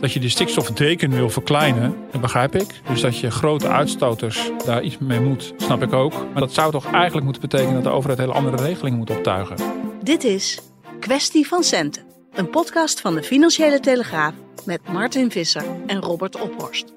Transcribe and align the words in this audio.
Dat 0.00 0.12
je 0.12 0.20
die 0.20 0.28
stikstofdeken 0.28 1.10
wil 1.10 1.30
verkleinen, 1.30 1.96
dat 2.10 2.20
begrijp 2.20 2.54
ik. 2.54 2.80
Dus 2.88 3.00
dat 3.00 3.18
je 3.18 3.30
grote 3.30 3.68
uitstoters 3.68 4.50
daar 4.64 4.82
iets 4.82 4.98
mee 4.98 5.20
moet, 5.20 5.54
snap 5.56 5.82
ik 5.82 5.92
ook. 5.92 6.12
Maar 6.12 6.40
dat 6.40 6.52
zou 6.52 6.70
toch 6.70 6.92
eigenlijk 6.92 7.24
moeten 7.24 7.42
betekenen 7.42 7.74
dat 7.74 7.82
de 7.82 7.90
overheid 7.90 8.18
hele 8.18 8.32
andere 8.32 8.56
regelingen 8.56 8.98
moet 8.98 9.10
optuigen. 9.10 9.56
Dit 10.02 10.24
is 10.24 10.60
Kwestie 11.00 11.46
van 11.46 11.62
Centen, 11.62 12.02
een 12.34 12.50
podcast 12.50 13.00
van 13.00 13.14
de 13.14 13.22
Financiële 13.22 13.80
Telegraaf 13.80 14.32
met 14.64 14.80
Martin 14.92 15.30
Visser 15.30 15.64
en 15.86 16.00
Robert 16.00 16.40
Ophorst. 16.40 16.92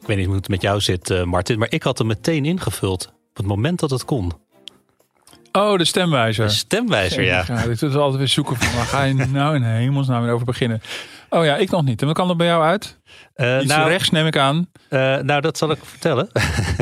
Ik 0.00 0.06
weet 0.06 0.16
niet 0.16 0.26
hoe 0.26 0.36
het 0.36 0.48
met 0.48 0.62
jou 0.62 0.80
zit, 0.80 1.10
uh, 1.10 1.22
Martin, 1.24 1.58
maar 1.58 1.70
ik 1.72 1.82
had 1.82 1.98
hem 1.98 2.06
meteen 2.06 2.44
ingevuld. 2.44 3.06
Op 3.06 3.36
het 3.36 3.46
moment 3.46 3.80
dat 3.80 3.90
het 3.90 4.04
kon. 4.04 4.32
Oh, 5.52 5.78
de 5.78 5.84
stemwijzer. 5.84 6.46
De 6.46 6.52
stemwijzer, 6.52 7.22
ja. 7.22 7.44
ja. 7.46 7.62
Ik 7.62 7.78
doe 7.78 7.96
altijd 7.96 8.18
weer 8.18 8.28
zoeken 8.28 8.56
van 8.56 8.76
waar 8.76 8.84
ga 8.84 9.02
je 9.02 9.14
nou 9.14 9.56
in 9.56 9.62
hemelsnaam 9.62 10.22
weer 10.22 10.32
over 10.32 10.46
beginnen. 10.46 10.80
Oh 11.34 11.44
ja, 11.44 11.56
ik 11.56 11.70
nog 11.70 11.84
niet. 11.84 12.00
En 12.00 12.06
wat 12.06 12.16
kan 12.16 12.28
er 12.28 12.36
bij 12.36 12.46
jou 12.46 12.62
uit? 12.62 12.98
Uh, 13.36 13.56
Iets 13.56 13.72
nou, 13.72 13.88
rechts 13.88 14.10
neem 14.10 14.26
ik 14.26 14.36
aan. 14.36 14.68
Uh, 14.90 15.16
nou, 15.16 15.40
dat 15.40 15.58
zal 15.58 15.70
ik 15.70 15.78
vertellen. 15.82 16.28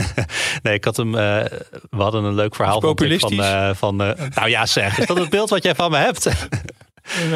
nee, 0.62 0.74
ik 0.74 0.84
had 0.84 0.96
hem. 0.96 1.08
Uh, 1.08 1.20
we 1.90 2.02
hadden 2.02 2.24
een 2.24 2.34
leuk 2.34 2.54
verhaal 2.54 2.80
van. 2.80 3.74
van 3.76 3.96
nou 3.96 4.48
ja, 4.48 4.66
zeg. 4.66 4.98
Is 4.98 5.06
dat 5.06 5.18
het 5.18 5.30
beeld 5.30 5.50
wat 5.50 5.62
jij 5.62 5.74
van 5.74 5.90
me 5.90 5.96
hebt? 5.96 6.28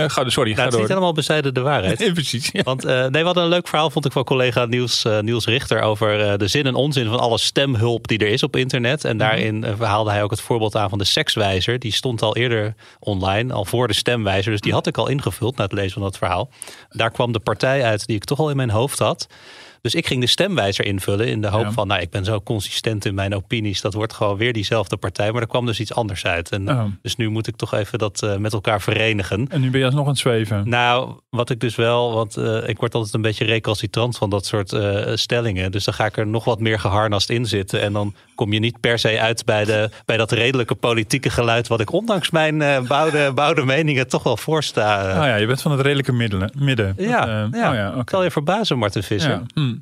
Ga, 0.06 0.28
sorry, 0.28 0.52
nou, 0.52 0.64
het 0.64 0.72
is 0.72 0.78
niet 0.78 0.88
helemaal 0.88 1.12
bezijden 1.12 1.54
de 1.54 1.60
waarheid. 1.60 1.98
Nee, 2.04 2.12
precies. 2.12 2.50
Want 2.62 2.84
uh, 2.84 2.90
nee, 2.90 3.10
we 3.10 3.24
hadden 3.24 3.42
een 3.42 3.48
leuk 3.48 3.68
verhaal, 3.68 3.90
vond 3.90 4.04
ik 4.04 4.12
van 4.12 4.24
collega 4.24 4.64
Niels, 4.64 5.04
uh, 5.04 5.18
Niels 5.18 5.46
Richter... 5.46 5.80
over 5.80 6.38
de 6.38 6.48
zin 6.48 6.66
en 6.66 6.74
onzin 6.74 7.08
van 7.08 7.18
alle 7.18 7.38
stemhulp 7.38 8.08
die 8.08 8.18
er 8.18 8.28
is 8.28 8.42
op 8.42 8.56
internet. 8.56 9.04
En 9.04 9.18
daarin 9.18 9.56
mm 9.56 9.82
haalde 9.84 10.10
hij 10.10 10.22
ook 10.22 10.30
het 10.30 10.40
voorbeeld 10.40 10.76
aan 10.76 10.88
van 10.88 10.98
de 10.98 11.04
sekswijzer. 11.04 11.78
Die 11.78 11.92
stond 11.92 12.22
al 12.22 12.36
eerder 12.36 12.74
online, 12.98 13.52
al 13.52 13.64
voor 13.64 13.88
de 13.88 13.94
stemwijzer. 13.94 14.50
Dus 14.50 14.60
die 14.60 14.72
had 14.72 14.86
ik 14.86 14.98
al 14.98 15.08
ingevuld 15.08 15.56
na 15.56 15.64
het 15.64 15.72
lezen 15.72 15.92
van 15.92 16.02
dat 16.02 16.18
verhaal. 16.18 16.50
Daar 16.88 17.10
kwam 17.10 17.32
de 17.32 17.38
partij 17.38 17.84
uit 17.84 18.06
die 18.06 18.16
ik 18.16 18.24
toch 18.24 18.38
al 18.38 18.50
in 18.50 18.56
mijn 18.56 18.70
hoofd 18.70 18.98
had... 18.98 19.26
Dus 19.84 19.94
ik 19.94 20.06
ging 20.06 20.20
de 20.20 20.26
stemwijzer 20.26 20.84
invullen 20.84 21.28
in 21.28 21.40
de 21.40 21.48
hoop 21.48 21.72
van, 21.72 21.86
nou, 21.86 22.00
ik 22.00 22.10
ben 22.10 22.24
zo 22.24 22.40
consistent 22.40 23.04
in 23.04 23.14
mijn 23.14 23.34
opinies. 23.34 23.80
Dat 23.80 23.94
wordt 23.94 24.12
gewoon 24.12 24.36
weer 24.36 24.52
diezelfde 24.52 24.96
partij. 24.96 25.32
Maar 25.32 25.40
er 25.40 25.48
kwam 25.48 25.66
dus 25.66 25.80
iets 25.80 25.94
anders 25.94 26.26
uit. 26.26 26.50
En 26.50 26.70
oh. 26.70 26.84
Dus 27.02 27.16
nu 27.16 27.28
moet 27.28 27.46
ik 27.46 27.56
toch 27.56 27.74
even 27.74 27.98
dat 27.98 28.22
uh, 28.24 28.36
met 28.36 28.52
elkaar 28.52 28.80
verenigen. 28.80 29.46
En 29.48 29.60
nu 29.60 29.70
ben 29.70 29.80
je 29.80 29.86
alsnog 29.86 30.04
aan 30.04 30.10
het 30.10 30.18
zweven. 30.18 30.68
Nou, 30.68 31.12
wat 31.30 31.50
ik 31.50 31.60
dus 31.60 31.76
wel, 31.76 32.14
want 32.14 32.38
uh, 32.38 32.68
ik 32.68 32.78
word 32.78 32.94
altijd 32.94 33.14
een 33.14 33.22
beetje 33.22 33.44
recalcitrant 33.44 34.16
van 34.16 34.30
dat 34.30 34.46
soort 34.46 34.72
uh, 34.72 35.00
stellingen. 35.14 35.72
Dus 35.72 35.84
dan 35.84 35.94
ga 35.94 36.04
ik 36.04 36.16
er 36.16 36.26
nog 36.26 36.44
wat 36.44 36.60
meer 36.60 36.80
geharnast 36.80 37.30
in 37.30 37.46
zitten. 37.46 37.80
En 37.80 37.92
dan 37.92 38.14
kom 38.34 38.52
je 38.52 38.58
niet 38.58 38.80
per 38.80 38.98
se 38.98 39.20
uit 39.20 39.44
bij, 39.44 39.64
de, 39.64 39.90
bij 40.04 40.16
dat 40.16 40.32
redelijke 40.32 40.74
politieke 40.74 41.30
geluid. 41.30 41.68
Wat 41.68 41.80
ik 41.80 41.92
ondanks 41.92 42.30
mijn 42.30 42.86
bouwde, 42.86 43.32
bouwde 43.34 43.64
meningen 43.64 44.08
toch 44.08 44.22
wel 44.22 44.36
voorsta. 44.36 45.14
Nou 45.14 45.26
ja, 45.26 45.36
je 45.36 45.46
bent 45.46 45.62
van 45.62 45.72
het 45.72 45.80
redelijke 45.80 46.12
middelen, 46.12 46.50
midden. 46.58 46.94
Ja, 46.98 47.42
dat, 47.42 47.54
ja. 47.54 47.70
Oh 47.70 47.74
ja 47.74 47.88
okay. 47.88 48.04
zal 48.06 48.22
je 48.22 48.30
verbazen, 48.30 48.78
Martin 48.78 49.02
Visser. 49.02 49.30
Ja. 49.30 49.42
Hm. 49.54 49.73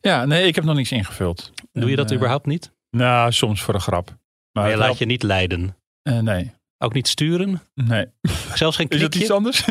Ja, 0.00 0.24
nee, 0.24 0.46
ik 0.46 0.54
heb 0.54 0.64
nog 0.64 0.74
niks 0.76 0.92
ingevuld. 0.92 1.52
Doe 1.72 1.90
je 1.90 1.96
dat 1.96 2.10
en, 2.10 2.16
überhaupt 2.16 2.46
niet? 2.46 2.72
Nou, 2.90 3.32
soms 3.32 3.62
voor 3.62 3.74
een 3.74 3.80
grap. 3.80 4.06
Maar, 4.08 4.16
maar 4.52 4.70
je 4.70 4.76
laat 4.76 4.98
je 4.98 5.06
niet 5.06 5.22
leiden? 5.22 5.76
Uh, 6.02 6.18
nee. 6.18 6.52
Ook 6.78 6.92
niet 6.92 7.08
sturen? 7.08 7.60
Nee. 7.74 8.06
Zelfs 8.54 8.76
geen 8.76 8.88
klikje? 8.88 9.06
Is 9.06 9.12
dat 9.12 9.22
iets 9.22 9.30
anders? 9.30 9.64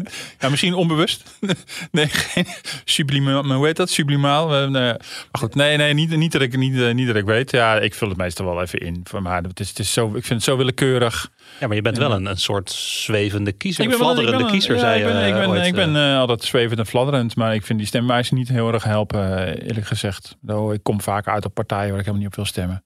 ja, 0.40 0.48
misschien 0.48 0.74
onbewust. 0.74 1.38
nee, 1.90 2.06
geen 2.06 2.46
sublimaal. 2.84 3.44
Hoe 3.44 3.66
heet 3.66 3.76
dat? 3.76 3.90
Sublimaal? 3.90 4.62
Uh, 4.62 4.70
maar 4.70 4.98
goed, 5.32 5.54
nee, 5.54 5.76
nee 5.76 5.94
niet, 5.94 6.16
niet, 6.16 6.32
dat 6.32 6.42
ik, 6.42 6.56
niet, 6.56 6.94
niet 6.94 7.06
dat 7.06 7.16
ik 7.16 7.24
weet. 7.24 7.50
Ja, 7.50 7.78
ik 7.78 7.94
vul 7.94 8.08
het 8.08 8.16
meestal 8.16 8.46
wel 8.46 8.62
even 8.62 8.78
in. 8.78 9.02
Maar 9.20 9.42
het 9.42 9.60
is, 9.60 9.68
het 9.68 9.78
is 9.78 9.92
zo, 9.92 10.06
ik 10.06 10.12
vind 10.12 10.28
het 10.28 10.42
zo 10.42 10.56
willekeurig. 10.56 11.30
Ja, 11.60 11.66
maar 11.66 11.76
je 11.76 11.82
bent 11.82 11.98
wel 11.98 12.12
een, 12.12 12.26
een 12.26 12.36
soort 12.36 12.70
zwevende 12.70 13.52
kiezer. 13.52 13.84
Ik 13.84 13.90
ben 13.90 13.98
fladderende 13.98 14.46
kiezer, 14.46 14.74
ja, 14.74 14.80
zei 14.80 14.98
ik 15.00 15.06
ben, 15.06 15.26
ik 15.26 15.50
ben, 15.50 15.64
ik 15.64 15.74
ben 15.74 15.94
uh, 15.94 16.18
altijd 16.18 16.42
zwevend 16.42 16.78
en 16.78 16.86
fladderend. 16.86 17.36
Maar 17.36 17.54
ik 17.54 17.64
vind 17.64 17.78
die 17.78 17.88
stemwijze 17.88 18.34
niet 18.34 18.48
heel 18.48 18.72
erg 18.72 18.84
helpen, 18.84 19.48
eerlijk 19.62 19.86
gezegd. 19.86 20.36
Ik 20.72 20.82
kom 20.82 21.00
vaak 21.00 21.26
uit 21.26 21.44
op 21.44 21.54
partijen 21.54 21.90
waar 21.90 21.98
ik 21.98 22.04
helemaal 22.04 22.20
niet 22.20 22.28
op 22.28 22.34
wil 22.34 22.44
stemmen. 22.44 22.82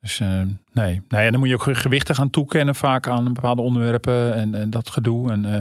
Dus 0.00 0.20
uh, 0.20 0.28
nee. 0.72 1.02
nee, 1.08 1.24
en 1.24 1.30
dan 1.30 1.40
moet 1.40 1.48
je 1.48 1.54
ook 1.54 1.76
gewichten 1.76 2.14
gaan 2.14 2.30
toekennen 2.30 2.74
vaak 2.74 3.08
aan 3.08 3.32
bepaalde 3.32 3.62
onderwerpen 3.62 4.34
en, 4.34 4.54
en 4.54 4.70
dat 4.70 4.90
gedoe. 4.90 5.30
En 5.30 5.44
uh, 5.44 5.56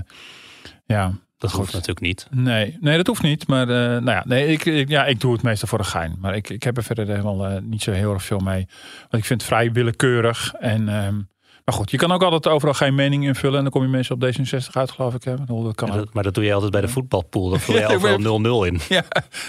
ja, 0.85 1.11
dat 1.37 1.51
hoeft 1.51 1.73
natuurlijk 1.73 1.99
niet. 1.99 2.27
Nee, 2.31 2.77
nee, 2.79 2.97
dat 2.97 3.07
hoeft 3.07 3.21
niet. 3.21 3.47
Maar 3.47 3.69
uh, 3.69 3.75
nou 3.75 4.11
ja, 4.11 4.23
nee, 4.25 4.47
ik, 4.47 4.65
ik, 4.65 4.89
ja, 4.89 5.05
ik 5.05 5.19
doe 5.19 5.33
het 5.33 5.41
meestal 5.41 5.67
voor 5.67 5.77
de 5.77 5.83
gein. 5.83 6.15
Maar 6.19 6.35
ik, 6.35 6.49
ik 6.49 6.63
heb 6.63 6.77
er 6.77 6.83
verder 6.83 7.07
helemaal 7.07 7.59
niet 7.61 7.83
zo 7.83 7.91
heel 7.91 8.13
erg 8.13 8.23
veel 8.23 8.39
mee. 8.39 8.67
Want 8.99 9.13
ik 9.13 9.25
vind 9.25 9.41
het 9.41 9.49
vrij 9.49 9.71
willekeurig. 9.71 10.53
En 10.53 11.05
um, 11.05 11.29
maar 11.69 11.77
goed, 11.77 11.91
je 11.91 11.97
kan 11.97 12.11
ook 12.11 12.23
altijd 12.23 12.47
overal 12.47 12.73
geen 12.73 12.95
mening 12.95 13.23
invullen. 13.23 13.57
En 13.57 13.63
dan 13.63 13.71
kom 13.71 13.81
je 13.81 13.87
mensen 13.87 14.15
op 14.15 14.25
D66 14.25 14.71
uit, 14.71 14.91
geloof 14.91 15.13
ik. 15.13 15.23
Hè? 15.23 15.33
Dat 15.45 15.75
kan 15.75 15.91
dat, 15.91 16.13
maar 16.13 16.23
dat 16.23 16.33
doe 16.33 16.43
je 16.43 16.53
altijd 16.53 16.71
bij 16.71 16.81
de 16.81 16.87
voetbalpool. 16.87 17.49
Dan 17.49 17.59
vul 17.65 17.75
je 17.75 17.87
overal 17.87 18.63
0-0 18.65 18.67
in. 18.67 18.79
Ja, 18.89 19.03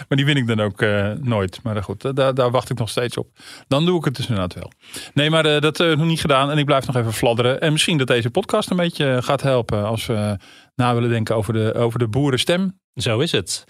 maar 0.09 0.17
die 0.19 0.25
win 0.25 0.37
ik 0.37 0.47
dan 0.47 0.61
ook 0.61 0.83
uh, 0.83 1.11
nooit. 1.21 1.63
Maar 1.63 1.83
goed, 1.83 2.17
daar, 2.17 2.35
daar, 2.35 2.51
wacht 2.51 2.71
ik 2.71 2.79
nog 2.79 2.89
steeds 2.89 3.17
op. 3.17 3.29
Dan 3.69 3.85
doe 3.85 3.99
ik 3.99 4.05
het 4.05 4.17
dus 4.17 4.29
inderdaad 4.29 4.55
wel. 4.55 4.73
Nee, 5.15 5.31
maar 5.31 5.47
uh, 5.47 5.61
dat 5.61 5.81
uh, 5.81 5.97
nog 5.97 6.07
niet 6.07 6.21
gedaan. 6.21 6.51
En 6.51 6.59
ik 6.59 6.65
blijf 6.65 6.87
nog 6.87 6.97
even 6.97 7.13
fladderen. 7.13 7.61
En 7.61 7.73
misschien 7.73 7.99
dat 7.99 8.07
deze 8.07 8.31
podcast 8.31 8.71
een 8.71 8.77
beetje 8.77 9.19
gaat 9.23 9.43
helpen. 9.43 9.85
Als 9.85 10.07
we 10.07 10.37
na 10.75 10.95
willen 10.95 11.11
denken 11.11 11.37
over 11.37 11.53
de, 11.53 11.75
over 11.75 11.99
de 11.99 12.09
boerenstem. 12.09 12.81
Zo 12.95 13.19
is 13.19 13.33
het. 13.33 13.65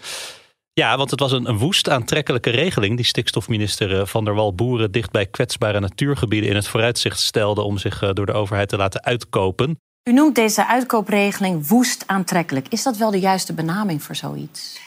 Ja, 0.81 0.97
want 0.97 1.11
het 1.11 1.19
was 1.19 1.31
een, 1.31 1.49
een 1.49 1.57
woest 1.57 1.89
aantrekkelijke 1.89 2.49
regeling 2.49 2.95
die 2.95 3.05
stikstofminister 3.05 3.99
eh, 3.99 4.05
Van 4.05 4.25
der 4.25 4.33
Wal 4.33 4.55
boeren 4.55 4.91
dicht 4.91 5.11
bij 5.11 5.25
kwetsbare 5.25 5.79
natuurgebieden 5.79 6.49
in 6.49 6.55
het 6.55 6.67
vooruitzicht 6.67 7.19
stelde 7.19 7.61
om 7.61 7.77
zich 7.77 8.01
eh, 8.01 8.09
door 8.13 8.25
de 8.25 8.33
overheid 8.33 8.69
te 8.69 8.77
laten 8.77 9.03
uitkopen. 9.03 9.79
U 10.03 10.13
noemt 10.13 10.35
deze 10.35 10.67
uitkoopregeling 10.67 11.67
woest 11.67 12.03
aantrekkelijk. 12.07 12.67
Is 12.67 12.83
dat 12.83 12.97
wel 12.97 13.11
de 13.11 13.19
juiste 13.19 13.53
benaming 13.53 14.03
voor 14.03 14.15
zoiets? 14.15 14.79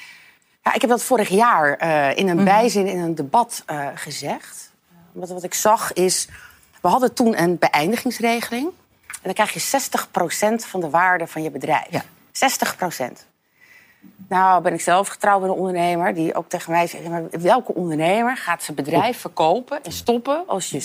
Ja, 0.63 0.75
ik 0.75 0.81
heb 0.81 0.91
dat 0.91 1.03
vorig 1.03 1.29
jaar 1.29 1.83
uh, 1.83 2.19
in 2.19 2.29
een 2.29 2.39
mm. 2.39 2.45
bijzin 2.45 2.87
in 2.87 2.99
een 2.99 3.15
debat 3.15 3.65
uh, 3.71 3.89
gezegd. 3.95 4.73
Wat, 5.13 5.29
wat 5.29 5.43
ik 5.43 5.55
zag 5.55 5.93
is, 5.93 6.29
we 6.81 6.89
hadden 6.89 7.15
toen 7.15 7.43
een 7.43 7.59
beëindigingsregeling. 7.59 8.67
En 9.07 9.21
dan 9.23 9.33
krijg 9.33 9.53
je 9.53 9.81
60% 10.65 10.69
van 10.69 10.81
de 10.81 10.91
waarde 10.91 11.27
van 11.27 11.43
je 11.43 11.51
bedrijf. 11.51 11.91
Ja. 11.91 12.05
60%. 13.23 13.34
Nou, 14.29 14.63
ben 14.63 14.73
ik 14.73 14.81
zelf 14.81 15.09
getrouwd 15.09 15.41
met 15.41 15.51
een 15.51 15.57
ondernemer 15.57 16.15
die 16.15 16.35
ook 16.35 16.49
tegen 16.49 16.73
mij 16.73 16.87
zegt: 16.87 17.09
maar 17.09 17.31
welke 17.31 17.75
ondernemer 17.75 18.37
gaat 18.37 18.63
zijn 18.63 18.77
bedrijf 18.77 19.19
verkopen 19.19 19.85
en 19.85 19.93
stoppen 19.93 20.45
als 20.47 20.71
je 20.71 20.83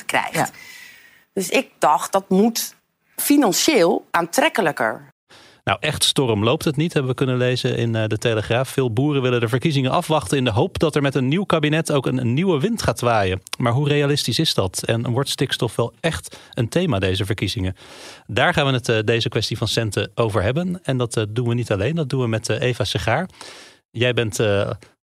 60% 0.00 0.04
krijgt? 0.06 0.52
Dus 1.32 1.48
ik 1.48 1.70
dacht 1.78 2.12
dat 2.12 2.28
moet 2.28 2.74
financieel 3.16 4.06
aantrekkelijker. 4.10 5.14
Nou, 5.66 5.78
echt 5.80 6.04
storm 6.04 6.44
loopt 6.44 6.64
het 6.64 6.76
niet, 6.76 6.92
hebben 6.92 7.10
we 7.10 7.16
kunnen 7.16 7.36
lezen 7.36 7.76
in 7.76 7.94
eh, 7.94 8.06
de 8.06 8.18
Telegraaf. 8.18 8.68
Veel 8.68 8.92
boeren 8.92 9.22
willen 9.22 9.40
de 9.40 9.48
verkiezingen 9.48 9.90
afwachten 9.90 10.38
in 10.38 10.44
de 10.44 10.50
hoop 10.50 10.78
dat 10.78 10.94
er 10.94 11.02
met 11.02 11.14
een 11.14 11.28
nieuw 11.28 11.44
kabinet 11.44 11.92
ook 11.92 12.06
een, 12.06 12.34
nieuwe 12.34 12.60
wind 12.60 12.82
gaat 12.82 13.00
waaien. 13.00 13.42
Maar 13.58 13.72
hoe 13.72 13.88
realistisch 13.88 14.38
is 14.38 14.54
dat? 14.54 14.82
En 14.84 15.10
wordt 15.10 15.28
stikstof 15.28 15.76
wel 15.76 15.92
echt 16.00 16.38
een 16.54 16.68
thema 16.68 16.98
deze 16.98 17.24
verkiezingen? 17.24 17.76
Daar 18.26 18.54
gaan 18.54 18.66
we 18.66 18.72
het 18.72 18.88
uh, 18.88 18.98
deze 19.04 19.28
kwestie 19.28 19.56
van 19.56 19.68
centen 19.68 20.10
over 20.14 20.42
hebben. 20.42 20.80
En 20.84 20.96
dat 20.96 21.16
uh, 21.16 21.24
doen 21.28 21.48
we 21.48 21.54
niet 21.54 21.72
alleen, 21.72 21.94
dat 21.94 22.08
doen 22.08 22.20
we 22.20 22.28
met 22.28 22.48
Eva 22.48 22.84
Segaar. 22.84 23.28
Jij 23.90 24.14
bent 24.14 24.40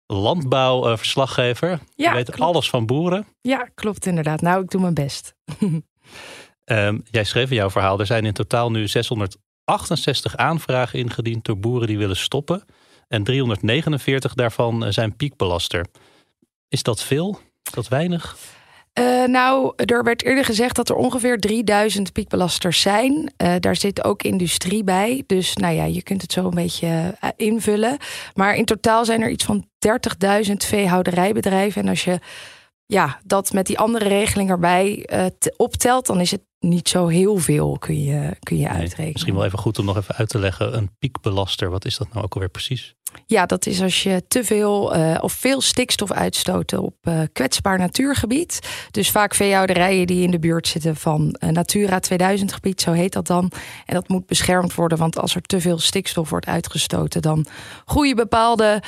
landbouwverslaggever. 0.07 1.69
Ja, 1.95 2.11
Je 2.11 2.17
weet 2.17 2.31
klopt. 2.31 2.41
alles 2.41 2.71
van 2.71 2.87
boeren. 2.87 3.27
Ja, 3.41 3.69
klopt 3.75 4.07
inderdaad. 4.07 4.41
Nou, 4.41 4.63
ik 4.63 4.71
doe 4.71 4.81
mijn 4.81 4.95
best. 4.95 5.35
um, 6.65 7.03
jij 7.11 7.25
schreef 7.25 7.51
in 7.51 7.57
jouw 7.57 7.71
verhaal, 7.71 8.01
er 8.01 8.07
zijn 8.07 8.25
in 8.25 8.33
totaal 8.33 8.71
nu 8.71 8.89
600 8.89 9.37
68 9.65 10.37
aanvragen 10.37 10.99
ingediend 10.99 11.45
door 11.45 11.59
boeren 11.59 11.89
die 11.89 11.99
willen 11.99 12.17
stoppen. 12.17 12.65
En 13.09 13.25
349 13.25 14.35
daarvan 14.35 14.85
eh, 14.85 14.93
zijn 14.93 15.17
piekbelaster. 15.17 15.87
Is 16.69 16.83
dat 16.83 17.03
veel? 17.03 17.41
Is 17.63 17.73
dat 17.73 17.89
weinig? 17.89 18.37
Uh, 18.99 19.25
nou, 19.25 19.73
er 19.77 20.05
werd 20.05 20.23
eerder 20.23 20.45
gezegd 20.45 20.77
dat 20.77 20.89
er 20.89 20.95
ongeveer 20.95 21.39
3000 21.39 22.13
piekbelasters 22.13 22.81
zijn. 22.81 23.13
Uh, 23.13 23.55
daar 23.59 23.77
zit 23.77 24.05
ook 24.05 24.23
industrie 24.23 24.85
bij. 24.85 25.25
Dus 25.27 25.57
nou 25.57 25.75
ja, 25.75 25.85
je 25.85 26.03
kunt 26.03 26.23
het 26.23 26.33
zo 26.33 26.45
een 26.45 26.55
beetje 26.55 27.15
invullen. 27.37 27.97
Maar 28.35 28.55
in 28.55 28.65
totaal 28.65 29.05
zijn 29.05 29.23
er 29.23 29.31
iets 29.31 29.45
van 29.45 29.67
30.000 30.47 30.53
veehouderijbedrijven. 30.57 31.83
En 31.83 31.89
als 31.89 32.05
je 32.05 32.19
ja, 32.93 33.21
dat 33.25 33.53
met 33.53 33.67
die 33.67 33.79
andere 33.79 34.09
regeling 34.09 34.51
erbij 34.51 35.09
optelt, 35.57 36.07
dan 36.07 36.21
is 36.21 36.31
het 36.31 36.43
niet 36.59 36.89
zo 36.89 37.07
heel 37.07 37.37
veel, 37.37 37.77
kun 37.79 38.03
je, 38.03 38.37
kun 38.39 38.57
je 38.57 38.63
nee, 38.63 38.73
uitrekenen. 38.73 39.13
Misschien 39.13 39.35
wel 39.35 39.45
even 39.45 39.59
goed 39.59 39.79
om 39.79 39.85
nog 39.85 39.97
even 39.97 40.15
uit 40.15 40.29
te 40.29 40.39
leggen. 40.39 40.77
Een 40.77 40.91
piekbelaster, 40.99 41.71
wat 41.71 41.85
is 41.85 41.97
dat 41.97 42.13
nou 42.13 42.25
ook 42.25 42.35
alweer 42.35 42.49
precies? 42.49 42.95
Ja, 43.27 43.47
dat 43.47 43.67
is 43.67 43.81
als 43.81 44.03
je 44.03 44.23
te 44.29 44.45
veel 44.45 44.97
uh, 44.97 45.19
of 45.21 45.33
veel 45.33 45.61
stikstof 45.61 46.13
uitstoot 46.13 46.73
op 46.73 46.95
uh, 47.03 47.21
kwetsbaar 47.33 47.79
natuurgebied. 47.79 48.59
Dus 48.91 49.11
vaak 49.11 49.35
veehouderijen 49.35 50.07
die 50.07 50.23
in 50.23 50.31
de 50.31 50.39
buurt 50.39 50.69
zitten 50.69 50.97
van 50.97 51.37
uh, 51.39 51.51
Natura 51.51 52.01
2000 52.01 52.53
gebied, 52.53 52.81
zo 52.81 52.93
heet 52.93 53.13
dat 53.13 53.27
dan. 53.27 53.51
En 53.87 53.95
dat 53.95 54.09
moet 54.09 54.27
beschermd 54.27 54.75
worden, 54.75 54.99
want 54.99 55.19
als 55.19 55.35
er 55.35 55.43
te 55.43 55.61
veel 55.61 55.79
stikstof 55.79 56.31
wordt 56.31 56.47
uitgestoten, 56.47 57.23
dan 57.23 57.47
groeien 57.85 58.17
bepaalde 58.17 58.83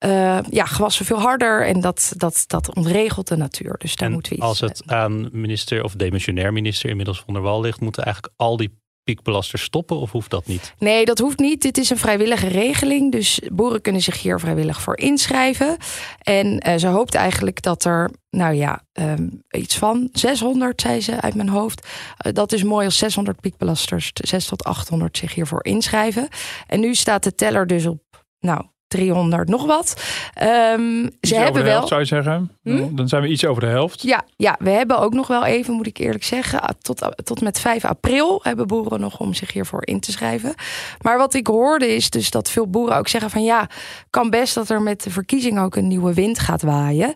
uh, 0.00 0.38
ja, 0.50 0.64
gewassen 0.64 1.04
veel 1.04 1.20
harder 1.20 1.66
en 1.66 1.80
dat, 1.80 2.12
dat, 2.16 2.44
dat 2.46 2.74
ontregelt 2.74 3.28
de 3.28 3.36
natuur. 3.36 3.74
Dus 3.78 3.96
daar 3.96 4.08
en 4.08 4.14
moeten 4.14 4.32
we 4.32 4.38
iets 4.38 4.46
Als 4.46 4.60
het 4.60 4.82
aan 4.86 5.28
minister 5.32 5.84
of 5.84 5.94
demissionair 5.94 6.52
minister 6.52 6.90
inmiddels 6.90 7.20
van 7.20 7.34
der 7.34 7.42
Wal 7.42 7.60
ligt, 7.60 7.80
moeten 7.80 8.04
eigenlijk 8.04 8.34
al 8.36 8.56
die 8.56 8.70
piekbelasters 9.06 9.62
stoppen 9.62 9.96
of 9.96 10.12
hoeft 10.12 10.30
dat 10.30 10.46
niet? 10.46 10.74
Nee, 10.78 11.04
dat 11.04 11.18
hoeft 11.18 11.38
niet. 11.38 11.62
Dit 11.62 11.78
is 11.78 11.90
een 11.90 11.96
vrijwillige 11.96 12.48
regeling. 12.48 13.12
Dus 13.12 13.40
boeren 13.52 13.80
kunnen 13.80 14.02
zich 14.02 14.22
hier 14.22 14.40
vrijwillig 14.40 14.80
voor 14.80 14.98
inschrijven. 14.98 15.76
En 16.22 16.68
uh, 16.68 16.76
ze 16.76 16.86
hoopt 16.86 17.14
eigenlijk 17.14 17.62
dat 17.62 17.84
er, 17.84 18.10
nou 18.30 18.54
ja, 18.54 18.82
um, 18.92 19.42
iets 19.50 19.78
van 19.78 20.08
600, 20.12 20.80
zei 20.80 21.00
ze 21.00 21.20
uit 21.20 21.34
mijn 21.34 21.48
hoofd. 21.48 21.86
Uh, 22.26 22.32
dat 22.32 22.52
is 22.52 22.62
mooi 22.62 22.84
als 22.84 22.98
600 22.98 23.40
piekbelasters, 23.40 24.10
6 24.12 24.46
tot 24.46 24.64
800 24.64 25.16
zich 25.16 25.34
hiervoor 25.34 25.64
inschrijven. 25.64 26.28
En 26.66 26.80
nu 26.80 26.94
staat 26.94 27.22
de 27.22 27.34
teller 27.34 27.66
dus 27.66 27.86
op, 27.86 28.24
nou, 28.40 28.64
300 28.88 29.48
nog 29.48 29.66
wat. 29.66 30.02
Um, 30.42 31.10
ze 31.20 31.34
hebben 31.34 31.62
wel. 31.62 31.72
Helft, 31.72 31.88
zou 31.88 32.00
je 32.00 32.06
zeggen? 32.06 32.50
Hm? 32.62 32.94
Dan 32.94 33.08
zijn 33.08 33.22
we 33.22 33.28
iets 33.28 33.44
over 33.44 33.62
de 33.62 33.68
helft. 33.68 34.02
Ja, 34.02 34.24
ja, 34.36 34.56
we 34.58 34.70
hebben 34.70 34.98
ook 34.98 35.12
nog 35.12 35.26
wel 35.26 35.44
even, 35.44 35.74
moet 35.74 35.86
ik 35.86 35.98
eerlijk 35.98 36.24
zeggen, 36.24 36.76
tot, 36.80 37.08
tot 37.24 37.40
met 37.40 37.60
5 37.60 37.84
april 37.84 38.40
hebben 38.42 38.66
boeren 38.66 39.00
nog 39.00 39.20
om 39.20 39.34
zich 39.34 39.52
hiervoor 39.52 39.86
in 39.86 40.00
te 40.00 40.12
schrijven. 40.12 40.54
Maar 41.00 41.18
wat 41.18 41.34
ik 41.34 41.46
hoorde 41.46 41.94
is 41.94 42.10
dus 42.10 42.30
dat 42.30 42.50
veel 42.50 42.66
boeren 42.66 42.96
ook 42.96 43.08
zeggen 43.08 43.30
van 43.30 43.44
ja, 43.44 43.68
kan 44.10 44.30
best 44.30 44.54
dat 44.54 44.68
er 44.68 44.82
met 44.82 45.02
de 45.02 45.10
verkiezing 45.10 45.60
ook 45.60 45.76
een 45.76 45.88
nieuwe 45.88 46.14
wind 46.14 46.38
gaat 46.38 46.62
waaien. 46.62 47.14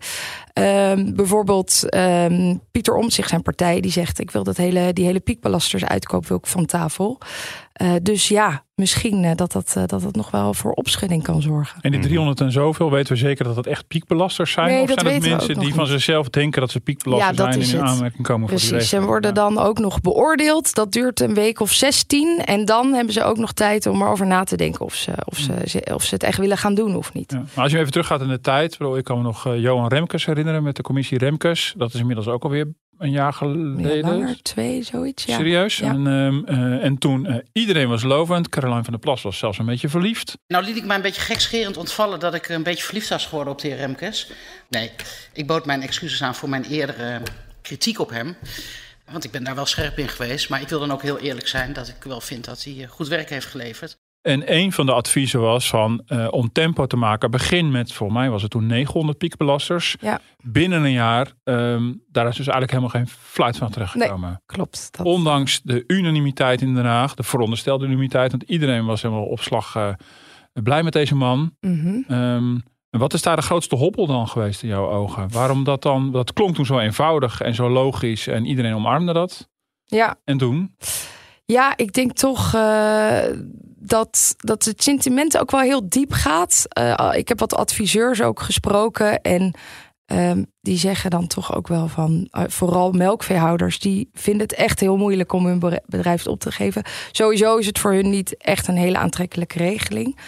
Um, 0.54 1.14
bijvoorbeeld 1.16 1.94
um, 1.94 2.60
Pieter 2.70 2.94
Omtzigt, 2.94 3.28
zijn 3.28 3.42
partij, 3.42 3.80
die 3.80 3.90
zegt 3.90 4.18
ik 4.18 4.30
wil 4.30 4.44
dat 4.44 4.56
hele, 4.56 4.92
die 4.92 5.04
hele 5.04 5.20
piekbelasters 5.20 5.84
uitkoop 5.84 6.26
wil 6.26 6.36
ik 6.36 6.46
van 6.46 6.66
tafel. 6.66 7.18
Uh, 7.82 7.92
dus 8.02 8.28
ja, 8.28 8.64
misschien 8.74 9.24
uh, 9.24 9.30
dat, 9.34 9.52
dat, 9.52 9.74
uh, 9.78 9.84
dat 9.86 10.02
dat 10.02 10.16
nog 10.16 10.30
wel 10.30 10.54
voor 10.54 10.72
opschudding 10.72 11.22
kan 11.22 11.42
zorgen. 11.42 11.80
En 11.80 11.90
die 11.90 12.00
300 12.00 12.40
en 12.40 12.52
zoveel, 12.52 12.90
weten 12.90 13.12
we 13.12 13.18
zeker 13.18 13.44
dat 13.44 13.54
dat 13.54 13.66
echt 13.66 13.86
piekbelasters 13.86 14.52
zijn? 14.52 14.68
Nee, 14.68 14.82
of 14.82 14.90
zijn 14.90 15.14
het 15.14 15.28
mensen 15.28 15.58
die 15.58 15.74
van 15.74 15.86
zichzelf 15.86 16.28
denken 16.28 16.60
dat 16.60 16.70
ze 16.70 16.80
piekbelasters 16.80 17.38
ja, 17.38 17.52
zijn 17.52 17.62
en 17.62 17.78
in 17.78 17.92
aanmerking 17.92 18.22
komen 18.22 18.46
Precies, 18.46 18.68
voor 18.68 18.78
die 18.78 18.86
Ze 18.86 19.00
worden 19.00 19.34
dan 19.34 19.58
ook 19.58 19.78
nog 19.78 20.00
beoordeeld. 20.00 20.74
Dat 20.74 20.92
duurt 20.92 21.20
een 21.20 21.34
week 21.34 21.60
of 21.60 21.72
16. 21.72 22.42
En 22.44 22.64
dan 22.64 22.92
hebben 22.92 23.12
ze 23.12 23.24
ook 23.24 23.38
nog 23.38 23.52
tijd 23.52 23.86
om 23.86 24.02
erover 24.02 24.26
na 24.26 24.44
te 24.44 24.56
denken 24.56 24.84
of 24.84 24.94
ze, 24.94 25.12
of 25.24 25.38
ze, 25.38 25.86
of 25.94 26.02
ze 26.02 26.14
het 26.14 26.22
echt 26.22 26.38
willen 26.38 26.58
gaan 26.58 26.74
doen 26.74 26.96
of 26.96 27.12
niet. 27.12 27.32
Ja. 27.32 27.38
Maar 27.54 27.64
als 27.64 27.72
je 27.72 27.78
even 27.78 27.90
teruggaat 27.90 28.20
in 28.20 28.28
de 28.28 28.40
tijd, 28.40 28.78
ik 28.96 29.04
kan 29.04 29.16
me 29.16 29.22
nog 29.22 29.54
Johan 29.56 29.88
Remkes 29.88 30.26
herinneren 30.26 30.62
met 30.62 30.76
de 30.76 30.82
commissie 30.82 31.18
Remkes. 31.18 31.74
Dat 31.76 31.94
is 31.94 32.00
inmiddels 32.00 32.26
ook 32.26 32.44
alweer 32.44 32.66
een 33.00 33.10
jaar 33.10 33.32
geleden. 33.32 33.96
Ja, 33.96 34.08
langer, 34.08 34.42
twee, 34.42 34.82
zoiets. 34.82 35.24
Ja. 35.24 35.36
Serieus? 35.36 35.76
Ja. 35.76 35.88
En, 35.88 36.06
um, 36.06 36.44
uh, 36.48 36.84
en 36.84 36.98
toen, 36.98 37.26
uh, 37.26 37.36
iedereen 37.52 37.88
was 37.88 38.02
lovend. 38.02 38.48
Caroline 38.48 38.82
van 38.82 38.92
der 38.92 39.00
Plas 39.02 39.22
was 39.22 39.38
zelfs 39.38 39.58
een 39.58 39.66
beetje 39.66 39.88
verliefd. 39.88 40.38
Nou 40.46 40.64
liet 40.64 40.76
ik 40.76 40.84
mij 40.84 40.96
een 40.96 41.02
beetje 41.02 41.20
gekscherend 41.20 41.76
ontvallen 41.76 42.20
dat 42.20 42.34
ik 42.34 42.48
een 42.48 42.62
beetje 42.62 42.84
verliefd 42.84 43.08
was 43.08 43.26
geworden 43.26 43.52
op 43.52 43.60
de 43.60 43.68
heer 43.68 43.76
Remkes. 43.76 44.30
Nee, 44.68 44.90
ik 45.32 45.46
bood 45.46 45.66
mijn 45.66 45.82
excuses 45.82 46.22
aan 46.22 46.34
voor 46.34 46.48
mijn 46.48 46.64
eerdere 46.64 47.20
kritiek 47.62 47.98
op 47.98 48.10
hem. 48.10 48.36
Want 49.10 49.24
ik 49.24 49.30
ben 49.30 49.44
daar 49.44 49.54
wel 49.54 49.66
scherp 49.66 49.98
in 49.98 50.08
geweest. 50.08 50.48
Maar 50.48 50.60
ik 50.60 50.68
wil 50.68 50.78
dan 50.78 50.92
ook 50.92 51.02
heel 51.02 51.18
eerlijk 51.18 51.48
zijn 51.48 51.72
dat 51.72 51.88
ik 51.88 52.02
wel 52.02 52.20
vind 52.20 52.44
dat 52.44 52.64
hij 52.64 52.86
goed 52.86 53.08
werk 53.08 53.30
heeft 53.30 53.46
geleverd. 53.46 53.98
En 54.22 54.54
een 54.54 54.72
van 54.72 54.86
de 54.86 54.92
adviezen 54.92 55.40
was 55.40 55.68
van 55.68 56.02
uh, 56.06 56.28
om 56.30 56.52
tempo 56.52 56.86
te 56.86 56.96
maken, 56.96 57.30
begin 57.30 57.70
met, 57.70 57.92
voor 57.92 58.12
mij 58.12 58.30
was 58.30 58.42
het 58.42 58.50
toen 58.50 58.66
900 58.66 59.18
piekbelasters. 59.18 59.96
Ja. 60.00 60.20
Binnen 60.42 60.82
een 60.82 60.92
jaar, 60.92 61.32
um, 61.44 62.02
daar 62.08 62.28
is 62.28 62.36
dus 62.36 62.46
eigenlijk 62.46 62.70
helemaal 62.70 62.90
geen 62.90 63.08
fluit 63.08 63.56
van 63.56 63.70
terechtgekomen. 63.70 64.28
Nee, 64.28 64.38
klopt. 64.46 64.88
Dat... 64.90 65.06
Ondanks 65.06 65.60
de 65.62 65.84
unanimiteit 65.86 66.62
in 66.62 66.74
Den 66.74 66.84
Haag, 66.84 67.14
de 67.14 67.22
veronderstelde 67.22 67.84
unanimiteit, 67.84 68.30
want 68.30 68.42
iedereen 68.42 68.84
was 68.86 69.02
helemaal 69.02 69.24
op 69.24 69.40
slag 69.40 69.74
uh, 69.76 69.88
blij 70.52 70.82
met 70.82 70.92
deze 70.92 71.14
man. 71.14 71.56
Mm 71.60 71.80
-hmm. 71.80 72.16
um, 72.16 72.62
en 72.90 72.98
wat 72.98 73.14
is 73.14 73.22
daar 73.22 73.36
de 73.36 73.42
grootste 73.42 73.76
hobbel 73.76 74.06
dan 74.06 74.28
geweest 74.28 74.62
in 74.62 74.68
jouw 74.68 74.90
ogen? 74.90 75.32
Waarom 75.32 75.64
dat 75.64 75.82
dan, 75.82 76.12
dat 76.12 76.32
klonk 76.32 76.54
toen 76.54 76.66
zo 76.66 76.78
eenvoudig 76.78 77.40
en 77.40 77.54
zo 77.54 77.68
logisch 77.68 78.26
en 78.26 78.46
iedereen 78.46 78.74
omarmde 78.74 79.12
dat? 79.12 79.48
Ja. 79.84 80.16
En 80.24 80.38
toen? 80.38 80.76
Ja, 81.44 81.76
ik 81.76 81.92
denk 81.92 82.12
toch 82.12 82.54
uh, 82.54 83.18
dat, 83.80 84.34
dat 84.36 84.64
het 84.64 84.82
sentiment 84.82 85.38
ook 85.38 85.50
wel 85.50 85.60
heel 85.60 85.88
diep 85.88 86.12
gaat. 86.12 86.64
Uh, 86.78 87.10
ik 87.12 87.28
heb 87.28 87.38
wat 87.38 87.54
adviseurs 87.54 88.22
ook 88.22 88.40
gesproken 88.40 89.20
en 89.20 89.54
um, 90.06 90.46
die 90.60 90.78
zeggen 90.78 91.10
dan 91.10 91.26
toch 91.26 91.54
ook 91.54 91.68
wel 91.68 91.88
van, 91.88 92.28
uh, 92.32 92.42
vooral 92.46 92.92
melkveehouders, 92.92 93.78
die 93.78 94.10
vinden 94.12 94.42
het 94.42 94.54
echt 94.54 94.80
heel 94.80 94.96
moeilijk 94.96 95.32
om 95.32 95.46
hun 95.46 95.80
bedrijf 95.86 96.26
op 96.26 96.40
te 96.40 96.52
geven. 96.52 96.82
Sowieso 97.12 97.56
is 97.56 97.66
het 97.66 97.78
voor 97.78 97.92
hun 97.92 98.10
niet 98.10 98.36
echt 98.36 98.68
een 98.68 98.76
hele 98.76 98.98
aantrekkelijke 98.98 99.58
regeling. 99.58 100.18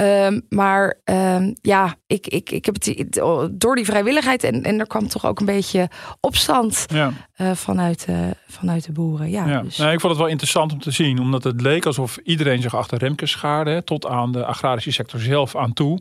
Um, 0.00 0.42
maar 0.48 1.00
um, 1.04 1.54
ja, 1.60 1.94
ik, 2.06 2.26
ik, 2.26 2.50
ik 2.50 2.64
heb 2.64 2.74
het 2.74 3.20
door 3.60 3.76
die 3.76 3.84
vrijwilligheid 3.84 4.44
en, 4.44 4.62
en 4.62 4.78
er 4.78 4.86
kwam 4.86 5.08
toch 5.08 5.26
ook 5.26 5.40
een 5.40 5.46
beetje 5.46 5.88
opstand 6.20 6.86
ja. 6.88 7.12
uh, 7.36 7.50
vanuit, 7.50 8.06
uh, 8.10 8.18
vanuit 8.48 8.84
de 8.84 8.92
boeren. 8.92 9.30
Ja, 9.30 9.46
ja. 9.46 9.62
Dus. 9.62 9.76
Nou, 9.76 9.92
ik 9.92 10.00
vond 10.00 10.12
het 10.12 10.22
wel 10.22 10.30
interessant 10.30 10.72
om 10.72 10.80
te 10.80 10.90
zien, 10.90 11.18
omdat 11.18 11.44
het 11.44 11.60
leek 11.60 11.86
alsof 11.86 12.16
iedereen 12.16 12.62
zich 12.62 12.74
achter 12.74 12.98
Remkes 12.98 13.30
schaarde, 13.30 13.84
tot 13.84 14.06
aan 14.06 14.32
de 14.32 14.44
agrarische 14.44 14.92
sector 14.92 15.20
zelf 15.20 15.56
aan 15.56 15.72
toe. 15.72 16.00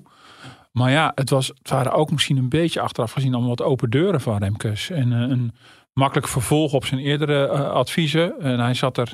Maar 0.71 0.91
ja, 0.91 1.11
het, 1.15 1.29
was, 1.29 1.47
het 1.47 1.69
waren 1.69 1.91
ook 1.91 2.11
misschien 2.11 2.37
een 2.37 2.49
beetje 2.49 2.81
achteraf 2.81 3.11
gezien 3.11 3.31
allemaal 3.33 3.55
wat 3.55 3.67
open 3.67 3.89
deuren 3.89 4.21
van 4.21 4.37
Remkes. 4.37 4.89
En 4.89 5.11
uh, 5.11 5.19
een 5.19 5.53
makkelijk 5.93 6.27
vervolg 6.27 6.73
op 6.73 6.85
zijn 6.85 6.99
eerdere 6.99 7.47
adviezen. 7.49 8.39
En 8.39 8.59
hij 8.59 8.73
zat 8.73 8.97
er 8.97 9.13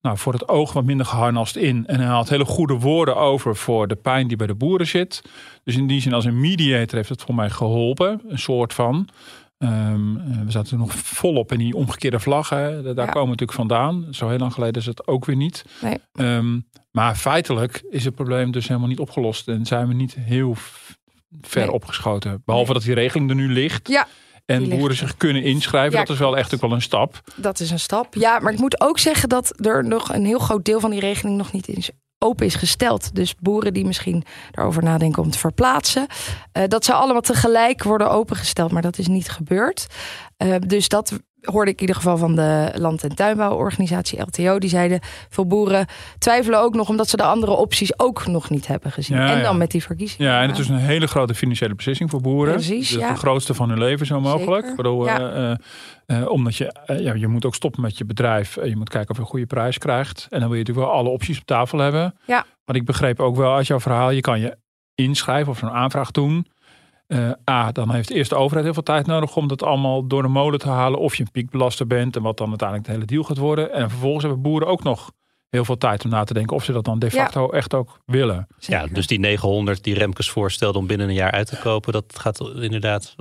nou, 0.00 0.18
voor 0.18 0.32
het 0.32 0.48
oog 0.48 0.72
wat 0.72 0.84
minder 0.84 1.06
geharnast 1.06 1.56
in. 1.56 1.86
En 1.86 2.00
hij 2.00 2.08
had 2.08 2.28
hele 2.28 2.44
goede 2.44 2.74
woorden 2.74 3.16
over 3.16 3.56
voor 3.56 3.88
de 3.88 3.96
pijn 3.96 4.28
die 4.28 4.36
bij 4.36 4.46
de 4.46 4.54
boeren 4.54 4.86
zit. 4.86 5.22
Dus 5.64 5.76
in 5.76 5.86
die 5.86 6.00
zin 6.00 6.12
als 6.12 6.24
een 6.24 6.40
mediator 6.40 6.96
heeft 6.96 7.08
het 7.08 7.22
voor 7.22 7.34
mij 7.34 7.50
geholpen. 7.50 8.20
Een 8.28 8.38
soort 8.38 8.74
van. 8.74 9.08
Um, 9.58 10.14
we 10.44 10.50
zaten 10.50 10.78
nog 10.78 10.92
volop 10.94 11.52
in 11.52 11.58
die 11.58 11.74
omgekeerde 11.74 12.20
vlaggen. 12.20 12.84
Daar 12.84 12.94
ja. 12.94 13.04
komen 13.04 13.22
we 13.22 13.28
natuurlijk 13.28 13.52
vandaan. 13.52 14.06
Zo 14.10 14.28
heel 14.28 14.38
lang 14.38 14.52
geleden 14.52 14.80
is 14.80 14.86
het 14.86 15.06
ook 15.06 15.24
weer 15.24 15.36
niet. 15.36 15.64
Nee. 15.80 15.98
Um, 16.36 16.66
maar 16.90 17.14
feitelijk 17.14 17.82
is 17.90 18.04
het 18.04 18.14
probleem 18.14 18.50
dus 18.50 18.68
helemaal 18.68 18.88
niet 18.88 18.98
opgelost. 18.98 19.48
En 19.48 19.66
zijn 19.66 19.88
we 19.88 19.94
niet 19.94 20.14
heel 20.14 20.56
ver 21.40 21.62
nee. 21.62 21.72
opgeschoten. 21.72 22.42
Behalve 22.44 22.72
nee. 22.72 22.78
dat 22.78 22.88
die 22.88 22.94
regeling 22.94 23.30
er 23.30 23.36
nu 23.36 23.52
ligt. 23.52 23.88
Ja. 23.88 24.06
En 24.48 24.68
boeren 24.68 24.96
zich 24.96 25.16
kunnen 25.16 25.42
inschrijven, 25.42 25.98
ja, 25.98 26.04
dat 26.04 26.14
is 26.14 26.20
wel 26.20 26.36
echt 26.36 26.54
ook 26.54 26.60
wel 26.60 26.72
een 26.72 26.82
stap. 26.82 27.20
Dat 27.36 27.60
is 27.60 27.70
een 27.70 27.80
stap. 27.80 28.14
Ja, 28.14 28.38
maar 28.38 28.52
ik 28.52 28.58
moet 28.58 28.80
ook 28.80 28.98
zeggen 28.98 29.28
dat 29.28 29.66
er 29.66 29.84
nog 29.84 30.12
een 30.12 30.24
heel 30.24 30.38
groot 30.38 30.64
deel 30.64 30.80
van 30.80 30.90
die 30.90 31.00
regeling 31.00 31.36
nog 31.36 31.52
niet 31.52 31.68
is 31.68 31.90
open 32.18 32.46
is 32.46 32.54
gesteld. 32.54 33.14
Dus 33.14 33.34
boeren 33.34 33.72
die 33.74 33.84
misschien 33.84 34.24
daarover 34.50 34.82
nadenken 34.82 35.22
om 35.22 35.30
te 35.30 35.38
verplaatsen. 35.38 36.06
Uh, 36.52 36.62
dat 36.68 36.84
zou 36.84 37.02
allemaal 37.02 37.20
tegelijk 37.20 37.82
worden 37.82 38.10
opengesteld, 38.10 38.72
maar 38.72 38.82
dat 38.82 38.98
is 38.98 39.06
niet 39.06 39.28
gebeurd. 39.28 39.86
Uh, 40.38 40.54
dus 40.66 40.88
dat 40.88 41.18
hoorde 41.40 41.70
ik 41.70 41.76
in 41.76 41.80
ieder 41.80 41.96
geval 41.96 42.16
van 42.16 42.34
de 42.34 42.72
Land- 42.74 43.04
en 43.04 43.14
Tuinbouworganisatie 43.14 44.20
LTO. 44.20 44.58
Die 44.58 44.70
zeiden, 44.70 45.00
veel 45.28 45.46
boeren 45.46 45.86
twijfelen 46.18 46.60
ook 46.60 46.74
nog... 46.74 46.88
omdat 46.88 47.08
ze 47.08 47.16
de 47.16 47.22
andere 47.22 47.52
opties 47.52 47.98
ook 47.98 48.26
nog 48.26 48.50
niet 48.50 48.66
hebben 48.66 48.92
gezien. 48.92 49.16
Ja, 49.16 49.26
en 49.26 49.42
dan 49.42 49.52
ja. 49.52 49.52
met 49.52 49.70
die 49.70 49.82
verkiezingen. 49.82 50.32
Ja, 50.32 50.42
en 50.42 50.48
het 50.48 50.58
is 50.58 50.68
een 50.68 50.76
hele 50.76 51.06
grote 51.06 51.34
financiële 51.34 51.74
beslissing 51.74 52.10
voor 52.10 52.20
boeren. 52.20 52.54
Precies, 52.54 52.88
dus 52.88 53.00
ja. 53.00 53.12
de 53.12 53.18
grootste 53.18 53.54
van 53.54 53.68
hun 53.68 53.78
leven 53.78 54.06
zo 54.06 54.20
mogelijk. 54.20 54.66
Zeker. 54.66 54.82
Waardoor, 54.82 55.06
Ja. 55.06 55.50
uh, 56.06 56.20
uh, 56.20 56.28
omdat 56.28 56.56
je, 56.56 56.74
uh, 56.86 57.00
ja, 57.00 57.14
je 57.14 57.28
moet 57.28 57.44
ook 57.44 57.54
stoppen 57.54 57.82
met 57.82 57.98
je 57.98 58.04
bedrijf. 58.04 58.54
je 58.54 58.76
moet 58.76 58.88
kijken 58.88 59.10
of 59.10 59.16
je 59.16 59.22
een 59.22 59.28
goede 59.28 59.46
prijs 59.46 59.78
krijgt. 59.78 60.26
En 60.30 60.40
dan 60.40 60.48
wil 60.48 60.58
je 60.58 60.64
natuurlijk 60.64 60.86
wel 60.86 60.96
alle 60.96 61.08
opties 61.08 61.38
op 61.38 61.44
tafel 61.44 61.78
hebben. 61.78 62.14
Ja. 62.26 62.44
Maar 62.64 62.76
ik 62.76 62.84
begreep 62.84 63.20
ook 63.20 63.36
wel 63.36 63.54
uit 63.54 63.66
jouw 63.66 63.80
verhaal... 63.80 64.10
je 64.10 64.20
kan 64.20 64.40
je 64.40 64.56
inschrijven 64.94 65.52
of 65.52 65.58
zo'n 65.58 65.70
aanvraag 65.70 66.10
doen... 66.10 66.46
Uh, 67.08 67.30
A, 67.50 67.72
dan 67.72 67.92
heeft 67.92 68.10
eerst 68.10 68.30
de 68.30 68.36
overheid 68.36 68.64
heel 68.64 68.74
veel 68.74 68.82
tijd 68.82 69.06
nodig 69.06 69.36
om 69.36 69.48
dat 69.48 69.62
allemaal 69.62 70.06
door 70.06 70.22
de 70.22 70.28
molen 70.28 70.58
te 70.58 70.68
halen. 70.68 71.00
Of 71.00 71.16
je 71.16 71.22
een 71.22 71.30
piekbelaster 71.30 71.86
bent 71.86 72.16
en 72.16 72.22
wat 72.22 72.36
dan 72.36 72.48
uiteindelijk 72.48 72.88
de 72.88 72.94
hele 72.94 73.06
deal 73.06 73.22
gaat 73.22 73.38
worden. 73.38 73.72
En 73.72 73.90
vervolgens 73.90 74.24
hebben 74.24 74.42
boeren 74.42 74.68
ook 74.68 74.82
nog 74.82 75.12
heel 75.48 75.64
veel 75.64 75.78
tijd 75.78 76.04
om 76.04 76.10
na 76.10 76.24
te 76.24 76.34
denken 76.34 76.56
of 76.56 76.64
ze 76.64 76.72
dat 76.72 76.84
dan 76.84 76.98
de 76.98 77.10
facto 77.10 77.50
echt 77.50 77.74
ook 77.74 78.00
willen. 78.04 78.46
Ja, 78.58 78.86
dus 78.86 79.06
die 79.06 79.18
900 79.18 79.84
die 79.84 79.94
Remkes 79.94 80.30
voorstelde 80.30 80.78
om 80.78 80.86
binnen 80.86 81.08
een 81.08 81.14
jaar 81.14 81.30
uit 81.30 81.46
te 81.46 81.58
kopen, 81.58 81.92
dat 81.92 82.18
gaat 82.18 82.40
inderdaad 82.40 83.14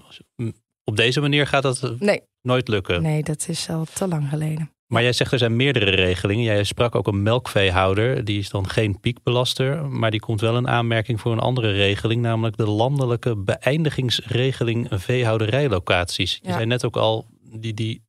op 0.84 0.96
deze 0.96 1.22
manier 1.22 1.48
gaat 1.48 1.64
dat 1.64 1.94
nee. 2.00 2.22
nooit 2.42 2.68
lukken. 2.68 3.02
Nee, 3.02 3.24
dat 3.24 3.46
is 3.48 3.70
al 3.70 3.86
te 3.94 4.08
lang 4.08 4.30
geleden. 4.30 4.72
Maar 4.88 5.02
jij 5.02 5.14
zegt 5.14 5.32
er 5.32 5.38
zijn 5.38 5.56
meerdere 5.56 5.90
regelingen. 5.90 6.44
Jij 6.44 6.64
sprak 6.64 6.96
ook 6.96 7.08
een 7.08 7.24
melkveehouder. 7.24 8.26
Die 8.26 8.40
is 8.40 8.50
dan 8.50 8.70
geen 8.70 9.00
piekbelaster. 9.00 9.86
Maar 9.86 10.12
die 10.12 10.20
komt 10.20 10.42
wel 10.42 10.56
een 10.56 10.68
aanmerking 10.68 11.22
voor 11.22 11.32
een 11.32 11.40
andere 11.40 11.72
regeling. 11.72 12.22
Namelijk 12.22 12.58
de 12.58 12.68
landelijke 12.68 13.36
beëindigingsregeling 13.36 14.88
veehouderijlocaties. 14.90 16.40
Je 16.42 16.52
zei 16.52 16.66
net 16.66 16.86
ook 16.86 16.98
al, 16.98 17.26
die, 17.42 17.74
die 17.74 18.02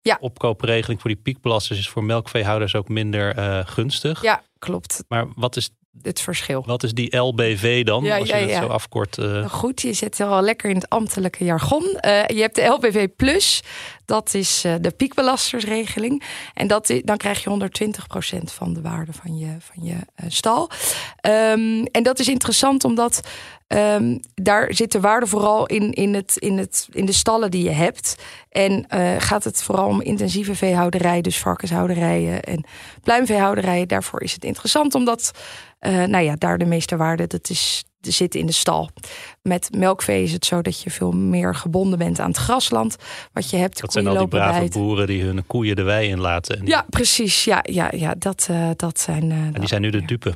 ja. 0.00 0.16
opkoopregeling 0.20 1.00
voor 1.00 1.10
die 1.10 1.20
piekbelasters 1.22 1.78
is 1.78 1.88
voor 1.88 2.04
melkveehouders 2.04 2.74
ook 2.74 2.88
minder 2.88 3.38
uh, 3.38 3.60
gunstig. 3.64 4.22
Ja, 4.22 4.42
klopt. 4.58 5.04
Maar 5.08 5.26
wat 5.34 5.56
is 5.56 5.70
het 6.02 6.20
verschil. 6.20 6.62
Wat 6.66 6.82
is 6.82 6.92
die 6.92 7.16
LBV 7.16 7.84
dan, 7.84 8.10
als 8.10 8.28
je 8.28 8.34
het 8.34 8.56
zo 8.56 8.66
afkort? 8.66 9.18
Uh... 9.18 9.50
Goed, 9.50 9.82
je 9.82 9.92
zit 9.92 10.18
er 10.18 10.26
al 10.26 10.42
lekker 10.42 10.70
in 10.70 10.76
het 10.76 10.88
ambtelijke 10.88 11.44
jargon. 11.44 11.82
Uh, 11.82 12.26
je 12.26 12.40
hebt 12.40 12.54
de 12.54 12.64
LBV 12.64 13.08
Plus, 13.16 13.62
dat 14.04 14.34
is 14.34 14.64
uh, 14.64 14.74
de 14.80 14.90
piekbelastersregeling. 14.90 16.22
En 16.54 16.66
dat 16.66 16.92
dan 17.04 17.16
krijg 17.16 17.44
je 17.44 17.70
120% 18.40 18.42
van 18.44 18.72
de 18.72 18.80
waarde 18.80 19.12
van 19.12 19.38
je, 19.38 19.56
van 19.58 19.84
je 19.84 19.96
stal. 20.28 20.70
Um, 21.26 21.84
en 21.84 22.02
dat 22.02 22.18
is 22.18 22.28
interessant 22.28 22.84
omdat 22.84 23.20
um, 23.68 24.20
daar 24.34 24.74
zit 24.74 24.92
de 24.92 25.00
waarde 25.00 25.26
vooral 25.26 25.66
in, 25.66 25.92
in, 25.92 26.14
het, 26.14 26.36
in, 26.36 26.58
het, 26.58 26.88
in 26.90 27.06
de 27.06 27.12
stallen 27.12 27.50
die 27.50 27.64
je 27.64 27.70
hebt. 27.70 28.14
En 28.48 28.86
gaat 29.18 29.44
het 29.44 29.62
vooral 29.62 29.88
om 29.88 30.02
intensieve 30.02 30.54
veehouderij, 30.54 31.20
dus 31.20 31.38
varkenshouderijen 31.38 32.42
en 32.42 32.64
pluimveehouderijen. 33.02 33.88
Daarvoor 33.88 34.22
is 34.22 34.32
het 34.32 34.44
interessant 34.44 34.94
omdat 34.94 35.30
nou 35.80 36.18
ja, 36.18 36.34
daar 36.34 36.58
de 36.58 36.64
meeste 36.64 36.96
waarde, 36.96 37.26
dat 37.26 37.50
is, 37.50 37.84
zit 38.10 38.34
in 38.34 38.46
de 38.46 38.52
stal. 38.52 38.90
Met 39.42 39.68
melkvee 39.76 40.22
is 40.22 40.32
het 40.32 40.44
zo 40.44 40.62
dat 40.62 40.82
je 40.82 40.90
veel 40.90 41.12
meer 41.12 41.54
gebonden 41.54 41.98
bent 41.98 42.20
aan 42.20 42.28
het 42.28 42.36
grasland. 42.36 42.96
Wat 43.32 43.50
je 43.50 43.56
hebt. 43.56 43.80
Dat 43.80 43.92
zijn 43.92 44.06
al 44.06 44.18
die 44.18 44.28
brave 44.28 44.68
boeren 44.68 45.06
die 45.06 45.22
hun 45.22 45.46
koeien 45.46 45.76
de 45.76 45.82
wei 45.82 46.08
inlaten. 46.08 46.58
En 46.58 46.66
ja, 46.66 46.84
precies. 46.88 47.44
Ja, 47.44 47.60
ja, 47.62 47.90
ja 47.96 48.14
dat, 48.18 48.48
uh, 48.50 48.70
dat 48.76 49.00
zijn. 49.00 49.24
Uh, 49.24 49.36
en 49.36 49.52
die 49.52 49.68
zijn 49.68 49.82
nu 49.82 49.90
de 49.90 50.04
dupe. 50.04 50.34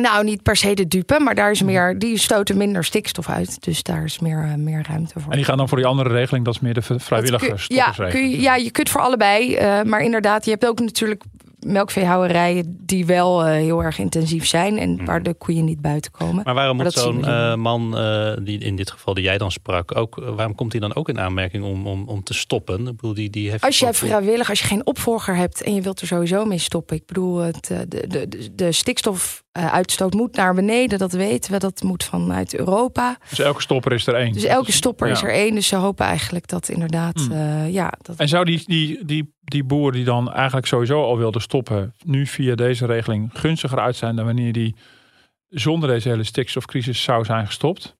Nou, 0.00 0.24
niet 0.24 0.42
per 0.42 0.56
se 0.56 0.74
de 0.74 0.88
dupe, 0.88 1.20
maar 1.20 1.34
daar 1.34 1.50
is 1.50 1.62
meer, 1.62 1.98
die 1.98 2.18
stoten 2.18 2.56
minder 2.56 2.84
stikstof 2.84 3.28
uit. 3.28 3.64
Dus 3.64 3.82
daar 3.82 4.04
is 4.04 4.18
meer, 4.18 4.54
meer 4.58 4.84
ruimte 4.88 5.20
voor. 5.20 5.30
En 5.30 5.36
die 5.36 5.46
gaan 5.46 5.56
dan 5.56 5.68
voor 5.68 5.78
die 5.78 5.86
andere 5.86 6.08
regeling, 6.08 6.44
dat 6.44 6.54
is 6.54 6.60
meer 6.60 6.74
de 6.74 6.82
vrijwilligers. 6.82 7.64
Ja, 7.68 7.90
kun 7.90 8.30
je, 8.30 8.40
ja, 8.40 8.56
je 8.56 8.70
kunt 8.70 8.88
voor 8.88 9.00
allebei. 9.00 9.56
Uh, 9.56 9.82
maar 9.82 10.00
inderdaad, 10.00 10.44
je 10.44 10.50
hebt 10.50 10.66
ook 10.66 10.80
natuurlijk 10.80 11.22
melkveehouderijen 11.66 12.76
die 12.80 13.06
wel 13.06 13.46
uh, 13.46 13.52
heel 13.52 13.82
erg 13.82 13.98
intensief 13.98 14.46
zijn 14.46 14.78
en 14.78 15.04
waar 15.04 15.22
de 15.22 15.34
koeien 15.34 15.64
niet 15.64 15.80
buiten 15.80 16.10
komen. 16.10 16.44
Maar 16.44 16.54
waarom 16.54 16.76
moet 16.76 16.92
zo'n 16.92 17.18
uh, 17.18 17.54
man, 17.54 18.00
uh, 18.00 18.32
die 18.42 18.58
in 18.58 18.76
dit 18.76 18.90
geval 18.90 19.14
die 19.14 19.24
jij 19.24 19.38
dan 19.38 19.50
sprak, 19.52 19.96
ook, 19.96 20.14
waarom 20.14 20.54
komt 20.54 20.72
hij 20.72 20.80
dan 20.80 20.94
ook 20.94 21.08
in 21.08 21.20
aanmerking 21.20 21.64
om, 21.64 21.86
om, 21.86 22.08
om 22.08 22.22
te 22.22 22.34
stoppen? 22.34 22.86
Ik 22.86 22.96
bedoel, 22.96 23.14
die, 23.14 23.30
die 23.30 23.50
heeft 23.50 23.64
als 23.64 23.78
jij 23.78 23.94
vrijwillig, 23.94 24.48
als 24.48 24.60
je 24.60 24.66
geen 24.66 24.86
opvolger 24.86 25.36
hebt 25.36 25.62
en 25.62 25.74
je 25.74 25.80
wilt 25.80 26.00
er 26.00 26.06
sowieso 26.06 26.44
mee 26.44 26.58
stoppen. 26.58 26.96
Ik 26.96 27.06
bedoel, 27.06 27.38
het, 27.38 27.66
de, 27.66 27.86
de, 27.88 28.28
de, 28.28 28.54
de 28.54 28.72
stikstof 28.72 29.44
uitstoot 29.56 30.14
moet 30.14 30.36
naar 30.36 30.54
beneden, 30.54 30.98
dat 30.98 31.12
weten 31.12 31.52
we. 31.52 31.58
Dat 31.58 31.82
moet 31.82 32.04
vanuit 32.04 32.54
Europa. 32.58 33.18
Dus 33.28 33.38
elke 33.38 33.62
stopper 33.62 33.92
is 33.92 34.06
er 34.06 34.14
één. 34.14 34.32
Dus 34.32 34.44
elke 34.44 34.72
stopper 34.72 35.08
is 35.08 35.22
er 35.22 35.32
één. 35.32 35.54
Dus 35.54 35.66
ze 35.66 35.76
hopen 35.76 36.06
eigenlijk 36.06 36.48
dat 36.48 36.68
inderdaad, 36.68 37.26
hmm. 37.28 37.66
ja. 37.66 37.92
Dat... 38.02 38.16
En 38.16 38.28
zou 38.28 38.44
die, 38.44 38.62
die, 38.66 39.04
die 39.04 39.34
die 39.48 39.64
boer 39.64 39.92
die 39.92 40.04
dan 40.04 40.32
eigenlijk 40.32 40.66
sowieso 40.66 41.02
al 41.02 41.18
wilde 41.18 41.40
stoppen, 41.40 41.94
nu 42.04 42.26
via 42.26 42.54
deze 42.54 42.86
regeling 42.86 43.30
gunstiger 43.32 43.78
uit 43.78 43.96
zijn 43.96 44.16
dan 44.16 44.24
wanneer 44.24 44.52
die 44.52 44.74
zonder 45.48 45.88
deze 45.88 46.08
hele 46.08 46.24
stikstofcrisis 46.24 47.02
zou 47.02 47.24
zijn 47.24 47.46
gestopt? 47.46 47.96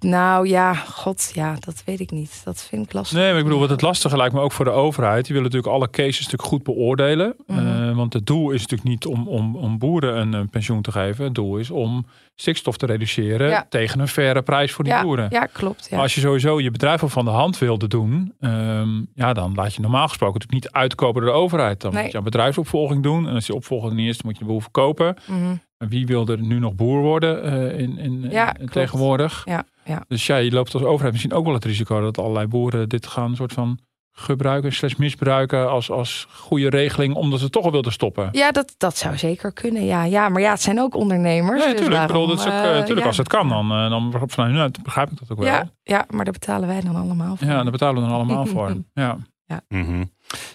Nou 0.00 0.48
ja, 0.48 0.74
god, 0.74 1.30
ja, 1.34 1.56
dat 1.60 1.82
weet 1.84 2.00
ik 2.00 2.10
niet. 2.10 2.40
Dat 2.44 2.62
vind 2.62 2.86
ik 2.86 2.92
lastig. 2.92 3.18
Nee, 3.18 3.28
maar 3.28 3.38
ik 3.38 3.44
bedoel, 3.44 3.60
wat 3.60 3.70
het 3.70 3.82
lastige 3.82 4.16
lijkt 4.16 4.34
me 4.34 4.40
ook 4.40 4.52
voor 4.52 4.64
de 4.64 4.70
overheid. 4.70 5.24
Die 5.24 5.34
willen 5.34 5.50
natuurlijk 5.50 5.74
alle 5.74 5.90
cases 5.90 6.16
natuurlijk 6.16 6.48
goed 6.48 6.62
beoordelen. 6.62 7.34
Mhm. 7.46 7.58
Eh, 7.58 7.96
want 7.96 8.12
het 8.12 8.26
doel 8.26 8.50
is 8.50 8.60
natuurlijk 8.60 8.88
niet 8.88 9.06
om, 9.06 9.28
om, 9.28 9.56
om 9.56 9.78
boeren 9.78 10.20
een, 10.20 10.32
een 10.32 10.48
pensioen 10.48 10.82
te 10.82 10.92
geven. 10.92 11.24
Het 11.24 11.34
doel 11.34 11.56
is 11.56 11.70
om 11.70 12.06
stikstof 12.34 12.76
te 12.76 12.86
reduceren 12.86 13.66
tegen 13.68 14.00
een 14.00 14.08
faire 14.08 14.42
prijs 14.42 14.72
voor 14.72 14.84
die 14.84 14.92
ja, 14.92 15.02
boeren. 15.02 15.26
Ja, 15.30 15.46
klopt. 15.46 15.82
Ja. 15.82 15.88
Maar 15.90 16.02
als 16.02 16.14
je 16.14 16.20
sowieso 16.20 16.60
je 16.60 16.70
bedrijf 16.70 17.02
al 17.02 17.08
van 17.08 17.24
de 17.24 17.30
hand 17.30 17.58
wilde 17.58 17.88
doen, 17.88 18.34
um, 18.40 19.08
ja, 19.14 19.32
dan 19.32 19.54
laat 19.54 19.74
je 19.74 19.80
normaal 19.80 20.08
gesproken 20.08 20.40
natuurlijk 20.40 20.64
niet 20.64 20.74
uitkopen 20.74 21.22
door 21.22 21.30
de 21.30 21.36
overheid. 21.36 21.80
Dan 21.80 21.94
moet 21.94 22.12
je 22.12 22.18
een 22.18 22.24
bedrijfsopvolging 22.24 23.02
doen. 23.02 23.28
En 23.28 23.34
als 23.34 23.46
die 23.46 23.54
opvolger 23.54 23.88
er 23.88 23.94
niet 23.94 24.08
is, 24.08 24.16
dan 24.16 24.26
moet 24.26 24.38
je 24.38 24.44
de 24.44 24.50
boel 24.50 24.60
verkopen. 24.60 25.16
Mm 25.26 25.60
Wie 25.88 26.06
wil 26.06 26.26
er 26.26 26.38
nu 26.38 26.58
nog 26.58 26.74
boer 26.74 27.00
worden 27.00 27.44
uh, 27.44 27.78
in, 27.78 27.98
in, 27.98 28.26
ja, 28.30 28.56
in 28.56 28.68
tegenwoordig? 28.68 29.42
Ja, 29.44 29.64
ja. 29.84 30.04
Dus 30.08 30.26
ja, 30.26 30.36
je 30.36 30.50
loopt 30.50 30.74
als 30.74 30.82
overheid 30.82 31.12
misschien 31.12 31.32
ook 31.32 31.44
wel 31.44 31.54
het 31.54 31.64
risico 31.64 32.00
dat 32.00 32.18
allerlei 32.18 32.46
boeren 32.46 32.88
dit 32.88 33.06
gaan 33.06 33.36
soort 33.36 33.52
van 33.52 33.78
gebruiken, 34.12 34.72
slash 34.72 34.94
misbruiken 34.94 35.70
als, 35.70 35.90
als 35.90 36.26
goede 36.30 36.68
regeling, 36.70 37.14
omdat 37.14 37.40
ze 37.40 37.50
toch 37.50 37.64
al 37.64 37.70
wilden 37.72 37.92
stoppen. 37.92 38.28
Ja, 38.32 38.50
dat, 38.50 38.74
dat 38.76 38.96
zou 38.96 39.18
zeker 39.18 39.52
kunnen. 39.52 39.84
Ja, 39.84 40.04
ja, 40.04 40.28
maar 40.28 40.42
ja, 40.42 40.50
het 40.50 40.62
zijn 40.62 40.80
ook 40.80 40.94
ondernemers. 40.94 41.64
Ja, 41.64 41.70
natuurlijk. 41.70 42.00
Dus 42.00 42.16
dat 42.16 42.30
is 42.30 42.90
ook, 42.90 42.98
uh, 42.98 43.06
als 43.06 43.16
het 43.16 43.28
kan, 43.28 43.48
dan, 43.48 43.68
dan 43.68 44.22
vanuit 44.26 44.76
nu 44.76 44.82
begrijp 44.82 45.10
ik 45.10 45.18
dat 45.18 45.30
ook 45.30 45.38
wel. 45.38 45.46
Ja, 45.46 45.70
ja, 45.82 46.04
maar 46.08 46.24
daar 46.24 46.32
betalen 46.32 46.68
wij 46.68 46.80
dan 46.80 46.96
allemaal 46.96 47.36
voor. 47.36 47.46
Ja, 47.46 47.62
daar 47.62 47.72
betalen 47.72 48.02
we 48.02 48.08
dan 48.08 48.16
allemaal 48.16 48.46
voor. 48.56 48.76
Ja. 48.94 49.18
Ja. 49.46 49.60
Mm 49.68 50.10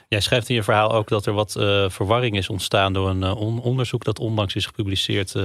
Jij 0.10 0.20
schrijft 0.20 0.50
in 0.50 0.56
je 0.56 0.64
verhaal 0.64 0.92
ook 0.92 1.08
dat 1.08 1.26
er 1.26 1.34
wat 1.34 1.56
uh, 1.58 1.90
verwarring 1.90 2.38
is 2.38 2.50
ontstaan 2.50 2.94
door 2.94 3.10
een 3.10 3.24
on 3.24 3.62
onderzoek 3.62 4.04
dat 4.04 4.20
onlangs 4.20 4.56
is 4.56 4.66
gepubliceerd 4.66 5.36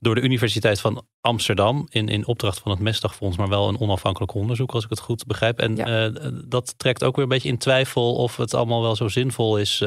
door 0.00 0.14
de 0.14 0.20
Universiteit 0.20 0.80
van 0.80 1.04
Amsterdam 1.20 1.86
in, 1.90 2.08
in 2.08 2.26
opdracht 2.26 2.58
van 2.58 2.70
het 2.70 2.80
Mestdagfonds, 2.80 3.36
maar 3.36 3.48
wel 3.48 3.68
een 3.68 3.80
onafhankelijk 3.80 4.34
onderzoek, 4.34 4.72
als 4.72 4.84
ik 4.84 4.90
het 4.90 5.00
goed 5.00 5.26
begrijp. 5.26 5.58
En 5.58 5.78
eh, 5.78 6.30
dat 6.44 6.74
trekt 6.76 7.04
ook 7.04 7.14
weer 7.14 7.24
een 7.24 7.30
beetje 7.30 7.48
in 7.48 7.58
twijfel 7.58 8.14
of 8.14 8.36
het 8.36 8.54
allemaal 8.54 8.82
wel 8.82 8.96
zo 8.96 9.08
zinvol 9.08 9.58
is 9.58 9.84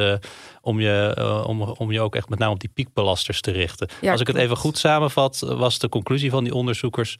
om, 0.61 0.79
je, 0.79 1.43
om, 1.47 1.61
om 1.61 1.91
je 1.91 2.01
ook 2.01 2.15
echt 2.15 2.29
met 2.29 2.39
name 2.39 2.53
op 2.53 2.59
die 2.59 2.69
piekbelasters 2.73 3.41
te 3.41 3.51
richten. 3.51 3.89
als 4.01 4.21
ik 4.21 4.27
het 4.27 4.35
even 4.35 4.57
goed 4.57 4.77
samenvat, 4.77 5.39
was 5.39 5.79
de 5.79 5.89
conclusie 5.89 6.29
van 6.29 6.43
die 6.43 6.53
onderzoekers. 6.53 7.17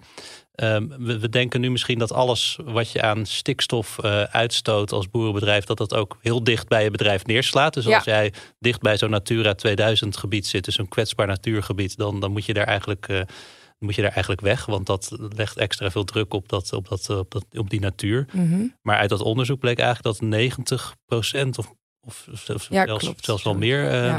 Ehm, 0.55 0.87
we, 0.87 1.19
we, 1.19 1.29
denken 1.29 1.61
nu 1.61 1.71
misschien 1.71 1.99
dat 1.99 2.13
alles 2.13 2.57
wat 2.65 2.91
je 2.91 3.01
aan 3.01 3.25
stikstof 3.25 3.99
uitstoot 4.31 4.91
als 4.91 5.09
boerenbedrijf, 5.09 5.65
dat 5.65 5.77
dat 5.77 5.93
ook 5.93 6.17
heel 6.23 6.43
dicht 6.43 6.67
bij 6.67 6.83
je 6.83 6.91
bedrijf 6.91 7.25
neerslaat. 7.25 7.73
Dus 7.73 7.87
als 7.87 8.03
jij 8.03 8.33
dicht 8.59 8.81
bij 8.81 8.97
zo'n 8.97 9.09
Natura 9.09 9.53
2000 9.53 10.17
gebied 10.17 10.47
zit, 10.47 10.65
dus 10.65 10.77
een 10.77 10.87
kwetsbaar 10.87 11.27
natuurgebied, 11.27 11.97
dan, 11.97 12.19
dan 12.19 12.31
moet 12.31 12.45
je 12.45 12.53
daar 12.53 12.67
eigenlijk 12.67 13.25
moet 13.83 13.95
je 13.95 14.01
daar 14.01 14.11
eigenlijk 14.11 14.41
weg. 14.41 14.65
Want 14.65 14.85
dat 14.85 15.17
legt 15.35 15.57
extra 15.57 15.91
veel 15.91 16.03
druk 16.03 16.33
op, 16.33 16.49
dat, 16.49 16.73
op, 16.73 16.89
dat, 16.89 17.09
op, 17.09 17.31
dat, 17.31 17.45
op 17.51 17.69
die 17.69 17.79
natuur. 17.79 18.25
Mhm. 18.31 18.65
Maar 18.81 18.97
uit 18.97 19.09
dat 19.09 19.21
onderzoek 19.21 19.59
bleek 19.59 19.79
eigenlijk 19.79 20.19
dat 20.19 20.29
90% 21.41 21.47
of, 21.55 21.73
of 22.01 22.27
zelfs, 22.33 22.67
zelfs 23.19 23.43
wel 23.43 23.55
meer 23.55 24.05
uh, 24.05 24.17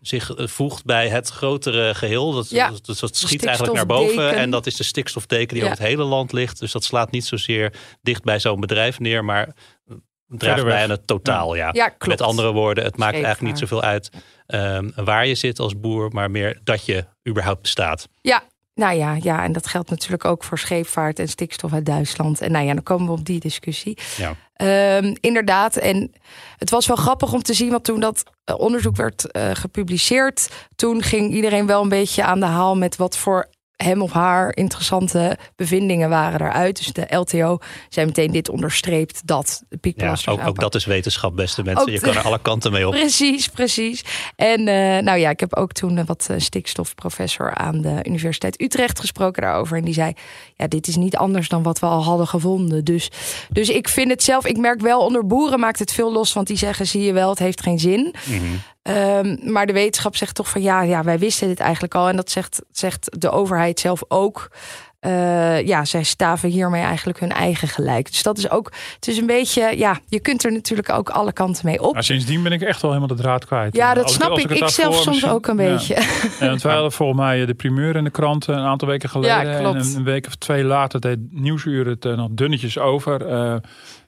zich 0.00 0.34
eh, 0.34 0.46
voegt 0.46 0.84
bij 0.84 1.08
het 1.08 1.28
grotere 1.28 1.94
geheel. 1.94 2.32
Dat, 2.32 2.50
ja. 2.50 2.72
dus 2.82 2.98
dat 2.98 3.16
schiet 3.16 3.44
eigenlijk 3.44 3.76
naar 3.76 3.86
boven. 3.86 4.34
En 4.34 4.50
dat 4.50 4.66
is 4.66 4.76
de 4.76 4.84
stikstofteken 4.84 5.54
die 5.54 5.64
over 5.64 5.76
het 5.76 5.86
hele 5.86 6.04
land 6.04 6.32
ligt. 6.32 6.60
Dus 6.60 6.72
dat 6.72 6.84
slaat 6.84 7.10
niet 7.10 7.24
zozeer 7.24 7.72
dicht 8.02 8.24
bij 8.24 8.40
zo'n 8.40 8.60
bedrijf 8.60 8.98
neer, 8.98 9.24
maar 9.24 9.54
draagt 10.28 10.64
bij 10.64 10.82
aan 10.82 10.90
het 10.90 11.06
totaal. 11.06 11.54
Ja. 11.54 11.70
ja 11.72 11.94
Met 12.06 12.20
andere 12.20 12.52
woorden, 12.52 12.84
het 12.84 12.96
maakt 12.96 13.14
eigenlijk 13.14 13.42
niet 13.42 13.58
zoveel 13.58 13.82
uit 13.82 14.10
um, 14.46 14.92
waar 14.94 15.26
je 15.26 15.34
zit 15.34 15.58
als 15.58 15.80
boer, 15.80 16.10
maar 16.12 16.30
meer 16.30 16.60
dat 16.64 16.84
je 16.84 17.04
überhaupt 17.28 17.62
bestaat. 17.62 18.08
Ja, 18.20 18.42
nou 18.76 18.96
ja, 18.96 19.16
ja, 19.22 19.44
en 19.44 19.52
dat 19.52 19.66
geldt 19.66 19.90
natuurlijk 19.90 20.24
ook 20.24 20.44
voor 20.44 20.58
scheepvaart 20.58 21.18
en 21.18 21.28
stikstof 21.28 21.72
uit 21.72 21.86
Duitsland. 21.86 22.40
En 22.40 22.52
nou 22.52 22.66
ja, 22.66 22.74
dan 22.74 22.82
komen 22.82 23.06
we 23.06 23.12
op 23.12 23.24
die 23.24 23.40
discussie. 23.40 23.98
Ja. 24.16 24.34
Um, 24.96 25.16
inderdaad, 25.20 25.76
en 25.76 26.12
het 26.56 26.70
was 26.70 26.86
wel 26.86 26.96
grappig 26.96 27.32
om 27.32 27.42
te 27.42 27.54
zien, 27.54 27.70
want 27.70 27.84
toen 27.84 28.00
dat 28.00 28.22
eh, 28.44 28.58
onderzoek 28.58 28.96
werd 28.96 29.26
uh, 29.32 29.50
gepubliceerd, 29.52 30.50
toen 30.74 31.02
ging 31.02 31.32
iedereen 31.32 31.66
wel 31.66 31.82
een 31.82 31.88
beetje 31.88 32.24
aan 32.24 32.40
de 32.40 32.46
haal 32.46 32.76
met 32.76 32.96
wat 32.96 33.16
voor 33.16 33.48
hem 33.76 34.02
of 34.02 34.12
haar 34.12 34.56
interessante 34.56 35.38
bevindingen 35.56 36.08
waren 36.08 36.38
daaruit. 36.38 36.76
Dus 36.76 36.92
de 36.92 37.16
LTO 37.16 37.58
zei 37.88 38.06
meteen 38.06 38.32
dit 38.32 38.48
onderstreept 38.48 39.26
dat 39.26 39.62
de 39.68 39.76
piekbelasters. 39.76 40.36
Ja, 40.36 40.42
ook, 40.42 40.48
ook, 40.48 40.58
dat 40.58 40.74
is 40.74 40.84
wetenschap, 40.84 41.36
beste 41.36 41.62
mensen. 41.62 41.92
je 41.92 42.00
kan 42.00 42.14
er 42.14 42.22
alle 42.22 42.40
kanten 42.42 42.72
mee 42.72 42.86
op. 42.86 42.92
Precies, 43.00 43.48
precies. 43.48 44.04
En 44.36 44.60
uh, 44.60 44.66
nou 44.98 45.18
ja, 45.18 45.30
ik 45.30 45.40
heb 45.40 45.54
ook 45.54 45.72
toen 45.72 46.04
wat 46.04 46.28
uh, 46.30 46.38
stikstofprofessor 46.38 47.54
aan 47.54 47.80
de 47.80 48.00
Universiteit 48.02 48.60
Utrecht 48.60 49.00
gesproken 49.00 49.42
daarover. 49.42 49.76
En 49.76 49.84
die 49.84 49.94
zei: 49.94 50.12
Ja, 50.54 50.66
dit 50.66 50.86
is 50.86 50.96
niet 50.96 51.16
anders 51.16 51.48
dan 51.48 51.62
wat 51.62 51.78
we 51.78 51.86
al 51.86 52.04
hadden 52.04 52.26
gevonden. 52.26 52.84
Dus, 52.84 53.10
dus 53.50 53.68
ik 53.68 53.88
vind 53.88 54.10
het 54.10 54.22
zelf, 54.22 54.46
ik 54.46 54.56
merk 54.56 54.80
wel 54.80 55.00
onder 55.00 55.26
boeren 55.26 55.60
maakt 55.60 55.78
het 55.78 55.92
veel 55.92 56.12
los. 56.12 56.32
Want 56.32 56.46
die 56.46 56.56
zeggen: 56.56 56.86
zie 56.86 57.02
je 57.02 57.12
wel, 57.12 57.30
het 57.30 57.38
heeft 57.38 57.62
geen 57.62 57.78
zin. 57.78 58.14
Mm 58.26 58.38
-hmm. 58.38 58.60
Um, 58.88 59.38
maar 59.52 59.66
de 59.66 59.72
wetenschap 59.72 60.16
zegt 60.16 60.34
toch 60.34 60.48
van 60.48 60.62
ja, 60.62 60.82
ja, 60.82 61.02
wij 61.04 61.18
wisten 61.18 61.48
dit 61.48 61.60
eigenlijk 61.60 61.94
al. 61.94 62.08
En 62.08 62.16
dat 62.16 62.30
zegt, 62.30 62.62
zegt 62.72 63.20
de 63.20 63.30
overheid 63.30 63.80
zelf 63.80 64.02
ook. 64.08 64.50
eh, 65.00 65.66
ja, 65.66 65.84
zij 65.84 66.02
staven 66.02 66.48
hiermee 66.48 66.82
eigenlijk 66.82 67.20
hun 67.20 67.32
eigen 67.32 67.68
gelijk. 67.68 68.06
Dus 68.10 68.22
dat 68.22 68.38
is 68.38 68.50
ook, 68.50 68.72
het 68.94 69.08
is 69.08 69.16
een 69.18 69.26
beetje, 69.26 69.72
ja, 69.78 69.98
je 70.06 70.20
kunt 70.20 70.44
er 70.44 70.52
natuurlijk 70.52 70.90
ook 70.92 71.10
alle 71.10 71.32
kanten 71.32 71.66
mee 71.66 71.82
op. 71.82 71.94
Maar 71.94 72.04
sindsdien 72.04 72.42
ben 72.42 72.52
ik 72.52 72.62
echt 72.62 72.82
wel 72.82 72.90
helemaal 72.92 73.16
de 73.16 73.22
draad 73.22 73.44
kwijt. 73.44 73.76
Ja, 73.76 73.94
dat 73.94 74.04
als 74.04 74.14
snap 74.14 74.38
ik. 74.38 74.50
Ik 74.50 74.68
zelf 74.68 74.94
soms 74.94 75.06
misschien- 75.06 75.30
ook 75.30 75.46
een 75.46 75.56
Ja. 75.62 75.70
beetje. 75.72 75.94
En 76.40 76.60
hadden 76.60 76.92
volgens 76.92 77.18
mij 77.18 77.46
de 77.46 77.54
primeur 77.54 77.96
in 77.96 78.04
de 78.04 78.10
krant 78.10 78.46
een 78.46 78.54
aantal 78.58 78.88
weken 78.88 79.08
geleden. 79.08 79.36
Ja. 79.36 79.58
En 79.58 79.64
een, 79.64 80.04
week 80.04 80.26
of 80.26 80.34
twee 80.34 80.64
later 80.64 81.00
deed 81.00 81.18
Nieuwsuur 81.30 81.86
het 81.86 82.04
eh, 82.04 82.12
nog 82.16 82.28
dunnetjes 82.30 82.78
over. 82.78 83.26
Eh, 83.26 83.56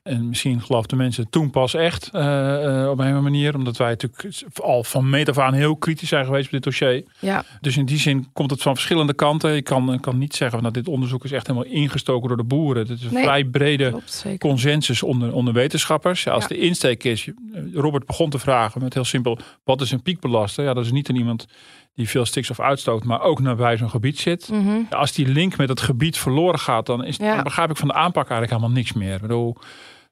en 0.08 0.28
misschien 0.28 0.60
geloofden 0.60 0.96
mensen 0.98 1.30
toen 1.30 1.50
pas 1.50 1.74
echt 1.74 2.08
eh, 2.12 2.82
eh, 2.82 2.90
op 2.90 2.98
een 2.98 3.22
manier. 3.22 3.54
Omdat 3.54 3.76
wij 3.76 3.88
natuurlijk 3.88 4.42
al 4.62 4.84
van 4.84 5.10
meet 5.10 5.28
af 5.28 5.38
aan 5.38 5.52
heel 5.54 5.76
kritisch 5.76 6.08
zijn 6.08 6.24
geweest 6.24 6.44
op 6.46 6.52
dit 6.52 6.62
dossier. 6.62 7.04
Ja, 7.18 7.44
Dus 7.60 7.76
in 7.76 7.84
die 7.86 7.98
zin 7.98 8.26
komt 8.32 8.50
het 8.50 8.62
van 8.62 8.74
verschillende 8.74 9.14
kanten. 9.14 9.56
Ik 9.56 9.64
kan, 9.64 9.92
ik 9.92 10.00
kan 10.00 10.18
niet 10.18 10.34
zeggen 10.34 10.62
dat 10.62 10.74
dit 10.74 10.88
onderzoek 10.88 11.24
is 11.24 11.32
echt 11.32 11.46
helemaal 11.46 11.68
ingestoken 11.72 12.28
door 12.28 12.36
de 12.36 12.44
boeren. 12.44 12.86
Het 12.88 12.98
is 12.98 13.04
een 13.04 13.12
Nee, 13.14 13.22
vrij 13.22 13.44
brede 13.44 13.88
klopt 13.90 14.26
consensus 14.38 15.02
onder, 15.02 15.32
onder 15.32 15.54
wetenschappers. 15.54 16.22
Ja, 16.22 16.32
als 16.32 16.42
Ja. 16.42 16.48
de 16.48 16.58
insteek 16.58 17.04
is, 17.04 17.24
je- 17.24 17.70
Robert 17.74 18.06
begon 18.06 18.30
te 18.30 18.38
vragen 18.38 18.82
met 18.82 18.94
heel 18.94 19.04
simpel, 19.04 19.38
wat 19.64 19.80
is 19.80 19.90
een 19.90 20.02
piekbelaster? 20.02 20.64
Ja, 20.64 20.74
dat 20.74 20.84
is 20.84 20.92
niet 20.92 21.08
een 21.08 21.16
iemand 21.16 21.46
die 21.94 22.08
veel 22.08 22.24
stikstof 22.24 22.60
uitstoot, 22.60 23.04
maar 23.04 23.20
ook 23.22 23.40
nabij 23.40 23.76
zo'n 23.76 23.90
gebied 23.90 24.18
zit. 24.18 24.48
Mhm. 24.52 24.70
Als 24.90 25.12
die 25.12 25.26
link 25.28 25.56
met 25.56 25.68
het 25.68 25.80
gebied 25.80 26.18
verloren 26.18 26.58
gaat, 26.58 26.86
dan, 26.86 27.04
is, 27.04 27.16
Ja. 27.16 27.34
dan 27.34 27.44
begrijp 27.44 27.70
ik 27.70 27.76
van 27.76 27.88
de 27.88 27.94
aanpak 27.94 28.28
eigenlijk 28.30 28.50
helemaal 28.50 28.76
niks 28.76 28.92
meer. 28.92 29.14
Ik 29.14 29.20
bedoel, 29.20 29.56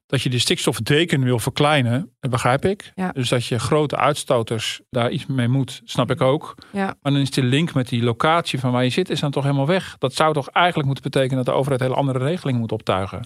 dat 0.06 0.22
je 0.22 0.28
de 0.30 0.38
stikstofdeken 0.38 1.22
wil 1.25 1.38
verkleinen, 1.38 2.12
dat 2.20 2.30
begrijp 2.30 2.64
ik. 2.64 2.92
Ja. 2.94 3.10
Dus 3.12 3.28
dat 3.28 3.46
je 3.46 3.58
grote 3.58 3.96
uitstoters 3.96 4.80
daar 4.90 5.10
iets 5.10 5.26
mee 5.26 5.48
moet, 5.48 5.80
snap 5.84 6.10
ik 6.10 6.20
ook. 6.20 6.54
Ja. 6.72 6.84
Maar 7.02 7.12
dan 7.12 7.20
is 7.20 7.30
de 7.30 7.42
link 7.42 7.75
met 7.75 7.88
die 7.88 8.02
locatie 8.02 8.60
van 8.60 8.72
waar 8.72 8.84
je 8.84 8.90
zit, 8.90 9.10
is 9.10 9.20
dan 9.20 9.30
toch 9.30 9.42
helemaal 9.44 9.66
weg. 9.66 9.96
Dat 9.98 10.14
zou 10.14 10.32
toch 10.32 10.48
eigenlijk 10.48 10.86
moeten 10.86 11.10
betekenen 11.10 11.36
dat 11.44 11.54
de 11.54 11.60
overheid 11.60 11.80
hele 11.80 11.94
andere 11.94 12.18
regelingen 12.18 12.60
moet 12.60 12.72
optuigen. 12.72 13.25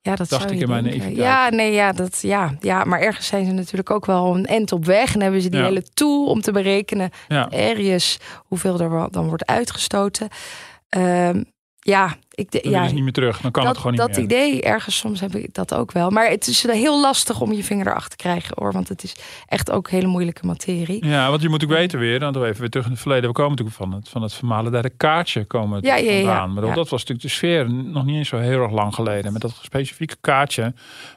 Ja, 0.00 0.16
dat 0.16 0.28
Dacht 0.28 0.50
ik 0.50 0.60
in 0.60 0.68
mijn 0.68 0.84
naïviteit. 0.84 1.16
Ja, 1.16 1.48
nee, 1.48 1.72
ja, 1.72 1.92
dat, 1.92 2.18
ja, 2.22 2.54
ja, 2.60 2.84
maar 2.84 3.00
ergens 3.00 3.26
zijn 3.26 3.44
ze 3.46 3.52
natuurlijk 3.52 3.90
ook 3.90 4.06
wel 4.06 4.34
een 4.36 4.46
end 4.46 4.72
op 4.72 4.84
weg. 4.84 5.14
En 5.14 5.22
hebben 5.22 5.42
ze 5.42 5.48
die 5.48 5.60
Ja. 5.60 5.64
hele 5.66 5.82
tool 5.94 6.26
om 6.26 6.40
te 6.40 6.52
berekenen, 6.52 7.10
Ja. 7.28 7.48
areas, 7.50 8.18
hoeveel 8.36 8.80
er 8.80 9.10
dan 9.10 9.26
wordt 9.28 9.46
uitgestoten. 9.46 10.28
Ehm, 10.88 11.42
ja, 11.88 12.16
ik, 12.34 12.50
de- 12.50 12.60
ja, 12.70 12.78
is 12.80 12.84
het 12.86 12.94
niet 12.94 13.02
meer 13.02 13.12
terug. 13.12 13.40
Dan 13.40 13.50
kan 13.50 13.62
dat, 13.64 13.72
het 13.72 13.80
gewoon 13.80 13.96
niet 13.96 14.06
dat 14.06 14.16
meer. 14.16 14.24
idee, 14.24 14.62
ergens 14.62 14.96
soms 14.96 15.20
heb 15.20 15.34
ik 15.34 15.54
dat 15.54 15.74
ook 15.74 15.92
wel. 15.92 16.10
Maar 16.10 16.28
het 16.30 16.46
is 16.46 16.62
heel 16.66 17.00
lastig 17.00 17.40
om 17.40 17.52
je 17.52 17.64
vinger 17.64 17.86
erachter 17.86 18.10
te 18.10 18.16
krijgen 18.16 18.54
hoor. 18.58 18.72
Want 18.72 18.88
het 18.88 19.02
is 19.02 19.16
echt 19.46 19.70
ook 19.70 19.90
hele 19.90 20.06
moeilijke 20.06 20.46
materie. 20.46 21.06
Ja, 21.06 21.30
want 21.30 21.42
je 21.42 21.48
moet 21.48 21.64
ook 21.64 21.70
weten 21.70 21.98
weer, 21.98 22.18
dan 22.18 22.34
even 22.44 22.60
weer 22.60 22.70
terug 22.70 22.86
in 22.86 22.92
het 22.92 23.00
verleden. 23.00 23.28
We 23.28 23.34
komen 23.34 23.50
natuurlijk 23.50 23.76
van 23.76 23.92
het, 23.92 24.08
van 24.08 24.22
het 24.22 24.34
vermalen 24.34 24.92
kaartje 24.96 25.44
komen 25.44 25.80
we 25.80 25.86
Ja, 25.86 25.96
ja, 25.96 26.10
ja, 26.10 26.16
vandaan. 26.24 26.52
Maar 26.52 26.62
dat 26.62 26.88
was 26.88 26.90
natuurlijk 27.00 27.20
de 27.20 27.28
sfeer 27.28 27.70
nog 27.70 28.04
niet 28.04 28.16
eens 28.16 28.28
zo 28.28 28.36
heel 28.38 28.62
erg 28.62 28.72
lang 28.72 28.94
geleden. 28.94 29.32
Met 29.32 29.42
dat 29.42 29.58
specifieke 29.62 30.16
kaartje, 30.20 30.74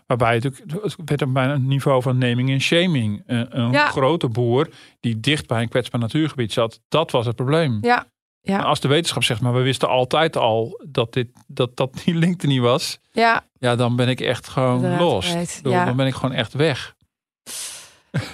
waarbij 0.07 0.33
het, 0.35 0.43
het 0.43 0.95
werd 1.05 1.21
op 1.21 1.35
een 1.35 1.67
niveau 1.67 2.01
van 2.01 2.17
naming 2.17 2.49
en 2.49 2.61
shaming. 2.61 3.23
Een, 3.25 3.59
een 3.59 3.71
Ja. 3.71 3.85
grote 3.85 4.27
boer 4.27 4.69
die 4.99 5.19
dicht 5.19 5.47
bij 5.47 5.61
een 5.61 5.69
kwetsbaar 5.69 6.01
natuurgebied 6.01 6.53
zat, 6.53 6.79
dat 6.89 7.11
was 7.11 7.25
het 7.25 7.35
probleem. 7.35 7.77
Ja, 7.81 8.05
ja, 8.41 8.57
Maar 8.57 8.65
als 8.65 8.79
de 8.79 8.87
wetenschap 8.87 9.23
zegt, 9.23 9.41
maar 9.41 9.53
we 9.53 9.61
wisten 9.61 9.87
altijd 9.89 10.37
al 10.37 10.83
dat, 10.89 11.13
dit, 11.13 11.27
dat, 11.47 11.77
dat 11.77 12.01
die 12.05 12.15
link 12.15 12.41
er 12.41 12.47
niet 12.47 12.61
was. 12.61 12.99
ja, 13.11 13.43
Ja, 13.59 13.75
dan 13.75 13.95
ben 13.95 14.07
ik 14.07 14.19
echt 14.21 14.47
gewoon 14.47 14.97
los. 14.97 15.31
ja. 15.63 15.85
Dan 15.85 15.95
ben 15.95 16.07
ik 16.07 16.13
gewoon 16.13 16.35
echt 16.35 16.53
weg. 16.53 16.95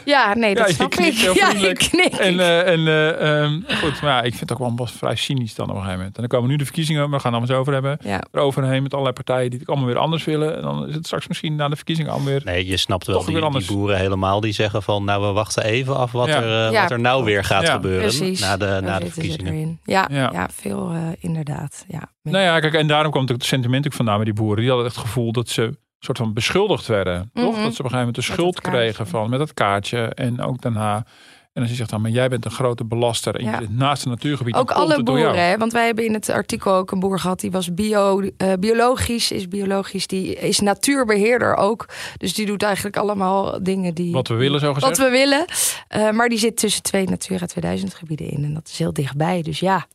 Ja, 0.06 0.34
nee, 0.36 0.54
dat 0.56 0.64
Ja, 0.64 0.68
je 0.70 0.74
snap 0.76 0.90
knikt 0.90 1.14
ik. 1.16 1.20
heel 1.22 1.36
Ja, 1.36 1.44
ik 1.46 1.48
vriendelijk. 1.50 1.80
knik. 1.80 2.14
En, 2.14 2.40
eh, 2.40 2.68
en 2.74 2.88
eh, 2.88 3.42
ehm, 3.44 3.62
goed, 3.82 4.02
maar 4.02 4.12
ja, 4.12 4.18
ik 4.22 4.30
vind 4.30 4.40
het 4.40 4.52
ook 4.52 4.58
wel 4.60 4.74
best 4.74 4.96
vrij 4.98 5.16
cynisch 5.16 5.56
dan 5.56 5.66
op 5.66 5.72
een 5.72 5.78
gegeven 5.78 5.98
moment. 5.98 6.16
En 6.16 6.22
dan 6.22 6.32
komen 6.32 6.50
nu 6.50 6.56
de 6.58 6.64
verkiezingen, 6.66 7.02
maar 7.02 7.10
we 7.18 7.20
gaan 7.20 7.34
het 7.34 7.42
allemaal 7.42 7.58
eens 7.58 7.68
over 7.70 7.74
hebben. 7.98 8.12
ja. 8.12 8.24
Eroverheen 8.32 8.82
met 8.84 8.92
allerlei 8.92 9.16
partijen 9.16 9.50
die 9.50 9.60
het 9.60 9.68
allemaal 9.68 9.86
weer 9.88 9.98
anders 9.98 10.24
willen. 10.24 10.56
En 10.56 10.62
dan 10.62 10.88
is 10.88 10.96
het 10.96 11.06
straks 11.06 11.28
misschien 11.28 11.56
na 11.56 11.68
de 11.70 11.76
verkiezingen 11.76 12.12
allemaal 12.12 12.30
weer... 12.32 12.42
Nee, 12.46 12.66
je 12.68 12.78
snapt 12.78 13.08
wel 13.08 13.26
die, 13.26 13.50
die 13.52 13.66
boeren 13.66 13.98
helemaal 13.98 14.40
die 14.40 14.54
zeggen 14.54 14.84
van 14.84 15.04
nou 15.06 15.26
we 15.28 15.32
wachten 15.32 15.64
even 15.64 15.98
af 15.98 16.12
wat, 16.12 16.28
Ja. 16.28 16.42
er, 16.42 16.66
eh, 16.68 16.72
Ja, 16.72 16.82
wat 16.82 16.92
er 16.92 17.00
nou 17.00 17.24
weer 17.24 17.44
gaat 17.44 17.64
Ja. 17.68 17.74
gebeuren 17.74 18.02
Precies. 18.02 18.40
na 18.40 18.58
de, 18.58 18.80
na 18.82 19.00
de 19.00 19.12
verkiezingen. 19.12 19.80
Ja, 19.84 20.08
Ja. 20.12 20.30
ja. 20.34 20.50
veel 20.54 20.92
inderdaad. 21.20 21.86
Ja. 21.88 22.10
Nou 22.24 22.44
ja, 22.44 22.60
kijk, 22.60 22.74
en 22.74 22.88
daarom 22.88 23.12
kwam 23.12 23.22
natuurlijk 23.22 23.50
het 23.50 23.60
sentiment 23.60 23.86
ook 23.86 23.94
vandaan 23.94 24.18
met 24.18 24.26
die 24.26 24.36
boeren. 24.36 24.58
Die 24.60 24.68
hadden 24.68 24.86
echt 24.88 24.96
het 24.96 25.06
gevoel 25.06 25.32
dat 25.32 25.50
ze 25.50 25.78
soort 26.00 26.18
van 26.18 26.34
beschuldigd 26.34 26.88
werden. 26.88 27.32
Toch? 27.34 27.44
Mhm. 27.44 27.52
Dat 27.52 27.56
ze 27.56 27.62
op 27.64 27.68
een 27.68 27.76
gegeven 27.76 27.98
moment 27.98 28.16
de 28.16 28.22
schuld 28.22 28.62
kregen 28.62 29.08
van 29.08 29.30
met 29.30 29.40
dat 29.40 29.54
kaartje. 29.54 30.02
En 30.04 30.42
ook 30.42 30.62
daarna... 30.62 31.06
En 31.54 31.64
als 31.64 31.72
je 31.72 31.78
zegt 31.78 31.90
dan, 31.90 32.02
maar 32.02 32.12
jij 32.12 32.30
bent 32.30 32.46
een 32.46 32.52
grote 32.52 32.86
belaster 32.86 33.36
en 33.36 33.46
Ja. 33.46 33.62
naast 33.70 34.04
een 34.04 34.10
natuurgebied. 34.10 34.56
Ook 34.56 34.68
dan 34.68 34.78
alle 34.78 34.96
het 34.96 35.04
boeren, 35.06 35.48
hè? 35.48 35.58
want 35.58 35.72
wij 35.72 35.86
hebben 35.86 36.06
in 36.06 36.14
het 36.14 36.30
artikel 36.30 36.74
ook 36.74 36.92
een 36.92 37.00
boer 37.00 37.20
gehad 37.20 37.40
die 37.40 37.52
was 37.52 37.74
bio, 37.74 38.22
eh, 38.38 38.54
biologisch, 38.60 39.32
is 39.32 39.48
biologisch, 39.48 40.08
die 40.08 40.36
is 40.36 40.60
natuurbeheerder 40.60 41.56
ook. 41.56 41.86
Dus 42.18 42.34
die 42.34 42.46
doet 42.46 42.64
eigenlijk 42.64 42.98
allemaal 42.98 43.64
dingen 43.64 43.94
die 43.94 44.12
Wat 44.14 44.28
we 44.28 44.34
willen, 44.34 44.60
zo 44.60 44.74
gezegd. 44.74 44.98
wat 44.98 45.08
we 45.08 45.12
willen. 45.14 45.46
Eh, 45.88 46.10
maar 46.12 46.30
die 46.30 46.38
zit 46.40 46.58
tussen 46.58 46.84
twee 46.84 47.06
Natura 47.10 47.46
2000 47.46 47.94
gebieden 47.94 48.30
in 48.30 48.44
en 48.44 48.54
dat 48.54 48.68
is 48.68 48.78
heel 48.78 48.94
dichtbij. 48.94 49.42
Dus 49.42 49.60
ja, 49.60 49.88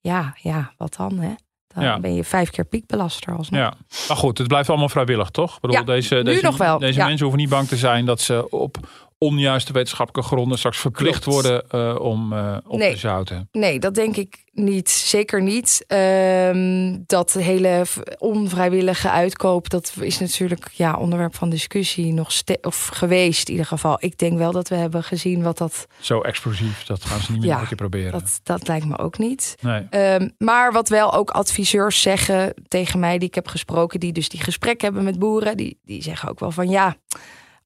ja, 0.00 0.34
ja, 0.42 0.72
wat 0.78 0.94
dan? 0.96 1.18
Hè? 1.18 1.32
Dan 1.74 1.84
Ja. 1.84 1.98
ben 2.00 2.14
je 2.14 2.24
vijf 2.24 2.50
keer 2.50 2.64
piekbelaster 2.64 3.36
alsnog. 3.36 3.60
Ja, 3.60 3.72
maar 4.08 4.16
goed, 4.16 4.38
het 4.38 4.46
blijft 4.48 4.68
allemaal 4.68 4.88
vrijwillig, 4.88 5.30
toch? 5.30 5.54
Ik 5.54 5.60
bedoel, 5.60 5.76
Ja, 5.76 5.82
deze, 5.82 6.14
nu 6.14 6.22
deze, 6.22 6.44
nog 6.44 6.56
wel, 6.56 6.78
Deze 6.78 6.98
ja. 6.98 7.04
mensen 7.06 7.22
hoeven 7.26 7.40
niet 7.42 7.50
bang 7.50 7.68
te 7.68 7.76
zijn 7.76 8.04
dat 8.04 8.20
ze 8.20 8.50
op 8.50 8.76
onjuiste 9.24 9.72
wetenschappelijke 9.72 10.30
gronden 10.30 10.58
straks 10.58 10.78
verplicht 10.78 11.22
Klopt. 11.24 11.42
worden 11.42 11.68
eh, 11.70 12.00
om 12.00 12.32
eh, 12.32 12.56
op 12.66 12.78
Nee. 12.78 12.92
te 12.92 12.98
zouten. 12.98 13.48
Nee, 13.52 13.78
dat 13.78 13.94
denk 13.94 14.16
ik 14.16 14.44
niet. 14.52 14.90
Zeker 14.90 15.42
niet. 15.42 15.84
Ehm, 15.86 16.96
dat 17.06 17.32
hele 17.32 17.84
onvrijwillige 18.18 19.10
uitkoop, 19.10 19.70
dat 19.70 19.92
is 20.00 20.18
natuurlijk 20.18 20.70
ja, 20.72 20.96
onderwerp 20.96 21.34
van 21.34 21.50
discussie 21.50 22.12
nog 22.12 22.30
of 22.60 22.86
geweest 22.86 23.46
in 23.46 23.50
ieder 23.50 23.66
geval. 23.68 23.96
Ik 24.00 24.18
denk 24.18 24.38
wel 24.38 24.52
dat 24.52 24.68
we 24.68 24.74
hebben 24.74 25.02
gezien 25.04 25.42
wat 25.42 25.58
dat. 25.58 25.86
Zo 26.00 26.20
explosief, 26.20 26.84
dat 26.84 27.04
gaan 27.04 27.20
ze 27.20 27.32
niet 27.32 27.40
meer 27.40 27.50
Ja, 27.50 27.60
een 27.60 27.66
keer 27.66 27.76
proberen. 27.76 28.12
Dat, 28.12 28.40
dat 28.42 28.68
lijkt 28.68 28.86
me 28.86 28.98
ook 28.98 29.18
niet. 29.18 29.54
Nee. 29.60 29.86
Ehm, 29.90 30.28
maar 30.38 30.72
wat 30.72 30.88
wel 30.88 31.14
ook 31.14 31.30
adviseurs 31.30 32.00
zeggen 32.00 32.54
tegen 32.68 33.00
mij, 33.00 33.18
die 33.18 33.28
ik 33.28 33.34
heb 33.34 33.48
gesproken, 33.48 34.00
die 34.00 34.12
dus 34.12 34.28
die 34.28 34.40
gesprekken 34.42 34.86
hebben 34.86 35.04
met 35.04 35.18
boeren, 35.18 35.56
die, 35.56 35.78
die 35.84 36.02
zeggen 36.02 36.28
ook 36.28 36.40
wel 36.40 36.50
van 36.50 36.68
ja, 36.68 36.96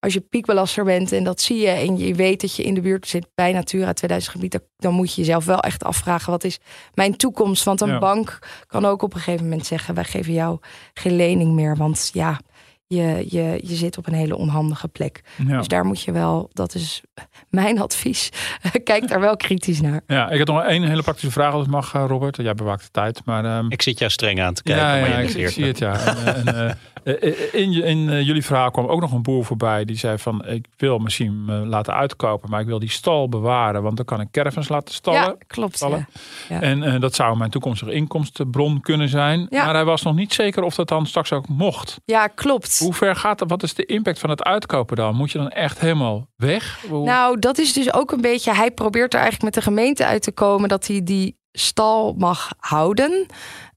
als 0.00 0.12
je 0.12 0.20
piekbelaster 0.20 0.84
bent 0.84 1.12
en 1.12 1.24
dat 1.24 1.40
zie 1.40 1.58
je 1.58 1.68
en 1.68 1.98
je 1.98 2.14
weet 2.14 2.40
dat 2.40 2.54
je 2.56 2.62
in 2.62 2.74
de 2.74 2.80
buurt 2.80 3.06
zit 3.08 3.26
bij 3.34 3.52
Natura 3.52 3.92
2000 3.92 4.32
gebied, 4.34 4.60
dan- 4.76 4.94
moet 4.94 5.14
je 5.14 5.20
jezelf 5.20 5.44
wel 5.44 5.60
echt 5.60 5.84
afvragen 5.84 6.30
wat 6.30 6.44
is 6.44 6.58
mijn 6.94 7.16
toekomst? 7.16 7.64
Want 7.64 7.80
een 7.80 7.88
Ja. 7.88 7.98
bank 7.98 8.38
kan 8.66 8.84
ook 8.84 9.02
op 9.02 9.14
een 9.14 9.20
gegeven 9.20 9.44
moment 9.48 9.66
zeggen 9.66 9.94
wij 9.94 10.04
geven 10.04 10.32
jou 10.32 10.58
geen 10.94 11.16
lening 11.16 11.52
meer, 11.54 11.76
want 11.76 12.10
ja, 12.12 12.40
je, 12.88 13.24
je, 13.28 13.60
je 13.64 13.74
zit 13.74 13.98
op 13.98 14.06
een 14.06 14.12
hele 14.14 14.36
onhandige 14.36 14.88
plek. 14.88 15.20
Ja. 15.46 15.58
Dus 15.58 15.68
daar 15.68 15.84
moet 15.84 16.02
je 16.02 16.12
wel, 16.12 16.50
dat 16.52 16.74
is 16.74 17.02
mijn 17.48 17.80
advies, 17.80 18.30
kijk 18.84 19.08
daar 19.08 19.20
wel 19.20 19.36
kritisch 19.36 19.80
naar. 19.80 20.00
ja, 20.06 20.30
ik 20.30 20.38
heb 20.38 20.48
nog 20.48 20.62
één 20.62 20.82
hele 20.82 21.02
praktische 21.02 21.30
vraag 21.30 21.52
als 21.52 21.62
het 21.62 21.70
mag, 21.70 21.94
eh, 21.94 22.04
Robert. 22.06 22.36
Jij 22.36 22.54
bewaakt 22.54 22.82
de 22.82 22.90
tijd, 22.90 23.20
maar... 23.24 23.44
ehm, 23.44 23.66
Ik 23.68 23.82
zit 23.82 23.98
jou 23.98 24.10
streng 24.10 24.40
aan 24.40 24.54
te 24.54 24.62
kijken, 24.62 24.84
ja, 24.84 25.00
maar 25.00 25.08
ja, 25.10 25.16
ik, 25.18 25.48
zie 25.48 25.64
het, 25.64 25.78
ja. 25.78 25.92
En, 26.24 26.46
eh, 26.46 26.64
en, 26.64 26.76
eh, 27.20 27.54
in, 27.54 27.72
in 27.82 28.24
jullie 28.24 28.44
verhaal 28.44 28.70
kwam 28.70 28.86
ook 28.86 29.00
nog 29.00 29.12
een 29.12 29.22
boer 29.22 29.44
voorbij 29.44 29.84
die 29.84 29.96
zei 29.96 30.18
van... 30.18 30.46
ik 30.46 30.66
wil 30.76 30.98
misschien 30.98 31.44
me 31.44 31.52
laten 31.66 31.94
uitkopen, 31.94 32.50
maar 32.50 32.60
ik 32.60 32.66
wil 32.66 32.78
die 32.78 32.90
stal 32.90 33.28
bewaren... 33.28 33.82
want 33.82 33.96
dan 33.96 34.04
kan 34.04 34.20
ik 34.20 34.30
caravans 34.30 34.68
laten 34.68 34.94
stallen. 34.94 35.20
ja, 35.20 35.36
klopt. 35.46 35.76
stallen. 35.76 36.08
Ja. 36.48 36.54
Ja. 36.54 36.60
En 36.60 36.82
eh, 36.82 37.00
dat 37.00 37.14
zou 37.14 37.36
mijn 37.36 37.50
toekomstige 37.50 37.92
inkomstenbron 37.92 38.80
kunnen 38.80 39.08
zijn. 39.08 39.46
Ja. 39.50 39.64
Maar 39.64 39.74
hij 39.74 39.84
was 39.84 40.02
nog 40.02 40.14
niet 40.14 40.34
zeker 40.34 40.62
of 40.62 40.74
dat 40.74 40.88
dan 40.88 41.06
straks 41.06 41.32
ook 41.32 41.48
mocht. 41.48 42.00
ja, 42.04 42.26
klopt. 42.26 42.77
Hoe 42.78 42.94
ver 42.94 43.16
gaat 43.16 43.38
dat? 43.38 43.48
Wat 43.48 43.62
is 43.62 43.74
de 43.74 43.84
impact 43.86 44.18
van 44.18 44.30
het 44.30 44.42
uitkopen 44.42 44.96
dan? 44.96 45.14
Moet 45.14 45.30
je 45.30 45.38
dan 45.38 45.48
echt 45.50 45.78
helemaal 45.78 46.28
weg? 46.36 46.80
Hoe- 46.88 47.04
Nou, 47.04 47.38
dat 47.38 47.58
is 47.58 47.72
dus 47.72 47.92
ook 47.92 48.12
een 48.12 48.20
beetje. 48.20 48.54
Hij 48.54 48.70
probeert 48.70 49.14
er 49.14 49.20
eigenlijk 49.20 49.54
met 49.54 49.64
de 49.64 49.70
gemeente 49.70 50.06
uit 50.06 50.22
te 50.22 50.32
komen 50.32 50.68
dat 50.68 50.86
hij 50.86 51.02
die 51.04 51.36
stal 51.52 52.12
mag 52.12 52.50
houden. 52.58 53.26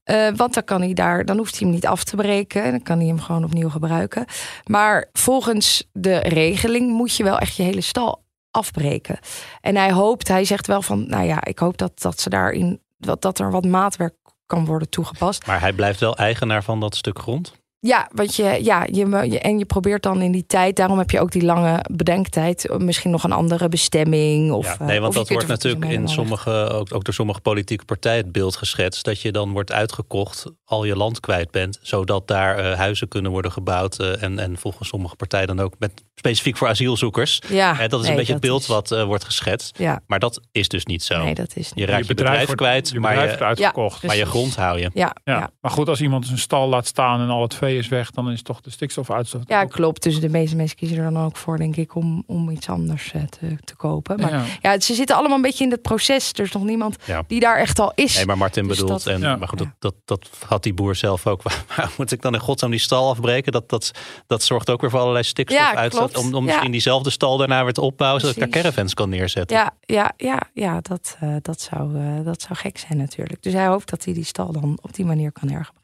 Eh, 0.02 0.28
want 0.36 0.54
dan 0.54 0.64
kan 0.64 0.80
hij 0.80 0.92
daar, 0.92 1.24
dan 1.24 1.36
hoeft 1.36 1.58
hij 1.58 1.66
hem 1.66 1.74
niet 1.76 1.86
af 1.86 2.04
te 2.04 2.16
breken. 2.16 2.70
Dan 2.70 2.82
kan 2.82 2.98
hij 2.98 3.06
hem 3.06 3.20
gewoon 3.20 3.44
opnieuw 3.44 3.68
gebruiken. 3.70 4.24
Maar 4.64 5.08
volgens 5.12 5.88
de 5.92 6.16
regeling 6.18 6.90
moet 6.92 7.16
je 7.16 7.24
wel 7.24 7.38
echt 7.38 7.56
je 7.56 7.62
hele 7.62 7.80
stal 7.80 8.24
afbreken. 8.50 9.18
En 9.60 9.76
hij 9.76 9.92
hoopt, 9.92 10.28
hij 10.28 10.44
zegt 10.44 10.66
wel 10.66 10.82
van, 10.82 11.08
nou 11.08 11.24
ja, 11.26 11.44
ik 11.44 11.58
hoop 11.58 11.78
dat, 11.78 12.00
dat 12.00 12.20
ze 12.20 12.28
daarin, 12.28 12.80
dat, 12.98 13.22
dat 13.22 13.38
er 13.38 13.50
wat 13.50 13.64
maatwerk 13.64 14.14
kan 14.46 14.64
worden 14.64 14.88
toegepast. 14.88 15.46
Maar 15.46 15.60
hij 15.60 15.72
blijft 15.72 16.00
wel 16.00 16.16
eigenaar 16.16 16.62
van 16.64 16.80
dat 16.80 16.96
stuk 16.96 17.18
grond. 17.18 17.52
Ja, 17.86 18.08
want 18.14 18.34
je, 18.34 18.58
ja, 18.62 18.86
je, 18.92 19.26
je, 19.30 19.38
en 19.38 19.58
je 19.58 19.64
probeert 19.64 20.02
dan 20.02 20.20
in 20.22 20.32
die 20.32 20.46
tijd, 20.46 20.76
daarom 20.76 20.98
heb 20.98 21.10
je 21.10 21.20
ook 21.20 21.30
die 21.32 21.42
lange 21.44 21.84
bedenktijd, 21.90 22.68
misschien 22.78 23.10
nog 23.10 23.24
een 23.24 23.32
andere 23.32 23.68
bestemming. 23.68 24.52
Of, 24.52 24.66
Ja, 24.66 24.72
eh, 24.78 24.86
nee, 24.86 25.00
want 25.00 25.08
of 25.08 25.14
je 25.14 25.18
dat 25.20 25.28
wordt 25.32 25.46
natuurlijk 25.46 25.84
in 25.92 26.08
sommige, 26.08 26.50
ook, 26.50 26.94
ook 26.94 27.04
door 27.04 27.14
sommige 27.14 27.40
politieke 27.40 27.84
partijen 27.84 28.22
het 28.22 28.32
beeld 28.32 28.56
geschetst. 28.56 29.04
Dat 29.04 29.20
je 29.20 29.32
dan 29.32 29.52
wordt 29.52 29.72
uitgekocht, 29.72 30.44
al 30.64 30.84
je 30.84 30.96
land 30.96 31.20
kwijt 31.20 31.50
bent. 31.50 31.78
Zodat 31.82 32.28
daar 32.28 32.58
eh, 32.58 32.76
huizen 32.78 33.08
kunnen 33.08 33.30
worden 33.30 33.52
gebouwd. 33.52 33.98
eh, 33.98 34.22
en, 34.22 34.38
en 34.38 34.56
volgens 34.58 34.88
sommige 34.88 35.16
partijen 35.16 35.46
dan 35.46 35.60
ook 35.60 35.74
met, 35.78 35.90
specifiek 36.14 36.56
voor 36.56 36.68
asielzoekers. 36.68 37.40
Ja, 37.48 37.88
dat 37.88 37.92
is 37.92 38.00
nee, 38.00 38.10
een 38.10 38.16
beetje 38.16 38.32
het 38.32 38.42
beeld 38.42 38.60
is- 38.60 38.66
wat 38.66 38.90
eh, 38.92 39.04
wordt 39.04 39.24
geschetst. 39.24 39.78
Ja, 39.78 40.00
Maar 40.06 40.18
dat 40.18 40.40
is 40.52 40.68
dus 40.68 40.84
niet 40.86 41.02
zo. 41.02 41.24
nee, 41.24 41.34
dat 41.34 41.56
is 41.56 41.68
je 41.68 41.74
niet. 41.74 41.88
raakt 41.88 42.06
je 42.06 42.14
bedrijf, 42.14 42.46
wordt- 42.46 42.60
kwijt, 42.60 42.88
je 42.88 43.00
maar, 43.00 43.14
je, 43.28 43.38
uitgekocht. 43.38 44.02
maar 44.02 44.16
je 44.16 44.26
grond 44.26 44.56
hou 44.56 44.78
je. 44.78 44.90
Ja, 44.94 45.14
Ja. 45.24 45.38
ja. 45.38 45.50
maar 45.60 45.70
goed, 45.70 45.88
als 45.88 46.00
iemand 46.00 46.26
zijn 46.26 46.38
stal 46.38 46.68
laat 46.68 46.86
staan 46.86 47.20
en 47.20 47.28
al 47.28 47.42
het 47.42 47.54
vee 47.54 47.71
is 47.78 47.88
weg, 47.88 48.10
dan 48.10 48.30
is 48.30 48.42
toch 48.42 48.60
de 48.60 48.70
stikstofuitstoot. 48.70 49.42
Ja, 49.48 49.62
ook- 49.62 49.70
klopt. 49.70 50.02
Dus 50.02 50.20
de 50.20 50.28
meeste 50.28 50.56
mensen 50.56 50.76
kiezen 50.76 50.96
er 50.98 51.12
dan 51.12 51.24
ook 51.24 51.36
voor, 51.36 51.58
denk 51.58 51.76
ik, 51.76 51.94
om, 51.94 52.22
om 52.26 52.50
iets 52.50 52.68
anders 52.68 53.12
eh, 53.12 53.22
te, 53.22 53.56
te 53.64 53.76
kopen. 53.76 54.20
Maar 54.20 54.30
ja. 54.32 54.44
Ja. 54.62 54.80
ze 54.80 54.94
zitten 54.94 55.16
allemaal 55.16 55.36
een 55.36 55.42
beetje 55.42 55.64
in 55.64 55.70
het 55.70 55.82
proces. 55.82 56.32
Er 56.32 56.40
is 56.44 56.52
nog 56.52 56.64
niemand 56.64 56.96
Ja. 57.04 57.22
die 57.26 57.40
daar 57.40 57.56
echt 57.58 57.78
al 57.78 57.92
is. 57.94 58.16
Nee, 58.16 58.26
maar 58.26 58.38
Martin 58.38 58.68
Dus 58.68 58.78
bedoelt, 58.78 59.04
dat- 59.04 59.14
en, 59.14 59.20
Ja. 59.20 59.36
maar 59.36 59.48
goed, 59.48 59.58
dat, 59.58 59.68
dat, 59.78 59.94
dat 60.04 60.28
had 60.46 60.62
die 60.62 60.74
boer 60.74 60.94
zelf 60.94 61.26
ook. 61.26 61.42
Waar 61.76 61.90
moet 61.98 62.12
ik 62.12 62.22
dan 62.22 62.34
in 62.34 62.40
godsnaam 62.40 62.70
die 62.70 62.80
stal 62.80 63.10
afbreken? 63.10 63.52
Dat, 63.52 63.68
dat, 63.68 63.90
dat 64.26 64.42
zorgt 64.42 64.70
ook 64.70 64.80
weer 64.80 64.90
voor 64.90 65.00
allerlei 65.00 65.24
stikstofuitstoot. 65.24 66.16
om, 66.16 66.26
om 66.34 66.34
Ja. 66.34 66.40
misschien 66.50 66.70
diezelfde 66.72 67.10
stal 67.10 67.36
daarna 67.36 67.64
weer 67.64 67.72
te 67.72 67.80
opbouwen, 67.80 68.20
zodat 68.20 68.36
ik 68.36 68.40
daar 68.42 68.62
caravans 68.62 68.94
kan 68.94 69.08
neerzetten. 69.08 69.56
Ja, 69.56 69.70
ja, 69.80 70.12
ja, 70.16 70.42
ja 70.54 70.80
dat, 70.80 71.16
eh, 71.20 71.34
dat, 71.42 71.60
zou, 71.60 71.96
eh, 71.98 72.24
dat 72.24 72.40
zou 72.42 72.54
gek 72.54 72.78
zijn 72.78 72.98
natuurlijk. 72.98 73.42
Dus 73.42 73.52
hij 73.52 73.66
hoopt 73.66 73.90
dat 73.90 74.04
hij 74.04 74.14
die 74.14 74.24
stal 74.24 74.52
dan 74.52 74.78
op 74.82 74.94
die 74.94 75.04
manier 75.04 75.32
kan 75.32 75.48
hergebruiken. 75.48 75.80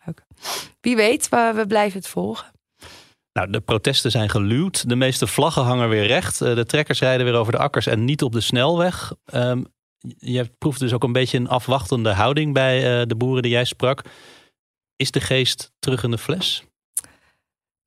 Wie 0.81 0.97
weet, 0.97 1.29
we, 1.29 1.53
we 1.55 1.67
blijven 1.67 1.99
het 1.99 2.09
volgen. 2.09 2.51
Nou, 3.33 3.51
de 3.51 3.61
protesten 3.61 4.11
zijn 4.11 4.29
geluwd. 4.29 4.89
De 4.89 4.97
meeste 4.97 5.27
vlaggen 5.27 5.63
hangen 5.63 5.89
weer 5.89 6.07
recht. 6.07 6.41
Eh, 6.41 6.55
De 6.55 6.65
trekkers 6.67 7.01
rijden 7.01 7.27
weer 7.27 7.35
over 7.35 7.53
de 7.53 7.59
akkers 7.59 7.87
en 7.87 8.05
niet 8.05 8.23
op 8.23 8.33
de 8.33 8.41
snelweg. 8.41 9.13
Ehm, 9.25 9.63
je 10.19 10.51
proeft 10.59 10.81
dus 10.81 10.93
ook 10.93 11.03
een 11.03 11.13
beetje 11.13 11.39
een 11.39 11.49
afwachtende 11.49 12.13
houding 12.13 12.55
bij 12.55 13.01
eh, 13.01 13.07
de 13.07 13.17
boeren 13.17 13.43
die 13.43 13.53
jij 13.53 13.65
sprak. 13.65 14.03
Is 14.97 15.11
de 15.11 15.21
geest 15.21 15.73
terug 15.79 16.03
in 16.03 16.11
de 16.11 16.19
fles? 16.19 16.65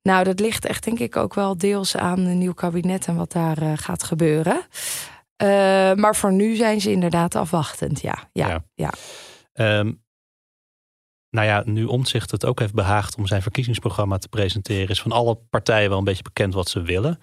Nou, 0.02 0.24
dat 0.24 0.40
ligt 0.40 0.64
echt 0.64 0.84
denk 0.84 0.98
ik 0.98 1.16
ook 1.16 1.34
wel 1.34 1.56
deels 1.58 1.96
aan 1.96 2.18
een 2.18 2.38
nieuw 2.38 2.52
kabinet 2.54 3.06
en 3.06 3.16
wat 3.16 3.32
daar 3.32 3.58
eh, 3.58 3.72
gaat 3.76 4.02
gebeuren. 4.02 4.66
Maar 5.96 6.16
voor 6.16 6.32
nu 6.32 6.54
zijn 6.56 6.80
ze 6.80 6.90
inderdaad 6.90 7.34
afwachtend, 7.34 8.00
ja. 8.00 8.28
Ja, 8.32 8.48
Ja. 8.48 8.64
ja. 8.74 8.92
Ehm, 9.52 9.92
nou 11.32 11.46
ja, 11.46 11.62
nu 11.64 11.84
Omtzigt 11.84 12.30
het 12.30 12.44
ook 12.44 12.58
heeft 12.58 12.74
behaagd 12.74 13.16
om 13.16 13.26
zijn 13.26 13.42
verkiezingsprogramma 13.42 14.18
te 14.18 14.28
presenteren, 14.28 14.88
is 14.88 15.02
van 15.02 15.12
alle 15.12 15.38
partijen 15.50 15.88
wel 15.88 15.98
een 15.98 16.04
beetje 16.04 16.22
bekend 16.22 16.54
wat 16.54 16.68
ze 16.68 16.82
willen. 16.82 17.20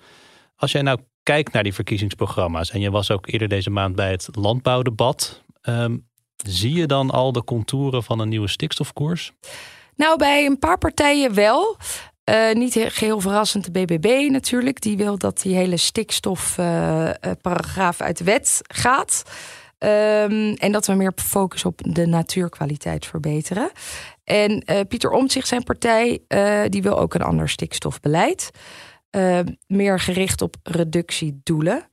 Als 0.56 0.72
jij 0.72 0.82
nou 0.82 1.00
kijkt 1.24 1.54
naar 1.54 1.64
die 1.64 1.74
verkiezingsprogramma's, 1.74 2.72
en 2.72 2.80
je 2.80 2.92
was 2.92 3.12
ook 3.12 3.28
eerder 3.28 3.48
deze 3.48 3.70
maand 3.70 3.96
bij 3.96 4.12
het 4.12 4.28
landbouwdebat, 4.32 5.44
ehm, 5.62 5.98
zie 6.36 6.74
je 6.74 6.86
dan 6.86 7.10
al 7.12 7.32
de 7.32 7.44
contouren 7.44 8.04
van 8.04 8.20
een 8.20 8.30
nieuwe 8.30 8.48
stikstofkoers? 8.48 9.32
Nou, 9.96 10.18
bij 10.18 10.46
een 10.46 10.60
paar 10.60 10.78
partijen 10.78 11.34
wel. 11.34 11.78
Eh, 12.24 12.54
niet 12.54 12.74
he- 12.74 12.90
geheel 12.90 13.20
verrassend 13.20 13.66
de 13.66 13.72
BBB 13.72 14.28
natuurlijk. 14.32 14.82
Die 14.82 14.98
wil 14.98 15.18
dat 15.18 15.42
die 15.42 15.56
hele 15.56 15.78
stikstofparagraaf 15.78 18.02
uit 18.02 18.18
de 18.18 18.24
wet 18.24 18.62
gaat. 18.74 19.24
Ehm, 19.80 20.54
en 20.58 20.72
dat 20.72 20.88
we 20.88 20.94
meer 20.94 21.12
focus 21.16 21.66
op 21.66 21.82
de 21.84 22.06
natuurkwaliteit 22.06 23.06
verbeteren. 23.06 23.72
En 24.24 24.60
eh, 24.60 24.80
Pieter 24.88 25.12
Omtzigt, 25.12 25.48
zijn 25.48 25.64
partij, 25.64 26.20
eh, 26.28 26.62
die 26.70 26.82
wil 26.82 27.00
ook 27.00 27.14
een 27.14 27.22
ander 27.22 27.50
stikstofbeleid. 27.50 28.50
Eh, 29.10 29.40
meer 29.68 30.00
gericht 30.00 30.42
op 30.42 30.56
reductiedoelen. 30.64 31.90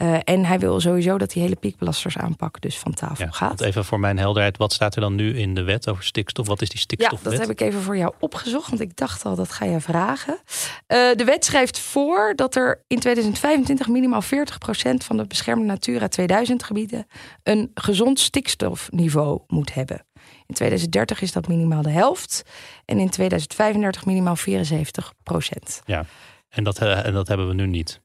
Eh, 0.00 0.16
en 0.24 0.44
hij 0.44 0.58
wil 0.58 0.80
sowieso 0.80 1.18
dat 1.18 1.30
die 1.30 1.42
hele 1.42 1.56
piekbelastersaanpak 1.56 2.60
dus 2.60 2.78
van 2.78 2.94
tafel 2.94 3.24
Ja, 3.24 3.30
gaat. 3.30 3.60
even 3.60 3.84
voor 3.84 4.00
mijn 4.00 4.18
helderheid, 4.18 4.56
wat 4.56 4.72
staat 4.72 4.94
er 4.94 5.00
dan 5.00 5.14
nu 5.14 5.38
in 5.38 5.54
de 5.54 5.62
wet 5.62 5.88
over 5.88 6.04
stikstof? 6.04 6.46
Wat 6.46 6.62
is 6.62 6.68
die 6.68 6.76
Ja, 6.78 6.82
stikstofwet? 6.84 7.32
dat 7.32 7.40
heb 7.40 7.50
ik 7.50 7.60
even 7.60 7.80
voor 7.80 7.96
jou 7.96 8.12
opgezocht, 8.18 8.68
want 8.68 8.80
ik 8.80 8.96
dacht 8.96 9.24
al, 9.24 9.34
dat 9.34 9.52
ga 9.52 9.64
je 9.64 9.80
vragen. 9.80 10.38
Eh, 10.86 10.98
de 11.14 11.24
wet 11.24 11.44
schrijft 11.44 11.78
voor 11.78 12.32
dat 12.36 12.54
er 12.56 12.84
in 12.86 12.98
2025 12.98 13.88
minimaal 13.88 14.22
40% 14.22 15.04
van 15.04 15.16
de 15.16 15.26
beschermde 15.26 15.64
Natura 15.64 16.08
2000 16.08 16.62
gebieden 16.62 17.06
een 17.42 17.70
gezond 17.74 18.18
stikstofniveau 18.20 19.40
moet 19.46 19.74
hebben. 19.74 20.04
In 20.46 20.54
2030 20.54 21.20
is 21.22 21.32
dat 21.32 21.48
minimaal 21.48 21.82
de 21.82 21.90
helft 21.90 22.42
en 22.84 22.98
in 22.98 23.10
2035 23.10 24.06
minimaal 24.06 24.36
74%. 24.36 25.82
En, 26.48 26.64
dat, 26.64 26.78
eh, 26.78 27.06
en 27.06 27.12
dat 27.12 27.28
hebben 27.28 27.48
we 27.48 27.54
nu 27.54 27.66
niet. 27.66 28.00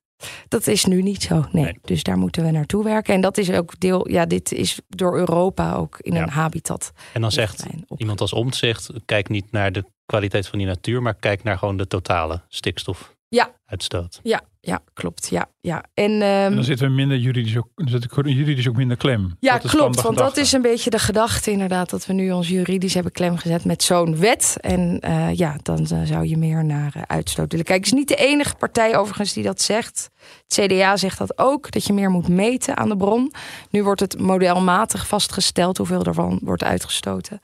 Dat 0.47 0.67
is 0.67 0.85
nu 0.85 1.01
niet 1.01 1.21
zo, 1.23 1.45
nee. 1.51 1.63
Nee. 1.63 1.77
Dus 1.81 2.03
daar 2.03 2.17
moeten 2.17 2.43
we 2.43 2.51
naartoe 2.51 2.83
werken. 2.83 3.13
En 3.13 3.21
dat 3.21 3.38
is 3.38 3.51
ook 3.51 3.79
deel, 3.79 4.09
ja, 4.09 4.25
dit 4.25 4.51
is 4.51 4.79
door 4.88 5.17
Europa 5.17 5.73
ook 5.73 5.97
in 5.99 6.13
Ja. 6.13 6.21
een 6.21 6.29
habitat. 6.29 6.91
En 7.13 7.21
dan 7.21 7.31
zegt 7.31 7.65
iemand 7.97 8.21
als 8.21 8.33
Omtzigt, 8.33 8.89
kijk 9.05 9.29
niet 9.29 9.51
naar 9.51 9.71
de 9.71 9.83
kwaliteit 10.05 10.47
van 10.47 10.57
die 10.57 10.67
natuur, 10.67 11.01
maar 11.01 11.13
kijk 11.15 11.43
naar 11.43 11.57
gewoon 11.57 11.77
de 11.77 11.88
totale 11.88 12.41
stikstofuitstoot. 12.47 14.19
Ja. 14.23 14.31
Ja, 14.31 14.41
ja, 14.65 14.80
klopt. 14.93 15.28
Ja, 15.30 15.45
ja. 15.62 15.84
En, 15.93 16.12
ehm, 16.12 16.21
En 16.21 16.56
dan 16.56 16.63
zitten 16.63 16.88
we 16.88 16.93
minder 16.93 17.17
juridisch 17.17 17.58
ook, 17.58 17.67
dan 17.75 17.89
zit 17.89 18.04
ik 18.04 18.12
juridisch 18.25 18.67
ook 18.67 18.75
minder 18.75 18.97
klem. 18.97 19.36
Ja, 19.39 19.58
klopt. 19.58 20.01
Want 20.01 20.17
dat 20.17 20.38
is 20.38 20.51
een 20.51 20.62
beetje 20.62 20.89
de 20.89 20.99
gedachte 20.99 21.51
inderdaad. 21.51 21.89
Dat 21.89 22.06
we 22.06 22.13
nu 22.13 22.32
ons 22.32 22.49
juridisch 22.49 22.93
hebben 22.93 23.12
klemgezet 23.12 23.65
met 23.65 23.84
zo'n 23.84 24.17
wet. 24.17 24.58
En 24.60 24.99
eh, 24.99 25.34
ja, 25.34 25.56
dan 25.62 25.88
eh, 25.88 26.01
zou 26.04 26.28
je 26.28 26.38
meer 26.38 26.65
naar 26.65 26.91
eh, 26.95 27.01
uitstoot 27.08 27.51
willen 27.51 27.65
kijken. 27.65 27.84
Het 27.84 27.93
is 27.93 27.99
niet 27.99 28.17
de 28.17 28.25
enige 28.25 28.56
partij 28.56 28.97
overigens 28.97 29.34
die 29.34 29.43
dat 29.43 29.62
zegt. 29.62 30.10
Het 30.47 30.65
CDA 30.65 30.97
zegt 30.97 31.17
dat 31.17 31.38
ook. 31.38 31.71
Dat 31.71 31.86
je 31.86 31.93
meer 31.93 32.10
moet 32.10 32.28
meten 32.28 32.78
aan 32.78 32.89
de 32.89 32.97
bron. 32.97 33.34
Nu 33.69 33.84
wordt 33.84 33.99
het 34.01 34.19
modelmatig 34.19 35.08
vastgesteld 35.08 35.78
hoeveel 35.78 36.04
ervan 36.04 36.39
wordt 36.43 36.63
uitgestoten. 36.63 37.39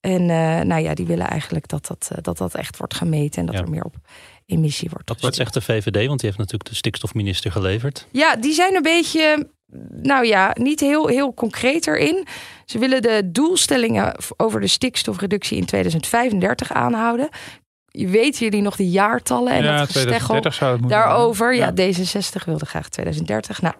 En 0.00 0.26
nou 0.66 0.82
ja, 0.82 0.94
die 0.94 1.06
willen 1.06 1.26
eigenlijk 1.28 1.68
dat 1.68 1.86
dat, 1.86 2.10
dat, 2.22 2.38
dat 2.38 2.54
echt 2.54 2.76
wordt 2.76 2.94
gemeten. 2.94 3.40
En 3.40 3.46
dat 3.46 3.54
Ja. 3.54 3.60
er 3.60 3.70
meer 3.70 3.84
op 3.84 3.94
emissie 4.52 4.88
wordt 4.90 5.08
Wat, 5.08 5.20
wat 5.20 5.34
gestuurd. 5.34 5.52
zegt 5.52 5.66
de 5.66 5.72
VVD? 5.72 6.06
Want 6.06 6.20
die 6.20 6.28
heeft 6.28 6.40
natuurlijk 6.40 6.70
de 6.70 6.76
stikstofminister 6.76 7.52
geleverd. 7.52 8.06
Ja, 8.10 8.36
die 8.36 8.52
zijn 8.52 8.74
een 8.74 8.82
beetje, 8.82 9.48
nou 10.02 10.26
ja, 10.26 10.56
niet 10.58 10.80
heel, 10.80 11.06
heel 11.06 11.34
concreet 11.34 11.86
erin. 11.86 12.26
Ze 12.64 12.78
willen 12.78 13.02
de 13.02 13.30
doelstellingen 13.32 14.16
over 14.36 14.60
de 14.60 14.66
stikstofreductie 14.66 15.56
in 15.56 15.64
2035 15.64 16.72
aanhouden. 16.72 17.28
Je 17.94 18.08
weet 18.08 18.38
jullie 18.38 18.62
nog 18.62 18.76
die 18.76 18.90
jaartallen 18.90 19.52
en 19.52 19.64
ja, 19.64 19.76
dat 19.76 19.90
gesteggel 19.90 20.06
2030 20.08 20.54
zou 20.54 20.72
het 20.72 20.80
moeten 20.80 20.98
daarover. 20.98 21.54
Ja. 21.54 21.72
Ja. 21.74 21.92
D66 21.92 22.44
wilde 22.44 22.66
graag 22.66 22.88
2030. 22.88 23.62
Nou, 23.62 23.74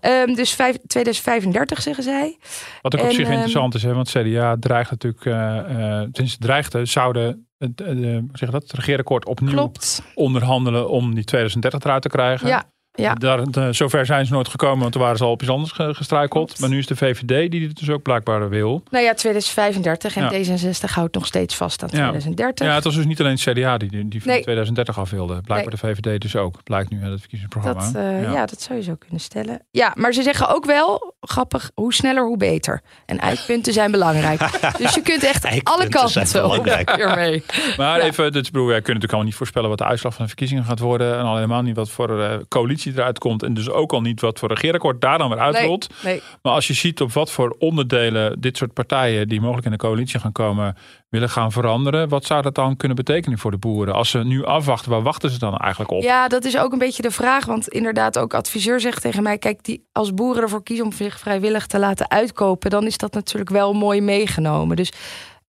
ehm, 0.00 0.34
dus 0.34 0.52
vijf- 0.54 0.78
2035 0.86 1.82
zeggen 1.82 2.04
zij. 2.04 2.38
Wat 2.82 2.94
ook 2.94 3.02
op 3.02 3.10
zich 3.10 3.24
ehm, 3.24 3.32
interessant 3.32 3.74
is, 3.74 3.82
hè, 3.82 3.94
want 3.94 4.08
CDA 4.10 4.56
dreigt 4.60 4.90
natuurlijk, 4.90 5.24
eh 5.24 6.00
sinds 6.12 6.32
het 6.32 6.40
dreigde, 6.40 6.84
zouden 6.84 7.48
het, 7.58 7.80
eh, 7.80 8.18
zeg 8.32 8.50
dat, 8.50 8.62
het 8.62 8.72
regeerakkoord 8.72 9.26
opnieuw 9.26 9.52
Klopt. 9.52 10.02
onderhandelen 10.14 10.88
om 10.88 11.14
die 11.14 11.24
2030 11.24 11.84
eruit 11.84 12.02
te 12.02 12.08
krijgen. 12.08 12.48
Ja, 12.48 12.64
ja. 12.96 13.14
Daar, 13.14 13.44
de- 13.50 13.72
zover 13.72 14.06
zijn 14.06 14.26
ze 14.26 14.32
nooit 14.32 14.48
gekomen, 14.48 14.78
want 14.78 14.92
toen 14.92 15.02
waren 15.02 15.16
ze 15.16 15.24
al 15.24 15.30
op 15.30 15.42
iets 15.42 15.50
anders 15.50 15.72
ge- 15.72 15.94
gestruikeld. 15.94 16.44
Klopt. 16.46 16.60
Maar 16.60 16.68
nu 16.68 16.78
is 16.78 16.86
de 16.86 16.96
VVD 16.96 17.50
die 17.50 17.66
het 17.66 17.78
dus 17.78 17.90
ook 17.90 18.02
blijkbaar 18.02 18.48
wil. 18.48 18.82
Nou 18.90 19.04
ja, 19.04 19.14
2035 19.14 20.16
en 20.16 20.22
Ja. 20.22 20.58
D66 20.58 20.90
houdt 20.94 21.14
nog 21.14 21.26
steeds 21.26 21.54
vast 21.56 21.82
aan 21.82 21.88
Ja. 21.92 21.96
2030. 21.98 22.66
Ja, 22.66 22.74
het 22.74 22.84
was 22.84 22.94
dus 22.94 23.04
niet 23.06 23.20
alleen 23.20 23.32
het 23.32 23.40
CDA 23.40 23.76
die, 23.76 24.08
die 24.08 24.22
van 24.22 24.30
Nee. 24.32 24.42
2030 24.42 24.98
af 24.98 25.10
wilde. 25.10 25.40
Blijkbaar 25.40 25.70
de 25.70 25.76
VVD 25.78 26.20
dus 26.20 26.36
ook. 26.36 26.62
Blijkt 26.64 26.90
nu 26.90 27.02
uit 27.02 27.10
het 27.10 27.20
verkiezingsprogramma. 27.20 27.80
Dat, 27.84 27.94
eh, 27.94 28.22
ja. 28.32 28.46
dat 28.46 28.60
zou 28.62 28.78
je 28.78 28.84
zo 28.84 28.94
kunnen 28.98 29.20
stellen. 29.20 29.62
Ja, 29.70 29.92
maar 29.96 30.12
ze 30.12 30.22
zeggen 30.22 30.48
ook 30.54 30.64
wel, 30.64 31.14
grappig, 31.20 31.70
hoe 31.74 31.94
sneller 31.94 32.24
hoe 32.24 32.36
beter. 32.36 32.80
En 33.06 33.18
eikpunten 33.18 33.72
zijn 33.72 33.90
belangrijk. 33.90 34.38
dus 34.82 34.94
je 34.94 35.02
kunt 35.02 35.24
echt 35.24 35.44
Eikpunten 35.44 35.74
alle 35.74 35.88
kanten 35.88 36.44
op 36.44 36.50
belangrijk. 36.50 36.96
hiermee. 36.96 37.42
Maar 37.76 37.98
Ja. 37.98 38.04
even, 38.04 38.32
dit, 38.32 38.44
bedoel, 38.44 38.66
wij 38.66 38.80
kunnen 38.82 38.94
natuurlijk 38.94 39.02
allemaal 39.12 39.24
niet 39.24 39.34
voorspellen 39.34 39.68
wat 39.68 39.78
de 39.78 39.84
uitslag 39.84 40.12
van 40.14 40.22
de 40.22 40.28
verkiezingen 40.28 40.64
gaat 40.64 40.78
worden. 40.78 41.18
En 41.18 41.24
al 41.24 41.34
helemaal 41.34 41.62
niet 41.62 41.76
wat 41.76 41.90
voor 41.90 42.22
eh, 42.22 42.36
coalitie 42.48 42.85
eruit 42.92 43.18
komt. 43.18 43.42
En 43.42 43.54
dus 43.54 43.70
ook 43.70 43.92
al 43.92 44.00
niet 44.00 44.20
wat 44.20 44.38
voor 44.38 44.48
regeerakkoord 44.48 45.00
daar 45.00 45.18
dan 45.18 45.28
weer 45.28 45.38
uitrolt. 45.38 45.88
Nee, 46.04 46.22
Maar 46.42 46.52
als 46.52 46.66
je 46.66 46.74
ziet 46.74 47.00
op 47.00 47.12
wat 47.12 47.30
voor 47.30 47.56
onderdelen 47.58 48.40
dit 48.40 48.56
soort 48.56 48.72
partijen 48.72 49.28
die 49.28 49.40
mogelijk 49.40 49.66
in 49.66 49.72
de 49.72 49.78
coalitie 49.78 50.20
gaan 50.20 50.32
komen, 50.32 50.76
willen 51.08 51.30
gaan 51.30 51.52
veranderen. 51.52 52.08
Wat 52.08 52.24
zou 52.24 52.42
dat 52.42 52.54
dan 52.54 52.76
kunnen 52.76 52.96
betekenen 52.96 53.38
voor 53.38 53.50
de 53.50 53.56
boeren? 53.56 53.94
Als 53.94 54.10
ze 54.10 54.18
nu 54.18 54.44
afwachten, 54.44 54.90
waar 54.90 55.02
wachten 55.02 55.30
ze 55.30 55.38
dan 55.38 55.56
eigenlijk 55.56 55.90
op? 55.92 56.02
Ja, 56.02 56.28
dat 56.28 56.44
is 56.44 56.58
ook 56.58 56.72
een 56.72 56.78
beetje 56.78 57.02
de 57.02 57.10
vraag. 57.10 57.44
Want 57.44 57.68
inderdaad, 57.68 58.18
ook 58.18 58.34
adviseur 58.34 58.80
zegt 58.80 59.02
tegen 59.02 59.22
mij: 59.22 59.38
kijk, 59.38 59.64
die, 59.64 59.86
als 59.92 60.14
boeren 60.14 60.42
ervoor 60.42 60.62
kiezen 60.62 60.84
om 60.84 60.92
zich 60.92 61.18
vrijwillig 61.18 61.66
te 61.66 61.78
laten 61.78 62.10
uitkopen, 62.10 62.70
dan 62.70 62.86
is 62.86 62.96
dat 62.96 63.12
natuurlijk 63.12 63.50
wel 63.50 63.72
mooi 63.72 64.00
meegenomen. 64.00 64.76
Dus 64.76 64.92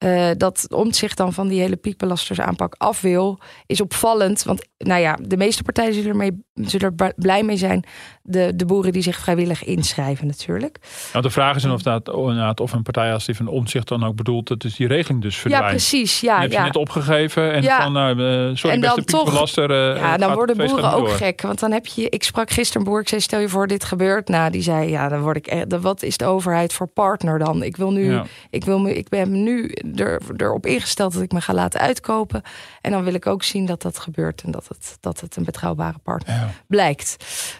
Uh, 0.03 0.29
dat 0.37 0.67
zich 0.89 1.13
dan 1.13 1.33
van 1.33 1.47
die 1.47 1.59
hele 1.59 1.75
piekbelastersaanpak 1.75 2.75
af 2.77 3.01
wil, 3.01 3.39
is 3.65 3.81
opvallend. 3.81 4.43
Want 4.43 4.67
nou 4.77 5.01
ja, 5.01 5.17
de 5.21 5.37
meeste 5.37 5.63
partijen 5.63 5.93
zullen, 5.93 6.09
ermee, 6.09 6.43
zullen 6.53 6.93
er 6.97 7.13
blij 7.15 7.43
mee 7.43 7.57
zijn. 7.57 7.83
De, 8.21 8.51
de 8.55 8.65
boeren 8.65 8.91
die 8.91 9.01
zich 9.01 9.19
vrijwillig 9.19 9.63
inschrijven 9.63 10.27
natuurlijk. 10.27 10.77
Nou, 11.11 11.23
de 11.23 11.29
vraag 11.29 11.55
is 11.55 11.61
dan 11.61 11.71
of, 11.71 11.81
dat, 11.81 12.09
of 12.59 12.73
een 12.73 12.83
partij 12.83 13.13
als 13.13 13.25
die 13.25 13.35
van 13.35 13.47
Omtzigt 13.47 13.87
dan 13.87 14.05
ook 14.05 14.15
bedoelt... 14.15 14.47
dat 14.47 14.63
is 14.63 14.75
die 14.75 14.87
regeling 14.87 15.21
dus 15.21 15.37
verdwijnt. 15.37 15.65
Ja, 15.65 15.71
precies. 15.71 16.19
Ja, 16.19 16.41
heb 16.41 16.51
je 16.51 16.59
net 16.59 16.75
opgegeven 16.75 17.53
en 17.53 17.61
ja. 17.61 17.81
van, 17.81 18.19
uh, 18.19 18.55
sorry 18.55 18.75
en 18.75 18.81
beste 18.81 19.01
piekbelaster... 19.01 19.71
Uh, 19.71 20.01
ja, 20.01 20.17
dan 20.17 20.33
worden 20.33 20.57
boeren 20.57 20.93
ook 20.93 21.09
gek. 21.09 21.41
Want 21.41 21.59
dan 21.59 21.71
heb 21.71 21.85
je... 21.85 22.09
Ik 22.09 22.23
sprak 22.23 22.49
gisteren 22.49 22.81
een 22.81 22.87
boer, 22.87 23.01
ik 23.01 23.09
zei 23.09 23.21
stel 23.21 23.39
je 23.39 23.49
voor 23.49 23.67
dit 23.67 23.83
gebeurt. 23.83 24.27
Nou, 24.27 24.51
die 24.51 24.61
zei 24.61 24.89
ja, 24.89 25.09
dan 25.09 25.21
word 25.21 25.37
ik... 25.37 25.65
wat 25.81 26.03
is 26.03 26.17
de 26.17 26.25
overheid 26.25 26.73
voor 26.73 26.87
partner 26.87 27.39
dan? 27.39 27.63
Ik 27.63 27.77
wil 27.77 27.91
nu... 27.91 28.19
Ik, 28.49 28.65
wil 28.65 28.79
me, 28.79 28.93
ik 28.97 29.09
ben 29.09 29.43
nu 29.43 29.71
er, 29.95 30.21
erop 30.37 30.65
ingesteld 30.65 31.13
dat 31.13 31.21
ik 31.21 31.31
me 31.31 31.41
ga 31.41 31.53
laten 31.53 31.79
uitkopen. 31.79 32.41
En 32.81 32.91
dan 32.91 33.03
wil 33.03 33.13
ik 33.13 33.27
ook 33.27 33.43
zien 33.43 33.65
dat 33.65 33.81
dat 33.81 33.99
gebeurt 33.99 34.41
en 34.41 34.51
dat 34.51 34.67
het, 34.67 34.97
dat 34.99 35.19
het 35.19 35.35
een 35.35 35.43
betrouwbare 35.43 35.97
partner 36.03 36.49
blijkt. 36.67 37.17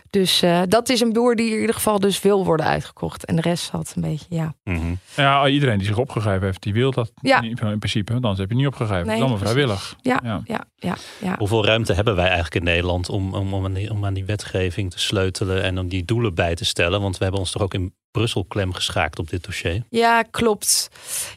Dus 0.10 0.44
uh, 0.44 0.62
dat 0.68 0.90
is 0.90 1.00
een 1.00 1.14
boer 1.14 1.36
die 1.36 1.52
in 1.52 1.60
ieder 1.60 1.76
geval 1.76 2.00
dus 2.00 2.22
wil 2.22 2.46
worden 2.46 2.66
uitgekocht. 2.66 3.26
En 3.26 3.36
de 3.36 3.42
rest 3.42 3.70
had 3.70 3.94
een 3.96 4.02
beetje, 4.02 4.26
ja. 4.30 4.54
Mm 4.64 4.98
Ja, 5.16 5.48
iedereen 5.48 5.78
die 5.78 5.88
zich 5.88 5.98
opgegeven 5.98 6.42
heeft, 6.42 6.62
die 6.62 6.74
wil 6.74 6.92
dat 6.92 7.12
ja. 7.22 7.42
in 7.42 7.80
principe. 7.80 8.20
Dan 8.20 8.36
heb 8.36 8.50
je 8.50 8.56
niet 8.56 8.68
opgegeven. 8.68 9.08
Nee, 9.08 9.20
dan 9.20 9.40
vrijwillig. 9.40 9.96
Ja, 10.02 10.20
ja. 10.24 10.42
Ja, 10.46 10.66
ja, 10.76 10.96
ja, 11.22 11.36
Hoeveel 11.38 11.66
ruimte 11.66 11.94
hebben 11.94 12.16
wij 12.16 12.26
eigenlijk 12.26 12.56
in 12.56 12.64
Nederland 12.64 13.10
om, 13.10 13.34
om, 13.34 13.54
om, 13.54 13.66
aan 13.66 13.74
die, 13.74 13.92
om 13.92 14.06
aan 14.06 14.14
die 14.14 14.26
wetgeving 14.26 14.92
te 14.92 15.00
sleutelen 15.00 15.64
en 15.64 15.80
om 15.80 15.88
die 15.88 16.06
doelen 16.06 16.34
bij 16.34 16.56
te 16.56 16.66
stellen? 16.66 17.02
Want 17.02 17.18
we 17.18 17.24
hebben 17.24 17.42
ons 17.42 17.52
toch 17.52 17.62
ook 17.62 17.74
in 17.74 17.94
Brussel 18.18 18.46
klem 18.46 18.74
geschaakt 18.74 19.20
op 19.20 19.30
dit 19.30 19.44
dossier. 19.44 19.84
Ja, 19.90 20.22
klopt. 20.22 20.90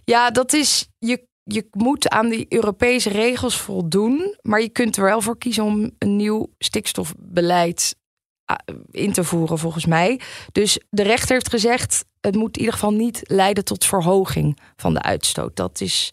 Ja, 0.04 0.30
dat 0.30 0.52
is. 0.52 0.88
Je, 0.98 1.26
je 1.42 1.68
moet 1.70 2.08
aan 2.08 2.28
die 2.28 2.46
Europese 2.48 3.08
regels 3.08 3.56
voldoen. 3.56 4.36
Maar 4.42 4.60
je 4.60 4.68
kunt 4.68 4.96
er 4.96 5.04
wel 5.04 5.20
voor 5.20 5.38
kiezen 5.38 5.64
om 5.64 5.90
een 5.98 6.16
nieuw 6.16 6.46
stikstofbeleid 6.58 7.96
ah, 8.44 8.56
in 8.90 9.12
te 9.12 9.24
voeren, 9.24 9.58
volgens 9.58 9.86
mij. 9.86 10.20
Dus 10.52 10.78
de 10.90 11.02
rechter 11.02 11.32
heeft 11.32 11.50
gezegd: 11.50 12.04
het 12.20 12.34
moet 12.34 12.56
in 12.56 12.60
ieder 12.60 12.74
geval 12.74 12.92
niet 12.92 13.20
leiden 13.22 13.64
tot 13.64 13.84
verhoging 13.84 14.58
van 14.76 14.94
de 14.94 15.02
uitstoot. 15.02 15.56
Dat 15.56 15.80
is 15.80 16.12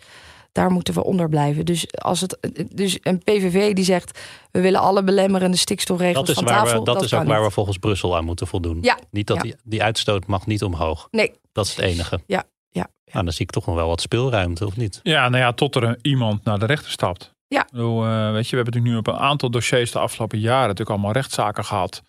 daar 0.57 0.71
moeten 0.71 0.93
we 0.93 1.03
onder 1.03 1.29
blijven. 1.29 1.65
Dus 1.65 1.93
als 1.93 2.21
het 2.21 2.37
dus 2.73 2.97
een 3.01 3.19
PVV 3.19 3.73
die 3.73 3.83
zegt 3.83 4.19
we 4.51 4.61
willen 4.61 4.79
alle 4.79 5.03
belemmerende 5.03 5.57
stikstofregels 5.57 6.27
dat 6.27 6.29
is 6.29 6.43
van 6.43 6.45
waar 6.45 6.63
tafel. 6.63 6.79
We, 6.79 6.85
dat, 6.85 7.03
is 7.03 7.13
ook 7.13 7.23
waar 7.23 7.43
we 7.43 7.51
volgens 7.51 7.77
Brussel 7.77 8.17
aan 8.17 8.25
moeten 8.25 8.47
voldoen. 8.47 8.77
Ja. 8.81 8.99
Niet 9.11 9.27
dat 9.27 9.41
die, 9.41 9.55
die 9.63 9.83
uitstoot 9.83 10.27
mag 10.27 10.45
niet 10.45 10.63
omhoog. 10.63 11.07
Nee. 11.11 11.31
Dat 11.51 11.65
is 11.65 11.75
het 11.75 11.85
enige. 11.85 12.19
Ja. 12.25 12.43
Ja. 12.69 12.87
Nou, 13.11 13.23
dan 13.23 13.33
zie 13.33 13.45
ik 13.45 13.51
toch 13.51 13.65
nog 13.65 13.75
wel 13.75 13.87
wat 13.87 14.01
speelruimte, 14.01 14.65
of 14.65 14.77
niet? 14.77 14.99
Ja, 15.03 15.29
nou 15.29 15.43
ja, 15.43 15.51
tot 15.53 15.75
er 15.75 15.97
iemand 16.01 16.43
naar 16.43 16.59
de 16.59 16.65
rechter 16.65 16.91
stapt. 16.91 17.35
Ja. 17.47 17.67
Bedoel, 17.71 18.05
uh, 18.05 18.31
weet 18.31 18.49
je, 18.49 18.55
we 18.55 18.63
hebben 18.63 18.73
natuurlijk 18.73 18.93
nu 18.93 18.97
op 18.97 19.07
een 19.07 19.27
aantal 19.27 19.49
dossiers 19.49 19.91
de 19.91 19.99
afgelopen 19.99 20.39
jaren 20.39 20.61
natuurlijk 20.61 20.89
allemaal 20.89 21.11
rechtszaken 21.11 21.65
gehad. 21.65 22.03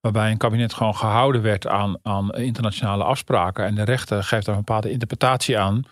Waarbij 0.00 0.30
een 0.30 0.36
kabinet 0.36 0.74
gewoon 0.74 0.96
gehouden 0.96 1.42
werd 1.42 1.66
aan, 1.66 1.98
aan 2.02 2.30
internationale 2.30 3.04
afspraken. 3.04 3.64
En 3.64 3.74
de 3.74 3.84
rechter 3.84 4.24
geeft 4.24 4.46
daar 4.46 4.54
een 4.54 4.64
bepaalde 4.64 4.90
interpretatie 4.90 5.58
aan. 5.58 5.82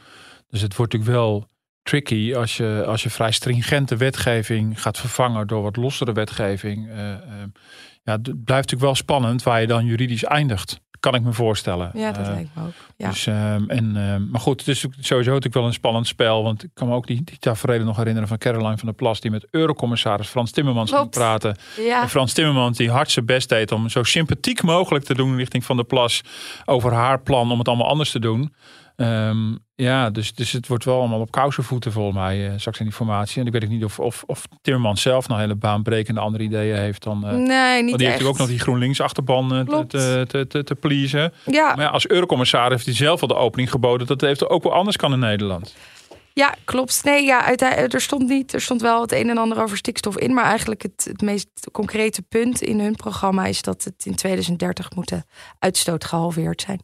Dus 0.48 0.60
het 0.60 0.76
wordt 0.76 0.92
natuurlijk 0.92 1.20
wel 1.20 1.48
tricky 1.82 2.34
als 2.34 2.56
je, 2.56 2.84
als 2.86 3.02
je 3.02 3.10
vrij 3.10 3.30
stringente 3.30 3.96
wetgeving 3.96 4.82
gaat 4.82 4.98
vervangen 4.98 5.46
door 5.46 5.62
wat 5.62 5.76
lossere 5.76 6.12
wetgeving. 6.12 6.88
Uh, 6.88 6.96
uh, 6.96 7.14
ja, 8.02 8.12
het 8.12 8.22
blijft 8.22 8.46
natuurlijk 8.46 8.80
wel 8.80 8.94
spannend 8.94 9.42
waar 9.42 9.60
je 9.60 9.66
dan 9.66 9.84
juridisch 9.84 10.24
eindigt. 10.24 10.80
Kan 11.00 11.14
ik 11.14 11.22
me 11.22 11.32
voorstellen. 11.32 11.90
Ja, 11.94 12.12
dat 12.12 12.26
uh, 12.26 12.32
lijkt 12.32 12.50
me 12.54 12.62
ook. 12.62 12.72
Ja. 12.96 13.08
Dus, 13.08 13.26
ehm, 13.26 13.64
en, 13.68 13.96
ehm, 13.96 14.30
maar 14.30 14.40
goed, 14.40 14.58
het 14.58 14.68
is 14.68 14.80
sowieso 14.80 15.16
natuurlijk 15.16 15.54
wel 15.54 15.66
een 15.66 15.72
spannend 15.72 16.06
spel. 16.06 16.42
Want 16.42 16.64
ik 16.64 16.70
kan 16.74 16.88
me 16.88 16.94
ook 16.94 17.06
die, 17.06 17.24
die 17.24 17.38
tafereelen 17.38 17.86
nog 17.86 17.96
herinneren 17.96 18.28
van 18.28 18.38
Caroline 18.38 18.76
van 18.78 18.86
der 18.86 18.96
Plas. 18.96 19.20
Die 19.20 19.30
met 19.30 19.46
Eurocommissaris 19.50 20.28
Frans 20.28 20.50
Timmermans 20.50 20.92
ging 20.92 21.10
praten. 21.10 21.56
Ja. 21.76 22.02
En 22.02 22.08
Frans 22.08 22.32
Timmermans 22.32 22.76
die 22.76 22.90
hard 22.90 23.10
zijn 23.10 23.26
best 23.26 23.48
deed 23.48 23.72
om 23.72 23.88
zo 23.88 24.02
sympathiek 24.02 24.62
mogelijk 24.62 25.04
te 25.04 25.14
doen 25.14 25.36
richting 25.36 25.64
Van 25.64 25.76
der 25.76 25.84
Plas. 25.84 26.20
Over 26.64 26.92
haar 26.92 27.20
plan 27.20 27.52
om 27.52 27.58
het 27.58 27.68
allemaal 27.68 27.88
anders 27.88 28.10
te 28.10 28.18
doen. 28.18 28.54
Um, 29.00 29.58
ja, 29.74 30.10
dus, 30.10 30.34
dus 30.34 30.52
het 30.52 30.66
wordt 30.66 30.84
wel 30.84 30.98
allemaal 30.98 31.20
op 31.20 31.30
kousenvoeten 31.30 31.92
volgens 31.92 32.16
mij 32.16 32.48
uh, 32.48 32.52
straks 32.56 32.78
in 32.78 32.84
die 32.84 32.94
formatie. 32.94 33.40
En 33.40 33.46
ik 33.46 33.52
weet 33.52 33.68
niet 33.68 33.84
of, 33.84 33.98
of, 33.98 34.22
of 34.26 34.44
Timmermans 34.62 35.02
zelf 35.02 35.28
nog 35.28 35.38
hele 35.38 35.54
baanbrekende 35.54 36.20
andere 36.20 36.44
ideeën 36.44 36.76
heeft 36.76 37.02
dan. 37.02 37.24
Uh, 37.24 37.30
nee, 37.30 37.38
niet 37.38 37.46
want 37.46 37.48
die 37.50 37.82
echt. 37.82 37.90
heeft 37.90 38.00
natuurlijk 38.00 38.28
ook 38.28 38.38
nog 38.38 38.48
die 38.48 38.58
GroenLinks 38.58 39.00
achterban 39.00 39.54
uh, 39.54 39.78
te, 39.78 40.24
te, 40.28 40.46
te, 40.46 40.64
te 40.64 40.74
pleasen. 40.74 41.32
Ja. 41.46 41.74
Maar 41.74 41.84
ja, 41.84 41.90
als 41.90 42.08
eurocommissaris 42.08 42.70
heeft 42.70 42.84
hij 42.84 42.94
zelf 42.94 43.22
al 43.22 43.28
de 43.28 43.34
opening 43.34 43.70
geboden 43.70 44.06
dat 44.06 44.20
het 44.20 44.28
heeft 44.28 44.48
ook 44.48 44.62
wel 44.62 44.72
anders 44.72 44.96
kan 44.96 45.12
in 45.12 45.18
Nederland. 45.18 45.74
Ja, 46.32 46.54
klopt. 46.64 47.04
Nee, 47.04 47.24
ja, 47.24 47.56
er 47.56 48.00
stond 48.00 48.28
niet. 48.28 48.52
Er 48.52 48.60
stond 48.60 48.80
wel 48.80 49.00
het 49.00 49.12
een 49.12 49.30
en 49.30 49.38
ander 49.38 49.62
over 49.62 49.76
stikstof 49.76 50.18
in. 50.18 50.34
Maar 50.34 50.44
eigenlijk 50.44 50.82
het, 50.82 51.06
het 51.08 51.20
meest 51.20 51.48
concrete 51.72 52.22
punt 52.22 52.62
in 52.62 52.80
hun 52.80 52.96
programma 52.96 53.46
is 53.46 53.62
dat 53.62 53.84
het 53.84 54.06
in 54.06 54.14
2030 54.14 54.94
moet 54.94 55.08
de 55.08 55.22
uitstoot 55.58 56.04
gehalveerd 56.04 56.60
zijn. 56.60 56.80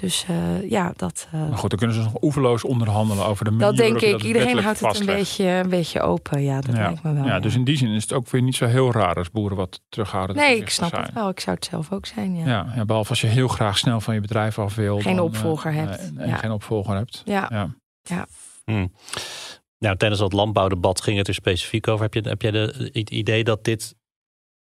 Dus 0.00 0.26
uh, 0.30 0.70
ja, 0.70 0.92
dat. 0.96 1.28
Uh, 1.34 1.48
maar 1.48 1.58
goed, 1.58 1.70
dan 1.70 1.78
kunnen 1.78 1.96
ze 1.96 2.02
nog 2.02 2.22
oeverloos 2.22 2.64
onderhandelen 2.64 3.26
over 3.26 3.44
de 3.44 3.50
manier 3.50 3.66
Dat 3.66 3.76
denk 3.76 4.00
ik. 4.00 4.10
Dat 4.10 4.22
Iedereen 4.22 4.58
houdt 4.58 4.80
het 4.80 5.00
een 5.00 5.06
beetje, 5.06 5.44
een 5.44 5.68
beetje 5.68 6.00
open. 6.00 6.42
Ja, 6.42 6.60
dat 6.60 6.76
ja. 6.76 6.82
lijkt 6.82 7.02
me 7.02 7.12
wel. 7.12 7.24
Ja, 7.24 7.40
dus 7.40 7.54
in 7.54 7.64
die 7.64 7.76
zin 7.76 7.88
is 7.88 8.02
het 8.02 8.12
ook 8.12 8.30
weer 8.30 8.42
niet 8.42 8.56
zo 8.56 8.66
heel 8.66 8.92
raar 8.92 9.14
als 9.14 9.30
boeren 9.30 9.56
wat 9.56 9.80
terughouden. 9.88 10.36
Nee, 10.36 10.56
ik 10.56 10.70
snap 10.70 10.96
het 10.96 11.12
wel. 11.12 11.28
Ik 11.28 11.40
zou 11.40 11.56
het 11.56 11.64
zelf 11.64 11.92
ook 11.92 12.06
zijn. 12.06 12.36
Ja. 12.36 12.46
Ja, 12.46 12.72
ja, 12.74 12.84
behalve 12.84 13.10
als 13.10 13.20
je 13.20 13.26
heel 13.26 13.48
graag 13.48 13.78
snel 13.78 14.00
van 14.00 14.14
je 14.14 14.20
bedrijf 14.20 14.58
af 14.58 14.74
wil. 14.74 15.00
Geen 15.00 15.16
dan, 15.16 15.24
opvolger 15.24 15.72
uh, 15.72 15.78
hebt. 15.78 16.12
En, 16.16 16.38
geen 16.38 16.50
opvolger 16.50 16.94
hebt. 16.94 17.22
Ja. 17.24 17.46
ja. 17.50 17.74
ja. 18.02 18.26
Hmm. 18.64 18.92
Nou, 19.78 19.96
tijdens 19.96 20.20
dat 20.20 20.32
landbouwdebat 20.32 21.00
ging 21.00 21.18
het 21.18 21.28
er 21.28 21.34
specifiek 21.34 21.88
over. 21.88 22.02
Heb 22.02 22.14
je, 22.14 22.28
heb 22.28 22.42
je 22.42 22.52
de, 22.52 22.90
het 22.92 23.10
idee 23.10 23.44
dat 23.44 23.64
dit 23.64 23.94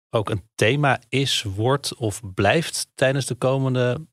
ook 0.10 0.30
een 0.30 0.44
thema 0.56 1.00
is, 1.10 1.46
wordt 1.56 1.96
of 1.96 2.22
blijft 2.34 2.88
tijdens 2.96 3.26
de 3.26 3.36
komende 3.36 4.08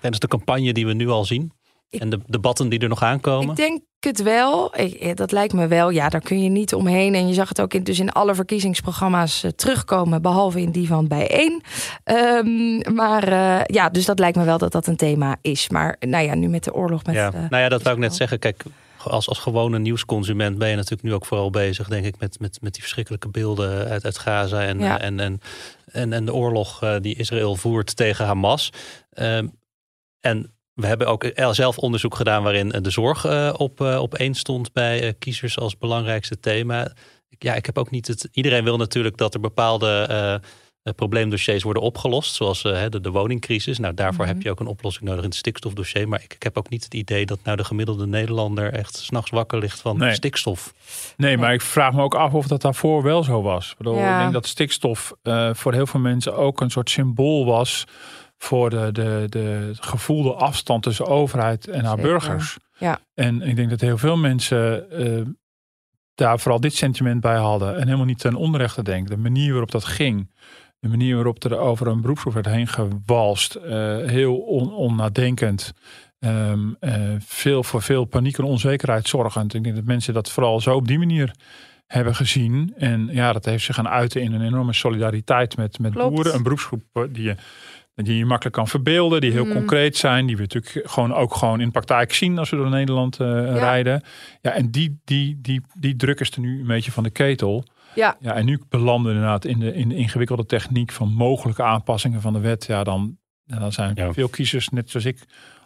tijdens 0.00 0.20
de 0.20 0.28
campagne 0.28 0.72
die 0.72 0.86
we 0.86 0.92
nu 0.92 1.08
al 1.08 1.24
zien? 1.24 1.52
en 1.90 2.10
de 2.10 2.20
debatten 2.26 2.68
die 2.68 2.78
er 2.78 2.88
nog 2.88 3.02
aankomen? 3.02 3.50
Ik 3.50 3.56
denk 3.56 3.80
het 4.00 4.22
wel. 4.22 4.78
Ik, 4.80 5.16
dat 5.16 5.32
lijkt 5.32 5.52
me 5.52 5.66
wel. 5.66 5.90
Ja, 5.90 6.08
daar 6.08 6.20
kun 6.20 6.42
je 6.42 6.48
niet 6.48 6.74
omheen. 6.74 7.14
En 7.14 7.28
je 7.28 7.34
zag 7.34 7.48
het 7.48 7.60
ook 7.60 7.74
in, 7.74 7.84
dus 7.84 7.98
in 7.98 8.12
alle 8.12 8.34
verkiezingsprogramma's 8.34 9.44
uh, 9.44 9.50
terugkomen, 9.50 10.22
behalve 10.22 10.60
in 10.60 10.70
die 10.70 10.86
van 10.86 11.08
bijeen. 11.08 11.62
Um, 12.04 12.94
maar 12.94 13.28
uh, 13.28 13.60
ja, 13.64 13.88
dus 13.88 14.04
dat 14.04 14.18
lijkt 14.18 14.36
me 14.36 14.44
wel 14.44 14.58
dat 14.58 14.72
dat 14.72 14.86
een 14.86 14.96
thema 14.96 15.36
is. 15.40 15.68
Maar 15.68 15.96
nou 16.00 16.24
ja, 16.24 16.34
nu 16.34 16.48
met 16.48 16.64
de 16.64 16.74
oorlog 16.74 17.04
met. 17.04 17.14
Ja. 17.14 17.32
Uh, 17.34 17.40
nou 17.50 17.62
ja, 17.62 17.68
dat 17.68 17.82
wou 17.82 17.94
ik 17.94 18.02
net 18.02 18.14
zeggen. 18.14 18.38
Kijk, 18.38 18.64
als, 19.04 19.28
als 19.28 19.38
gewone 19.38 19.78
nieuwsconsument 19.78 20.58
ben 20.58 20.68
je 20.68 20.76
natuurlijk 20.76 21.02
nu 21.02 21.14
ook 21.14 21.26
vooral 21.26 21.50
bezig, 21.50 21.88
denk 21.88 22.04
ik, 22.04 22.18
met, 22.18 22.40
met, 22.40 22.58
met 22.60 22.72
die 22.72 22.82
verschrikkelijke 22.82 23.28
beelden 23.28 23.88
uit, 23.88 24.04
uit 24.04 24.18
Gaza 24.18 24.62
en, 24.62 24.78
ja. 24.78 25.00
en, 25.00 25.20
en, 25.20 25.40
en, 25.92 26.12
en 26.12 26.24
de 26.24 26.34
oorlog 26.34 26.98
die 27.00 27.16
Israël 27.16 27.56
voert 27.56 27.96
tegen 27.96 28.26
Hamas. 28.26 28.72
Um, 29.14 29.58
en 30.20 30.54
we 30.74 30.86
hebben 30.86 31.06
ook 31.06 31.32
zelf 31.50 31.78
onderzoek 31.78 32.14
gedaan 32.14 32.42
waarin 32.42 32.68
de 32.68 32.90
zorg 32.90 33.26
uh, 33.26 33.54
op, 33.56 33.80
uh, 33.80 34.00
op 34.00 34.14
één 34.14 34.34
stond 34.34 34.72
bij 34.72 35.04
uh, 35.04 35.12
kiezers 35.18 35.58
als 35.58 35.78
belangrijkste 35.78 36.40
thema. 36.40 36.92
Ja, 37.28 37.54
ik 37.54 37.66
heb 37.66 37.78
ook 37.78 37.90
niet 37.90 38.06
het. 38.06 38.28
Iedereen 38.32 38.64
wil 38.64 38.76
natuurlijk 38.76 39.16
dat 39.16 39.34
er 39.34 39.40
bepaalde 39.40 40.40
probleemdossiers 40.96 41.62
worden 41.62 41.82
opgelost, 41.82 42.34
zoals 42.34 42.62
de, 42.62 43.00
de, 43.00 43.10
woningcrisis. 43.10 43.78
Nou, 43.78 43.94
daarvoor 43.94 44.24
Mhm. 44.24 44.34
heb 44.34 44.42
je 44.42 44.50
ook 44.50 44.60
een 44.60 44.66
oplossing 44.66 45.04
nodig 45.04 45.22
in 45.22 45.28
het 45.28 45.38
stikstofdossier. 45.38 46.08
Maar 46.08 46.22
ik, 46.22 46.34
ik 46.34 46.42
heb 46.42 46.58
ook 46.58 46.68
niet 46.68 46.84
het 46.84 46.94
idee 46.94 47.26
dat 47.26 47.38
nou 47.44 47.56
de 47.56 47.64
gemiddelde 47.64 48.06
Nederlander 48.06 48.72
echt 48.72 48.96
s'nachts 48.96 49.30
wakker 49.30 49.58
ligt 49.58 49.80
van 49.80 49.98
Nee. 49.98 50.14
stikstof. 50.14 50.74
Nee, 51.16 51.36
maar 51.36 51.52
ik 51.52 51.60
vraag 51.60 51.92
me 51.92 52.02
ook 52.02 52.14
af 52.14 52.32
of 52.34 52.46
dat 52.46 52.62
daarvoor 52.62 53.02
wel 53.02 53.22
zo 53.22 53.42
was. 53.42 53.70
Ik, 53.70 53.76
bedoel, 53.76 53.96
Ja. 53.96 54.14
ik 54.14 54.20
denk 54.20 54.32
dat 54.32 54.46
stikstof 54.46 55.12
eh, 55.22 55.50
voor 55.54 55.72
heel 55.72 55.86
veel 55.86 56.00
mensen 56.00 56.36
ook 56.36 56.60
een 56.60 56.70
soort 56.70 56.90
symbool 56.90 57.44
was 57.44 57.84
voor 58.42 58.70
de, 58.70 58.88
de, 58.92 59.26
de 59.28 59.72
gevoelde 59.80 60.32
afstand 60.32 60.82
tussen 60.82 61.06
overheid 61.06 61.68
en 61.68 61.84
haar 61.84 61.96
Zeker. 61.96 62.10
burgers. 62.10 62.56
Ja. 62.78 63.00
En 63.14 63.42
ik 63.42 63.56
denk 63.56 63.70
dat 63.70 63.80
heel 63.80 63.98
veel 63.98 64.16
mensen 64.16 64.90
eh, 64.90 65.26
daar 66.14 66.40
vooral 66.40 66.60
dit 66.60 66.74
sentiment 66.74 67.20
bij 67.20 67.36
hadden 67.36 67.76
en 67.76 67.84
helemaal 67.84 68.04
niet 68.04 68.18
ten 68.18 68.34
onrechte 68.34 68.82
denken. 68.82 69.10
De 69.10 69.22
manier 69.22 69.50
waarop 69.50 69.70
dat 69.70 69.84
ging, 69.84 70.30
de 70.78 70.88
manier 70.88 71.14
waarop 71.14 71.44
er 71.44 71.58
over 71.58 71.86
een 71.86 72.00
beroepsgroep 72.00 72.34
werd 72.34 72.46
heen 72.46 72.66
gewalst, 72.68 73.54
eh, 73.54 73.96
heel 73.96 74.36
on, 74.36 74.72
onnadenkend. 74.72 75.72
Ehm, 76.18 76.72
eh, 76.80 76.94
veel 77.18 77.64
voor 77.64 77.82
veel 77.82 78.04
paniek 78.04 78.38
en 78.38 78.44
onzekerheid 78.44 79.08
zorgend. 79.08 79.54
Ik 79.54 79.62
denk 79.62 79.74
dat 79.74 79.84
mensen 79.84 80.14
dat 80.14 80.30
vooral 80.30 80.60
zo 80.60 80.74
op 80.74 80.88
die 80.88 80.98
manier 80.98 81.34
hebben 81.86 82.14
gezien. 82.14 82.74
En 82.76 83.08
ja, 83.12 83.32
dat 83.32 83.44
heeft 83.44 83.64
zich 83.64 83.74
gaan 83.74 83.88
uiten 83.88 84.22
in 84.22 84.32
een 84.32 84.46
enorme 84.46 84.72
solidariteit 84.72 85.56
met, 85.56 85.78
met 85.78 85.92
Klopt. 85.92 86.14
boeren. 86.14 86.34
Een 86.34 86.42
beroepsgroep 86.42 86.82
die 87.10 87.22
je, 87.22 87.36
die 88.04 88.16
je 88.16 88.24
makkelijk 88.24 88.56
kan 88.56 88.68
verbeelden, 88.68 89.20
die 89.20 89.30
heel 89.32 89.44
Mm. 89.44 89.52
concreet 89.52 89.96
zijn, 89.96 90.26
die 90.26 90.36
we 90.36 90.42
natuurlijk 90.42 90.88
gewoon 90.90 91.14
ook 91.14 91.34
gewoon 91.34 91.60
in 91.60 91.70
praktijk 91.70 92.12
zien 92.12 92.38
als 92.38 92.50
we 92.50 92.56
door 92.56 92.70
Nederland 92.70 93.20
eh, 93.20 93.26
rijden. 93.56 94.02
Ja, 94.40 94.50
en 94.50 94.70
die, 94.70 95.00
die, 95.04 95.38
die, 95.42 95.60
die 95.78 95.96
druk 95.96 96.20
is 96.20 96.30
er 96.30 96.40
nu 96.40 96.60
een 96.60 96.66
beetje 96.66 96.92
van 96.92 97.02
de 97.02 97.10
ketel. 97.10 97.64
Ja. 97.94 98.16
Ja, 98.20 98.34
en 98.34 98.44
nu 98.44 98.60
belanden 98.68 99.06
we 99.10 99.12
inderdaad 99.16 99.44
in 99.44 99.58
de, 99.58 99.74
in 99.74 99.88
de 99.88 99.94
ingewikkelde 99.96 100.46
techniek 100.46 100.92
van 100.92 101.12
mogelijke 101.12 101.62
aanpassingen 101.62 102.20
van 102.20 102.32
de 102.32 102.40
wet. 102.40 102.66
Ja, 102.66 102.84
dan, 102.84 103.16
dan 103.44 103.72
zijn 103.72 103.92
Ja. 103.94 104.12
veel 104.12 104.28
kiezers, 104.28 104.68
net 104.68 104.90
zoals 104.90 105.06
ik, 105.06 105.24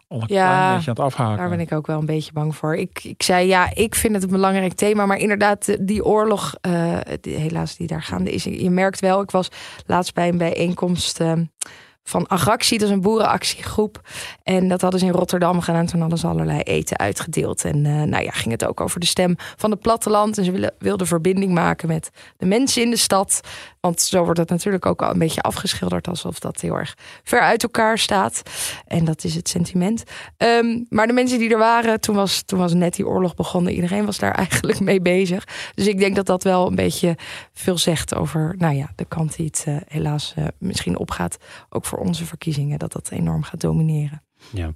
al 0.08 0.20
een 0.22 0.26
Ja, 0.28 0.46
klein 0.46 0.74
beetje 0.74 0.90
aan 0.90 0.96
het 0.96 1.04
afhaken. 1.04 1.36
Daar 1.36 1.48
ben 1.48 1.60
ik 1.60 1.72
ook 1.72 1.86
wel 1.86 1.98
een 1.98 2.06
beetje 2.06 2.32
bang 2.32 2.56
voor. 2.56 2.76
Ik, 2.76 3.04
ik 3.04 3.22
zei 3.22 3.46
ja, 3.46 3.74
ik 3.74 3.94
vind 3.94 4.14
het 4.14 4.22
een 4.22 4.30
belangrijk 4.30 4.72
thema. 4.72 5.06
Maar 5.06 5.16
inderdaad, 5.18 5.64
de- 5.64 5.84
die 5.84 6.04
oorlog, 6.04 6.54
eh, 6.60 6.98
die, 7.20 7.36
helaas 7.36 7.76
die 7.76 7.86
daar 7.86 8.02
gaande 8.02 8.30
is. 8.32 8.44
Je 8.44 8.70
merkt 8.70 9.00
wel, 9.00 9.20
ik 9.22 9.30
was 9.30 9.48
laatst 9.86 10.14
bij 10.14 10.28
een 10.28 10.38
bijeenkomst 10.38 11.20
eh, 11.20 11.32
van 12.04 12.28
Agractie. 12.28 12.78
Dat 12.78 12.88
is 12.88 12.94
een 12.94 13.00
boerenactiegroep. 13.00 14.00
En 14.42 14.68
dat 14.68 14.80
hadden 14.80 15.00
ze 15.00 15.06
in 15.06 15.12
Rotterdam 15.12 15.60
gedaan. 15.60 15.86
Toen 15.86 16.00
hadden 16.00 16.18
ze 16.18 16.26
allerlei 16.26 16.60
eten 16.60 16.98
uitgedeeld. 16.98 17.64
En 17.64 17.86
eh, 17.86 18.02
nou 18.02 18.24
ja, 18.24 18.30
ging 18.30 18.50
het 18.50 18.64
ook 18.64 18.80
over 18.80 19.00
de 19.00 19.06
stem 19.06 19.34
van 19.56 19.70
het 19.70 19.80
platteland. 19.80 20.38
En 20.38 20.44
ze 20.44 20.50
willen, 20.50 20.74
wilden 20.78 21.06
verbinding 21.06 21.52
maken 21.52 21.88
met 21.88 22.10
de 22.36 22.46
mensen 22.46 22.82
in 22.82 22.90
de 22.90 22.96
stad. 22.96 23.40
Want 23.80 24.00
zo 24.00 24.24
wordt 24.24 24.38
het 24.38 24.48
natuurlijk 24.48 24.86
ook 24.86 25.02
al 25.02 25.10
een 25.10 25.18
beetje 25.18 25.42
afgeschilderd 25.42 26.08
alsof 26.08 26.38
dat 26.38 26.60
heel 26.60 26.78
erg 26.78 26.96
ver 27.22 27.40
uit 27.40 27.62
elkaar 27.62 27.98
staat. 27.98 28.42
En 28.86 29.04
dat 29.04 29.24
is 29.24 29.34
het 29.34 29.48
sentiment. 29.48 30.02
Ehm, 30.36 30.82
maar 30.88 31.06
de 31.06 31.12
mensen 31.12 31.38
die 31.38 31.50
er 31.50 31.58
waren, 31.58 32.00
toen 32.00 32.14
was, 32.14 32.42
toen 32.42 32.58
was 32.58 32.74
net 32.74 32.94
die 32.94 33.06
oorlog 33.06 33.34
begonnen. 33.34 33.72
Iedereen 33.72 34.06
was 34.06 34.18
daar 34.18 34.34
eigenlijk 34.44 34.80
mee 34.80 35.00
bezig. 35.00 35.44
Dus 35.74 35.86
ik 35.86 35.98
denk 35.98 36.16
dat 36.16 36.26
dat 36.26 36.42
wel 36.42 36.66
een 36.66 36.74
beetje 36.74 37.16
veel 37.52 37.78
zegt 37.78 38.14
over 38.14 38.54
nou 38.58 38.74
ja, 38.74 38.90
de 38.94 39.04
kant 39.04 39.36
die 39.36 39.46
het 39.46 39.64
eh, 39.66 39.76
helaas 39.88 40.32
eh, 40.36 40.44
misschien 40.58 40.98
opgaat. 40.98 41.36
Ook 41.70 41.84
onze 41.98 42.24
verkiezingen, 42.24 42.78
dat 42.78 42.92
dat 42.92 43.10
enorm 43.10 43.42
gaat 43.42 43.60
domineren. 43.60 44.22
Ja. 44.52 44.74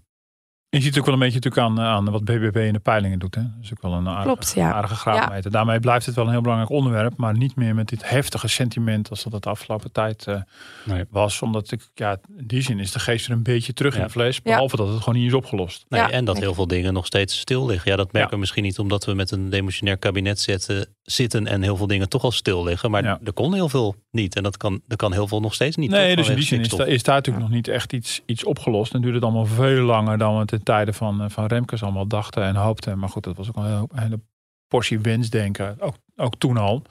Je 0.70 0.81
ziet 0.81 0.98
ook 0.98 1.04
wel 1.04 1.14
een 1.14 1.20
beetje 1.20 1.40
natuurlijk 1.40 1.66
aan, 1.66 1.81
aan 1.87 2.11
wat 2.11 2.24
BBB 2.24 2.57
in 2.57 2.72
de 2.72 2.78
peilingen 2.78 3.18
doet. 3.18 3.35
Hè? 3.35 3.40
Dat 3.42 3.50
is 3.62 3.70
ook 3.72 3.83
wel 3.83 3.92
een 3.92 4.07
aardige, 4.09 4.24
Klopt, 4.26 4.52
ja. 4.54 4.72
aardige 4.72 4.94
graadmeter. 4.94 5.50
Daarmee 5.50 5.81
blijft 5.81 6.07
het 6.07 6.14
wel 6.14 6.24
een 6.24 6.31
heel 6.31 6.40
belangrijk 6.40 6.70
onderwerp. 6.70 7.16
Maar 7.16 7.37
niet 7.37 7.57
meer 7.57 7.74
met 7.74 7.88
dit 7.88 8.09
heftige 8.11 8.48
sentiment 8.48 9.11
als 9.11 9.22
dat 9.22 9.33
het 9.33 9.42
de 9.42 9.48
afgelopen 9.50 9.92
tijd 9.92 10.26
eh, 10.26 10.40
Nee. 10.85 11.04
was. 11.11 11.42
Omdat 11.42 11.70
ik, 11.72 11.88
ja, 11.94 12.18
in 12.38 12.46
die 12.46 12.62
zin 12.62 12.78
is 12.78 12.92
de 12.92 12.98
geest 12.98 13.26
er 13.26 13.33
een 13.33 13.42
beetje 13.42 13.72
terug 13.72 13.96
in 13.96 14.02
de 14.02 14.09
vlees. 14.09 14.42
Behalve 14.42 14.76
dat 14.76 14.88
het 14.88 14.98
gewoon 15.02 15.18
niet 15.18 15.28
is 15.28 15.35
opgelost. 15.35 15.85
Nee, 15.88 16.00
Ja. 16.00 16.11
en 16.11 16.24
dat 16.24 16.38
heel 16.38 16.54
veel 16.54 16.66
dingen 16.66 16.92
nog 16.92 17.07
steeds 17.07 17.38
stil 17.38 17.66
liggen. 17.66 17.90
Ja, 17.90 17.96
dat 17.96 18.12
merken 18.12 18.31
Ja. 18.31 18.35
we 18.35 18.40
misschien 18.40 18.62
niet 18.62 18.78
omdat 18.78 19.04
we 19.04 19.14
met 19.14 19.31
een 19.31 19.50
demissionair 19.50 19.96
kabinet 19.98 20.40
zitten, 20.40 20.87
zitten 21.02 21.46
en 21.46 21.62
heel 21.62 21.76
veel 21.76 21.87
dingen 21.87 22.09
toch 22.09 22.22
al 22.22 22.31
stil 22.33 22.64
liggen. 22.64 22.90
Maar 22.90 23.02
Ja. 23.04 23.18
er 23.24 23.33
kon 23.33 23.54
heel 23.54 23.68
veel 23.68 23.94
niet. 24.11 24.37
En 24.37 24.42
dat 24.42 24.57
kan, 24.57 24.81
er 24.88 24.96
kan 24.96 25.12
heel 25.12 25.28
veel 25.28 25.40
nog 25.40 25.54
steeds 25.54 25.76
niet. 25.76 25.90
Nee, 25.90 26.07
toch, 26.09 26.16
dus 26.16 26.28
in 26.28 26.35
die 26.35 26.44
zin 26.44 26.61
is, 26.61 26.72
is 26.94 27.02
daar 27.02 27.14
natuurlijk 27.14 27.44
nog 27.46 27.54
niet 27.54 27.68
echt 27.68 27.92
iets, 27.92 28.20
iets 28.26 28.44
opgelost. 28.44 28.94
En 28.94 29.00
duurde 29.00 29.16
het 29.16 29.24
allemaal 29.24 29.46
veel 29.46 29.83
langer 29.85 30.18
dan 30.18 30.38
we 30.38 30.44
ten 30.59 30.75
tijde 30.75 30.92
van, 30.92 31.23
eh, 31.23 31.29
van 31.31 31.47
Remkes 31.47 31.83
allemaal 31.83 32.07
dachten 32.07 32.42
en 32.42 32.57
hoopten. 32.57 32.99
Maar 32.99 33.09
goed, 33.09 33.25
dat 33.25 33.37
was 33.37 33.49
ook 33.49 33.57
een 33.57 33.88
hele, 33.94 34.21
portie 34.68 35.01
wensdenken. 35.01 35.77
Ook, 35.81 35.94
ook 36.16 36.37
toen 36.38 36.57
al. 36.57 36.83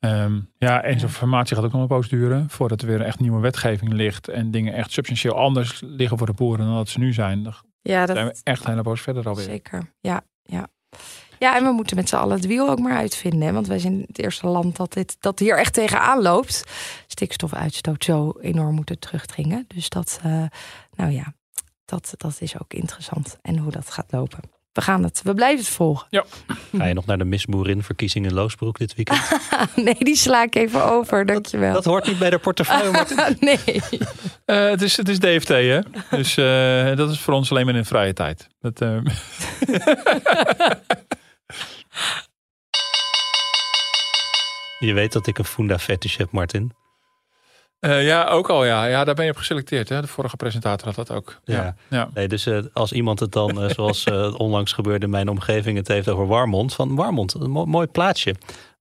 Ehm, 0.00 0.40
ja, 0.58 0.82
en 0.82 1.00
zo'n 1.00 1.08
formatie 1.08 1.56
gaat 1.56 1.64
ook 1.64 1.72
nog 1.72 1.80
een 1.80 1.86
poos 1.86 2.08
duren. 2.08 2.50
Voordat 2.50 2.80
er 2.80 2.86
weer 2.86 3.00
echt 3.00 3.20
nieuwe 3.20 3.40
wetgeving 3.40 3.92
ligt. 3.92 4.28
En 4.28 4.50
dingen 4.50 4.74
echt 4.74 4.92
substantieel 4.92 5.34
anders 5.34 5.80
liggen 5.84 6.18
voor 6.18 6.26
de 6.26 6.32
boeren 6.32 6.66
dan 6.66 6.74
dat 6.74 6.88
ze 6.88 6.98
nu 6.98 7.12
zijn. 7.12 7.42
Dan 7.42 7.54
Ja, 7.82 8.06
zijn 8.06 8.18
we 8.18 8.32
dat 8.32 8.40
echt 8.42 8.64
een 8.64 8.70
hele 8.70 8.82
poos 8.82 9.00
verder 9.00 9.28
alweer. 9.28 9.44
zeker. 9.44 9.92
Ja, 10.00 10.22
ja. 10.42 10.66
Ja, 11.38 11.56
en 11.56 11.64
we 11.64 11.70
moeten 11.70 11.96
met 11.96 12.08
z'n 12.08 12.16
allen 12.16 12.36
het 12.36 12.46
wiel 12.46 12.68
ook 12.70 12.78
maar 12.78 12.96
uitvinden. 12.96 13.40
Hè? 13.40 13.52
Want 13.52 13.66
wij 13.66 13.78
zijn 13.78 14.04
het 14.06 14.18
eerste 14.18 14.46
land 14.46 14.76
dat, 14.76 14.92
dit, 14.92 15.16
dat 15.20 15.38
hier 15.38 15.58
echt 15.58 15.72
tegenaan 15.72 16.22
loopt. 16.22 16.64
Stikstofuitstoot 17.06 18.04
zo 18.04 18.32
enorm 18.40 18.74
moeten 18.74 18.98
terugdringen. 18.98 19.64
Dus 19.68 19.88
dat, 19.88 20.20
eh, 20.22 20.42
nou 20.94 21.10
ja, 21.10 21.32
dat, 21.86 22.14
dat 22.16 22.36
is 22.40 22.60
ook 22.60 22.72
interessant. 22.72 23.38
En 23.42 23.58
hoe 23.58 23.72
dat 23.72 23.90
gaat 23.90 24.06
lopen. 24.10 24.40
We 24.72 24.82
gaan 24.82 25.02
het, 25.02 25.20
we 25.24 25.34
blijven 25.34 25.64
het 25.64 25.74
volgen. 25.74 26.24
Ga 26.76 26.84
je 26.84 26.94
nog 26.94 27.06
naar 27.06 27.18
de 27.18 27.24
misboerin-verkiezing 27.24 28.26
in 28.26 28.34
Loosbroek 28.34 28.78
dit 28.78 28.94
weekend? 28.94 29.20
nee, 29.84 29.96
die 29.98 30.16
sla 30.16 30.42
ik 30.42 30.54
even 30.54 30.84
over, 30.84 31.26
dankjewel. 31.26 31.72
Dat 31.72 31.84
hoort 31.84 32.06
niet 32.06 32.18
bij 32.18 32.30
de 32.30 32.38
portefeuille. 32.38 32.90
maar 33.16 33.34
nee. 33.40 33.82
Eh, 34.44 34.68
het, 34.68 34.82
is, 34.82 34.96
het 34.96 35.08
is 35.08 35.18
DFT, 35.18 35.48
hè? 35.48 35.80
Dus 36.10 36.36
eh, 36.36 36.96
dat 36.96 37.10
is 37.10 37.20
voor 37.20 37.34
ons 37.34 37.50
alleen 37.50 37.66
maar 37.66 37.74
in 37.74 37.84
vrije 37.84 38.12
tijd. 38.12 38.48
Dat, 38.60 38.80
eh, 38.80 38.98
Je 44.78 44.92
weet 44.92 45.12
dat 45.12 45.26
ik 45.26 45.38
een 45.38 45.44
funda 45.44 45.78
fetish 45.78 46.16
heb, 46.16 46.30
Martin. 46.30 46.72
Eh, 47.80 48.06
ja, 48.06 48.28
ook 48.28 48.50
al 48.50 48.64
ja. 48.64 48.84
Ja, 48.86 49.04
daar 49.04 49.14
ben 49.14 49.24
je 49.24 49.30
op 49.30 49.36
geselecteerd. 49.36 49.88
Hè? 49.88 50.00
De 50.00 50.06
vorige 50.06 50.36
presentator 50.36 50.86
had 50.86 51.06
dat 51.06 51.10
ook. 51.16 51.40
Ja. 51.44 51.54
ja. 51.54 51.74
ja. 51.90 52.08
Nee, 52.14 52.28
dus 52.28 52.46
eh, 52.46 52.58
als 52.72 52.92
iemand 52.92 53.20
het 53.20 53.32
dan, 53.32 53.62
eh, 53.62 53.70
zoals 53.74 54.04
onlangs 54.36 54.72
gebeurde 54.72 55.04
in 55.04 55.10
mijn 55.10 55.28
omgeving, 55.28 55.76
het 55.76 55.88
heeft 55.88 56.08
over 56.08 56.26
Warmond. 56.26 56.74
Van 56.74 56.94
Warmond, 56.94 57.34
een 57.34 57.50
mo- 57.50 57.66
mooi 57.66 57.86
plaatsje. 57.86 58.34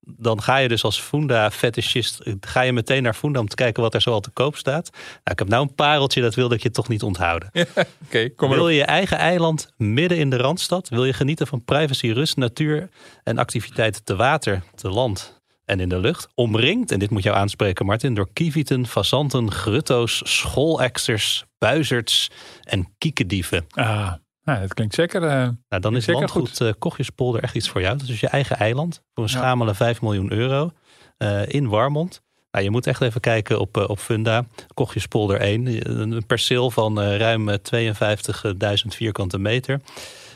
Dan 0.07 0.41
ga 0.41 0.57
je 0.57 0.67
dus 0.67 0.83
als 0.83 0.99
Funda 0.99 1.51
fetishist, 1.51 2.19
eh, 2.19 2.33
ga 2.39 2.61
je 2.61 2.73
meteen 2.73 3.03
naar 3.03 3.13
Funda 3.13 3.39
om 3.39 3.47
te 3.47 3.55
kijken 3.55 3.83
wat 3.83 3.93
er 3.93 4.01
zoal 4.01 4.19
te 4.19 4.29
koop 4.29 4.55
staat. 4.55 4.89
Nou, 4.93 5.21
ik 5.23 5.39
heb 5.39 5.47
nou 5.47 5.63
een 5.63 5.75
pareltje, 5.75 6.21
dat 6.21 6.35
wilde 6.35 6.55
ik 6.55 6.63
je 6.63 6.71
toch 6.71 6.87
niet 6.87 7.03
onthouden. 7.03 7.51
Kom 8.35 8.49
Wil 8.49 8.69
je 8.69 8.75
je 8.75 8.83
eigen 8.83 9.17
eiland 9.17 9.69
midden 9.77 10.17
in 10.17 10.29
de 10.29 10.37
Randstad? 10.37 10.89
Wil 10.89 11.05
je 11.05 11.13
genieten 11.13 11.47
van 11.47 11.63
privacy, 11.63 12.11
rust, 12.11 12.37
natuur 12.37 12.89
en 13.23 13.37
activiteiten 13.37 14.03
te 14.03 14.15
water, 14.15 14.63
te 14.75 14.89
land 14.89 15.34
en 15.65 15.79
in 15.79 15.89
de 15.89 15.99
lucht? 15.99 16.27
Omringd, 16.35 16.91
en 16.91 16.99
dit 16.99 17.09
moet 17.09 17.23
jou 17.23 17.35
aanspreken 17.35 17.85
Martin, 17.85 18.13
door 18.13 18.29
kievieten, 18.33 18.87
fazanten, 18.87 19.51
grutto's, 19.51 20.21
schooleksters, 20.23 21.45
buizerds 21.57 22.29
en 22.63 22.93
kiekendieven. 22.97 23.65
Ah, 23.69 24.13
nou, 24.43 24.59
dat 24.59 24.73
klinkt 24.73 24.93
zeker. 24.95 25.23
eh, 25.23 25.49
Nou, 25.69 25.81
dan 25.81 25.95
is 25.95 26.05
landgoed 26.07 26.61
eh 26.61 26.69
Kochjespolder 26.79 27.43
echt 27.43 27.55
iets 27.55 27.69
voor 27.69 27.81
jou. 27.81 27.97
Dat 27.97 28.07
is 28.07 28.19
je 28.19 28.27
eigen 28.27 28.57
eiland 28.57 29.01
voor 29.13 29.23
een 29.23 29.29
Ja. 29.29 29.37
schamele 29.37 29.73
5 29.75 30.01
miljoen 30.01 30.31
euro 30.33 30.71
eh, 31.17 31.47
in 31.47 31.67
Warmond. 31.67 32.21
Nou, 32.51 32.63
je 32.67 32.71
moet 32.71 32.87
echt 32.87 33.01
even 33.01 33.21
kijken 33.21 33.59
op, 33.59 33.77
op 33.77 33.99
Funda. 33.99 34.45
Kochjespolder 34.73 35.39
1. 35.39 35.89
Een 36.01 36.25
perceel 36.25 36.71
van 36.71 36.99
ruim 37.01 37.49
eh, 37.49 37.55
52.000 37.59 38.95
vierkante 38.95 39.37
meter. 39.39 39.81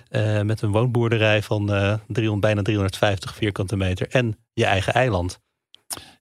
Eh, 0.10 0.41
met 0.41 0.62
een 0.62 0.72
woonboerderij 0.72 1.41
van 1.43 1.74
eh 1.74 1.93
300, 2.08 2.39
bijna 2.41 2.62
350 2.62 3.36
vierkante 3.36 3.76
meter. 3.76 4.08
En 4.10 4.38
je 4.54 4.65
eigen 4.65 4.93
eiland. 4.93 5.39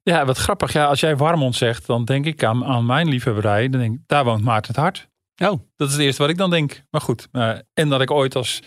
ja, 0.02 0.24
wat 0.24 0.38
grappig. 0.38 0.72
Ja, 0.72 0.84
als 0.86 1.00
jij 1.00 1.16
Warmond 1.16 1.54
zegt, 1.56 1.86
dan 1.86 2.04
denk 2.04 2.26
ik 2.26 2.44
aan, 2.44 2.64
aan 2.64 2.86
mijn 2.86 3.08
liefhebberij. 3.08 3.68
Dan 3.68 3.80
denk 3.80 3.94
ik, 3.94 4.00
daar 4.06 4.24
woont 4.24 4.44
Maarten 4.44 4.72
het 4.74 4.80
Hart. 4.82 5.08
Oh, 5.52 5.60
Dat 5.76 5.88
is 5.88 5.94
het 5.94 6.02
eerste 6.02 6.22
wat 6.22 6.30
ik 6.30 6.36
dan 6.36 6.50
denk. 6.50 6.82
Maar 6.90 7.00
goed. 7.00 7.28
eh, 7.32 7.50
en 7.74 7.88
dat 7.88 8.00
ik 8.00 8.10
ooit 8.10 8.34
als, 8.36 8.60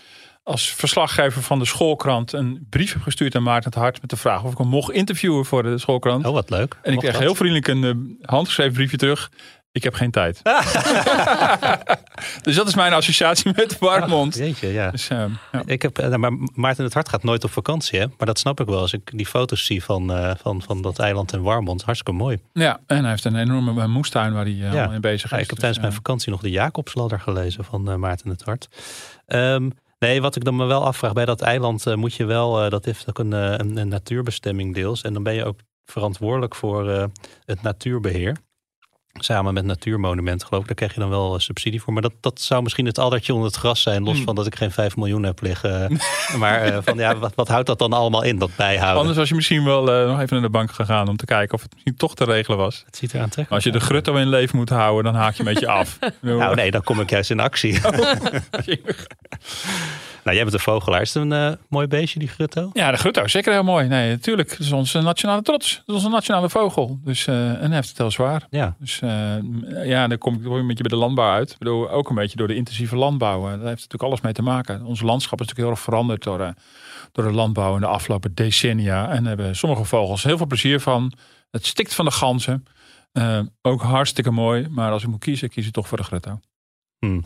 als 0.44 0.74
verslaggever 0.74 1.42
van 1.42 1.60
de 1.60 1.66
schoolkrant 1.66 2.34
een 2.34 2.66
brief 2.70 2.94
heb 2.94 3.02
gestuurd 3.02 3.36
aan 3.36 3.44
Maarten 3.44 3.70
het 3.72 3.80
Hart. 3.80 4.02
Met 4.02 4.10
de 4.10 4.18
vraag 4.18 4.44
of 4.44 4.52
ik 4.52 4.58
hem 4.58 4.68
mocht 4.68 4.92
interviewen 4.92 5.46
voor 5.46 5.64
de 5.64 5.78
schoolkrant. 5.78 6.26
oh 6.26 6.34
wat 6.34 6.50
leuk. 6.50 6.74
en 6.74 6.80
ik 6.84 6.86
Mocht 6.90 7.00
kreeg 7.00 7.12
dat? 7.12 7.22
heel 7.22 7.36
vriendelijk 7.36 7.68
een 7.68 7.84
eh, 7.84 8.30
handgeschreven 8.30 8.74
briefje 8.74 8.98
terug. 8.98 9.32
Ik 9.74 9.84
heb 9.84 9.94
geen 9.94 10.12
tijd. 10.12 10.42
dus 12.46 12.56
dat 12.56 12.68
is 12.68 12.76
mijn 12.76 12.94
associatie 12.94 13.52
met 13.56 13.80
Warmond. 13.80 14.36
Jeetje, 14.36 14.68
ja. 14.68 14.92
Dus, 14.92 15.08
eh, 15.08 15.26
ja. 15.52 15.62
Ik 15.66 15.82
heb, 15.82 15.98
eh, 15.98 16.16
maar 16.16 16.32
Maarten 16.54 16.84
het 16.84 16.94
Hart 16.94 17.10
gaat 17.10 17.24
nooit 17.24 17.44
op 17.44 17.52
vakantie, 17.52 18.00
hè? 18.00 18.06
Maar 18.18 18.28
dat 18.28 18.40
snap 18.40 18.60
ik 18.60 18.68
wel 18.68 18.80
als 18.80 18.94
ik 18.94 19.18
die 19.18 19.26
foto's 19.26 19.66
zie 19.66 19.84
van, 19.84 20.14
eh, 20.14 20.32
van, 20.42 20.62
van 20.62 20.82
dat 20.82 21.00
eiland 21.00 21.34
in 21.34 21.42
Warmond. 21.42 21.84
Hartstikke 21.84 22.20
mooi. 22.20 22.40
ja, 22.54 22.80
en 22.88 23.00
hij 23.00 23.10
heeft 23.10 23.26
een 23.26 23.36
enorme 23.36 23.82
eh, 23.82 23.88
moestuin 23.88 24.34
waar 24.34 24.46
hij 24.46 24.70
allemaal 24.70 24.94
in 24.94 25.02
bezig 25.02 25.24
is. 25.24 25.30
Ja, 25.30 25.38
ik 25.38 25.50
heb 25.50 25.50
Dus, 25.50 25.60
tijdens 25.60 25.80
mijn 25.80 25.92
eh, 25.92 25.98
vakantie 25.98 26.32
nog 26.32 26.42
de 26.42 26.50
Jacobsladder 26.50 27.20
gelezen 27.20 27.64
van 27.64 28.00
Maarten 28.00 28.30
het 28.30 28.44
Hart. 28.44 28.68
Ehm, 29.26 29.70
nee, 30.00 30.22
wat 30.22 30.36
ik 30.36 30.44
dan 30.44 30.56
me 30.56 30.66
wel 30.66 30.86
afvraag, 30.86 31.14
bij 31.14 31.26
dat 31.26 31.42
eiland 31.42 31.96
moet 31.96 32.14
je 32.14 32.26
wel, 32.26 32.70
dat 32.70 32.86
heeft 32.86 33.10
ook 33.10 33.20
een, 33.20 33.32
een, 33.32 33.78
een 33.78 33.88
natuurbestemming 33.88 34.74
deels. 34.74 35.02
En 35.02 35.14
dan 35.14 35.24
ben 35.24 35.34
je 35.34 35.46
ook 35.46 35.60
verantwoordelijk 35.86 36.56
voor 36.56 37.10
het 37.46 37.62
natuurbeheer. 37.62 38.38
Samen 39.14 39.54
met 39.54 39.66
natuurmonumenten 39.66 40.48
geloof 40.48 40.62
ik, 40.62 40.68
daar 40.68 40.78
krijg 40.78 40.94
je 40.94 41.00
dan 41.00 41.10
wel 41.10 41.34
eh, 41.34 41.40
subsidie 41.40 41.82
voor. 41.82 41.94
Maar 41.94 42.02
dat, 42.02 42.14
dat 42.20 42.42
zou 42.42 42.64
misschien 42.64 42.86
het 42.86 42.98
addertje 43.00 43.34
onder 43.34 43.48
het 43.48 43.58
gras 43.58 43.82
zijn, 43.82 44.04
los 44.04 44.16
Hmm. 44.16 44.24
van 44.26 44.36
dat 44.36 44.46
ik 44.46 44.56
geen 44.56 44.72
5 44.72 44.96
miljoen 44.96 45.24
heb 45.24 45.42
liggen. 45.42 46.00
maar 46.38 46.62
eh, 46.62 46.78
van, 46.82 46.98
ja, 46.98 47.18
wat, 47.18 47.36
wat 47.36 47.48
houdt 47.48 47.68
dat 47.68 47.80
dan 47.80 47.94
allemaal 47.94 48.24
in, 48.24 48.38
dat 48.40 48.56
bijhouden? 48.56 49.00
Anders 49.00 49.18
was 49.18 49.30
je 49.30 49.36
misschien 49.36 49.64
wel 49.64 49.92
eh, 49.92 50.08
nog 50.08 50.20
even 50.20 50.34
naar 50.34 50.42
de 50.42 50.50
bank 50.50 50.72
gegaan 50.72 51.08
om 51.08 51.18
te 51.18 51.26
kijken 51.26 51.54
of 51.56 51.62
het 51.62 51.74
misschien 51.74 51.96
toch 51.96 52.16
te 52.16 52.24
regelen 52.24 52.58
was. 52.58 52.84
Het 52.86 52.96
ziet 52.96 53.14
er 53.14 53.22
aantrekkelijk 53.22 53.52
als 53.52 53.74
je 53.74 53.80
de 53.80 53.86
grutto 53.86 54.16
in 54.16 54.30
leven 54.30 54.58
moet 54.58 54.70
houden, 54.70 55.12
dan 55.14 55.22
haak 55.22 55.34
je 55.34 55.40
een 55.40 55.54
beetje 55.54 55.68
af. 55.68 56.00
Nou 56.22 56.56
nee, 56.56 56.72
dan 56.72 56.84
kom 56.84 57.00
ik 57.00 57.10
juist 57.10 57.30
in 57.30 57.40
actie. 57.40 57.80
nou, 60.24 60.36
jij 60.36 60.44
bent 60.44 60.54
een 60.54 60.60
vogelaar. 60.60 61.02
Is 61.02 61.14
het 61.14 61.24
een 61.24 61.32
eh, 61.32 61.52
mooi 61.70 61.88
beestje, 61.88 62.20
die 62.20 62.28
grutto? 62.28 62.70
Ja, 62.74 62.92
de 62.92 62.98
grutto 62.98 63.24
is 63.24 63.32
zeker 63.32 63.54
heel 63.54 63.64
mooi. 63.64 63.88
Nee, 63.88 64.10
natuurlijk. 64.10 64.50
Het 64.50 64.60
is 64.60 64.72
onze 64.72 65.02
nationale 65.02 65.42
trots. 65.42 65.72
Het 65.72 65.88
is 65.88 65.94
onze 65.94 66.10
nationale 66.10 66.50
vogel. 66.50 67.00
Dus, 67.04 67.28
eh, 67.28 67.64
en 67.64 67.72
heeft 67.72 67.90
het 67.90 67.98
heel 67.98 68.12
zwaar. 68.12 68.48
Ja. 68.50 68.76
Dus 68.80 69.02
eh, 69.02 69.36
ja, 69.86 70.08
dan 70.08 70.18
kom 70.18 70.34
ik 70.34 70.46
een 70.46 70.68
beetje 70.68 70.84
bij 70.84 70.98
de 70.98 71.04
landbouw 71.04 71.32
uit. 71.32 71.52
Ik 71.52 71.58
bedoel, 71.58 71.90
ook 71.90 72.10
een 72.10 72.16
beetje 72.16 72.38
door 72.38 72.48
de 72.48 72.56
intensieve 72.56 72.96
landbouw. 72.96 73.42
Daar 73.42 73.52
heeft 73.52 73.64
natuurlijk 73.64 74.04
alles 74.04 74.22
mee 74.22 74.34
te 74.34 74.42
maken. 74.42 74.84
Ons 74.84 75.02
landschap 75.02 75.42
is 75.42 75.48
natuurlijk 75.48 75.68
heel 75.68 75.70
erg 75.70 75.80
veranderd 75.80 76.24
door, 76.24 76.54
door 77.12 77.26
de 77.26 77.32
landbouw 77.32 77.76
in 77.76 77.82
de 77.82 77.88
afgelopen 77.88 78.34
decennia. 78.34 79.10
En 79.10 79.18
daar 79.24 79.38
hebben 79.38 79.56
sommige 79.56 79.84
vogels 79.84 80.24
heel 80.24 80.38
veel 80.38 80.48
plezier 80.48 80.80
van. 80.80 81.12
Het 81.52 81.66
stikt 81.66 81.94
van 81.94 82.06
de 82.06 82.12
ganzen. 82.12 82.66
Ook 83.62 83.82
hartstikke 83.82 84.32
mooi. 84.32 84.68
Maar 84.70 84.92
als 84.92 85.04
ik 85.04 85.10
moet 85.10 85.20
kiezen, 85.20 85.50
kies 85.50 85.68
ik 85.68 85.74
toch 85.74 85.88
voor 85.88 85.98
de 85.98 86.04
grutto. 86.04 86.40
Hmm. 87.00 87.24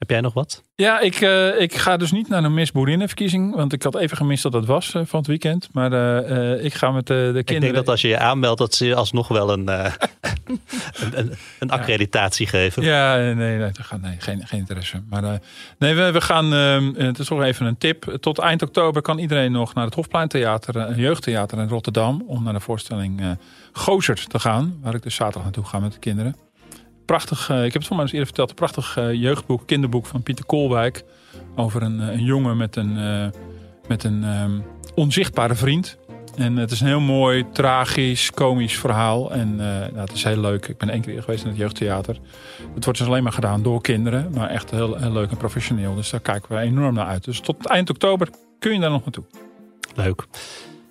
Heb 0.00 0.10
jij 0.10 0.20
nog 0.20 0.34
wat? 0.34 0.62
Ja, 0.74 1.00
ik, 1.00 1.20
uh, 1.20 1.60
ik 1.60 1.74
ga 1.74 1.96
dus 1.96 2.12
niet 2.12 2.28
naar 2.28 2.44
een 2.44 2.54
Miss 2.54 2.72
Boerinnenverkiezing. 2.72 3.54
Want 3.54 3.72
ik 3.72 3.82
had 3.82 3.96
even 3.96 4.16
gemist 4.16 4.42
dat 4.42 4.52
dat 4.52 4.66
was 4.66 4.94
uh, 4.94 5.02
van 5.04 5.18
het 5.18 5.28
weekend. 5.28 5.68
Maar 5.72 5.92
uh, 5.92 6.64
ik 6.64 6.74
ga 6.74 6.90
met 6.90 7.06
de 7.06 7.14
kinderen... 7.14 7.54
Ik 7.54 7.60
denk 7.60 7.74
dat 7.74 7.88
als 7.88 8.00
je 8.00 8.08
je 8.08 8.18
aanmeldt, 8.18 8.58
dat 8.58 8.74
ze 8.74 8.86
je 8.86 8.94
alsnog 8.94 9.28
wel 9.28 9.52
een, 9.52 9.68
een, 9.68 9.92
een, 11.12 11.32
een, 11.58 11.70
accreditatie 11.70 12.44
ja. 12.44 12.50
geven. 12.50 12.82
Ja, 12.82 13.16
nee, 13.16 13.34
nee, 13.34 13.58
nee, 13.58 13.70
nee 14.00 14.16
geen, 14.18 14.46
geen 14.46 14.58
interesse. 14.58 15.02
Maar 15.08 15.40
nee, 15.78 15.94
we, 15.94 16.10
we 16.10 16.20
gaan... 16.20 16.52
Ehm, 16.54 16.94
het 16.94 17.18
is 17.18 17.28
nog 17.28 17.42
even 17.42 17.66
een 17.66 17.78
tip. 17.78 18.16
Tot 18.20 18.38
eind 18.38 18.62
oktober 18.62 19.02
kan 19.02 19.18
iedereen 19.18 19.52
nog 19.52 19.74
naar 19.74 19.84
het 19.84 19.94
Hofpleintheater, 19.94 20.76
een 20.76 20.96
jeugdtheater 20.96 21.58
in 21.58 21.68
Rotterdam. 21.68 22.24
Om 22.26 22.42
naar 22.42 22.52
de 22.52 22.60
voorstelling 22.60 23.36
Gozert 23.72 24.30
te 24.30 24.38
gaan. 24.38 24.78
Waar 24.82 24.94
ik 24.94 25.02
dus 25.02 25.14
zaterdag 25.14 25.42
naartoe 25.42 25.64
ga 25.64 25.78
met 25.78 25.92
de 25.92 25.98
kinderen 25.98 26.36
prachtig, 27.10 27.50
uh, 27.50 27.56
ik 27.56 27.72
heb 27.72 27.72
het 27.72 27.86
voor 27.86 27.96
mij 27.96 28.04
eens 28.04 28.12
eerder 28.12 28.26
verteld, 28.26 28.50
een 28.50 28.54
prachtig 28.54 28.98
uh, 28.98 29.12
jeugdboek, 29.12 29.66
kinderboek 29.66 30.06
van 30.06 30.22
Pieter 30.22 30.44
Koolwijk. 30.44 31.04
Over 31.56 31.82
een, 31.82 31.98
een 31.98 32.24
jongen 32.24 32.56
met 32.56 32.76
een, 32.76 32.96
uh, 32.96 33.26
met 33.88 34.04
een 34.04 34.24
um, 34.24 34.64
onzichtbare 34.94 35.54
vriend. 35.54 35.98
En 36.36 36.56
het 36.56 36.70
is 36.70 36.80
een 36.80 36.86
heel 36.86 37.00
mooi, 37.00 37.44
tragisch, 37.52 38.30
komisch 38.30 38.78
verhaal. 38.78 39.32
En 39.32 39.56
nou, 39.56 39.98
het 39.98 40.12
is 40.12 40.24
heel 40.24 40.40
leuk. 40.40 40.66
Ik 40.66 40.78
ben 40.78 40.90
één 40.90 41.00
keer 41.00 41.22
geweest 41.22 41.42
in 41.42 41.48
het 41.48 41.58
jeugdtheater. 41.58 42.18
Het 42.74 42.84
wordt 42.84 42.98
dus 42.98 43.08
alleen 43.08 43.22
maar 43.22 43.32
gedaan 43.32 43.62
door 43.62 43.80
kinderen. 43.80 44.30
Maar 44.34 44.48
echt 44.48 44.70
heel, 44.70 44.96
heel 44.96 45.12
leuk 45.12 45.30
en 45.30 45.36
professioneel. 45.36 45.94
Dus 45.94 46.10
daar 46.10 46.20
kijken 46.20 46.54
we 46.54 46.60
enorm 46.60 46.94
naar 46.94 47.06
uit. 47.06 47.24
Dus 47.24 47.40
tot 47.40 47.66
eind 47.66 47.90
oktober 47.90 48.28
kun 48.58 48.72
je 48.72 48.80
daar 48.80 48.90
nog 48.90 49.02
naartoe. 49.02 49.24
Leuk. 49.94 50.26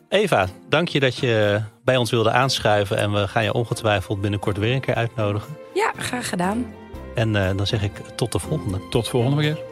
Eva, 0.09 0.47
dank 0.69 0.87
je 0.87 0.99
dat 0.99 1.15
je 1.15 1.61
bij 1.83 1.97
ons 1.97 2.11
wilde 2.11 2.31
aanschuiven. 2.31 2.97
En 2.97 3.11
we 3.11 3.27
gaan 3.27 3.43
je 3.43 3.53
ongetwijfeld 3.53 4.21
binnenkort 4.21 4.57
weer 4.57 4.73
een 4.73 4.81
keer 4.81 4.95
uitnodigen. 4.95 5.57
Ja, 5.79 5.93
graag 5.97 6.29
gedaan. 6.29 6.73
En 7.15 7.35
uh, 7.35 7.49
dan 7.55 7.67
zeg 7.67 7.83
ik 7.83 7.91
tot 8.15 8.31
de 8.31 8.39
volgende. 8.39 8.87
Tot 8.89 9.03
de 9.03 9.09
volgende 9.09 9.41
keer. 9.41 9.68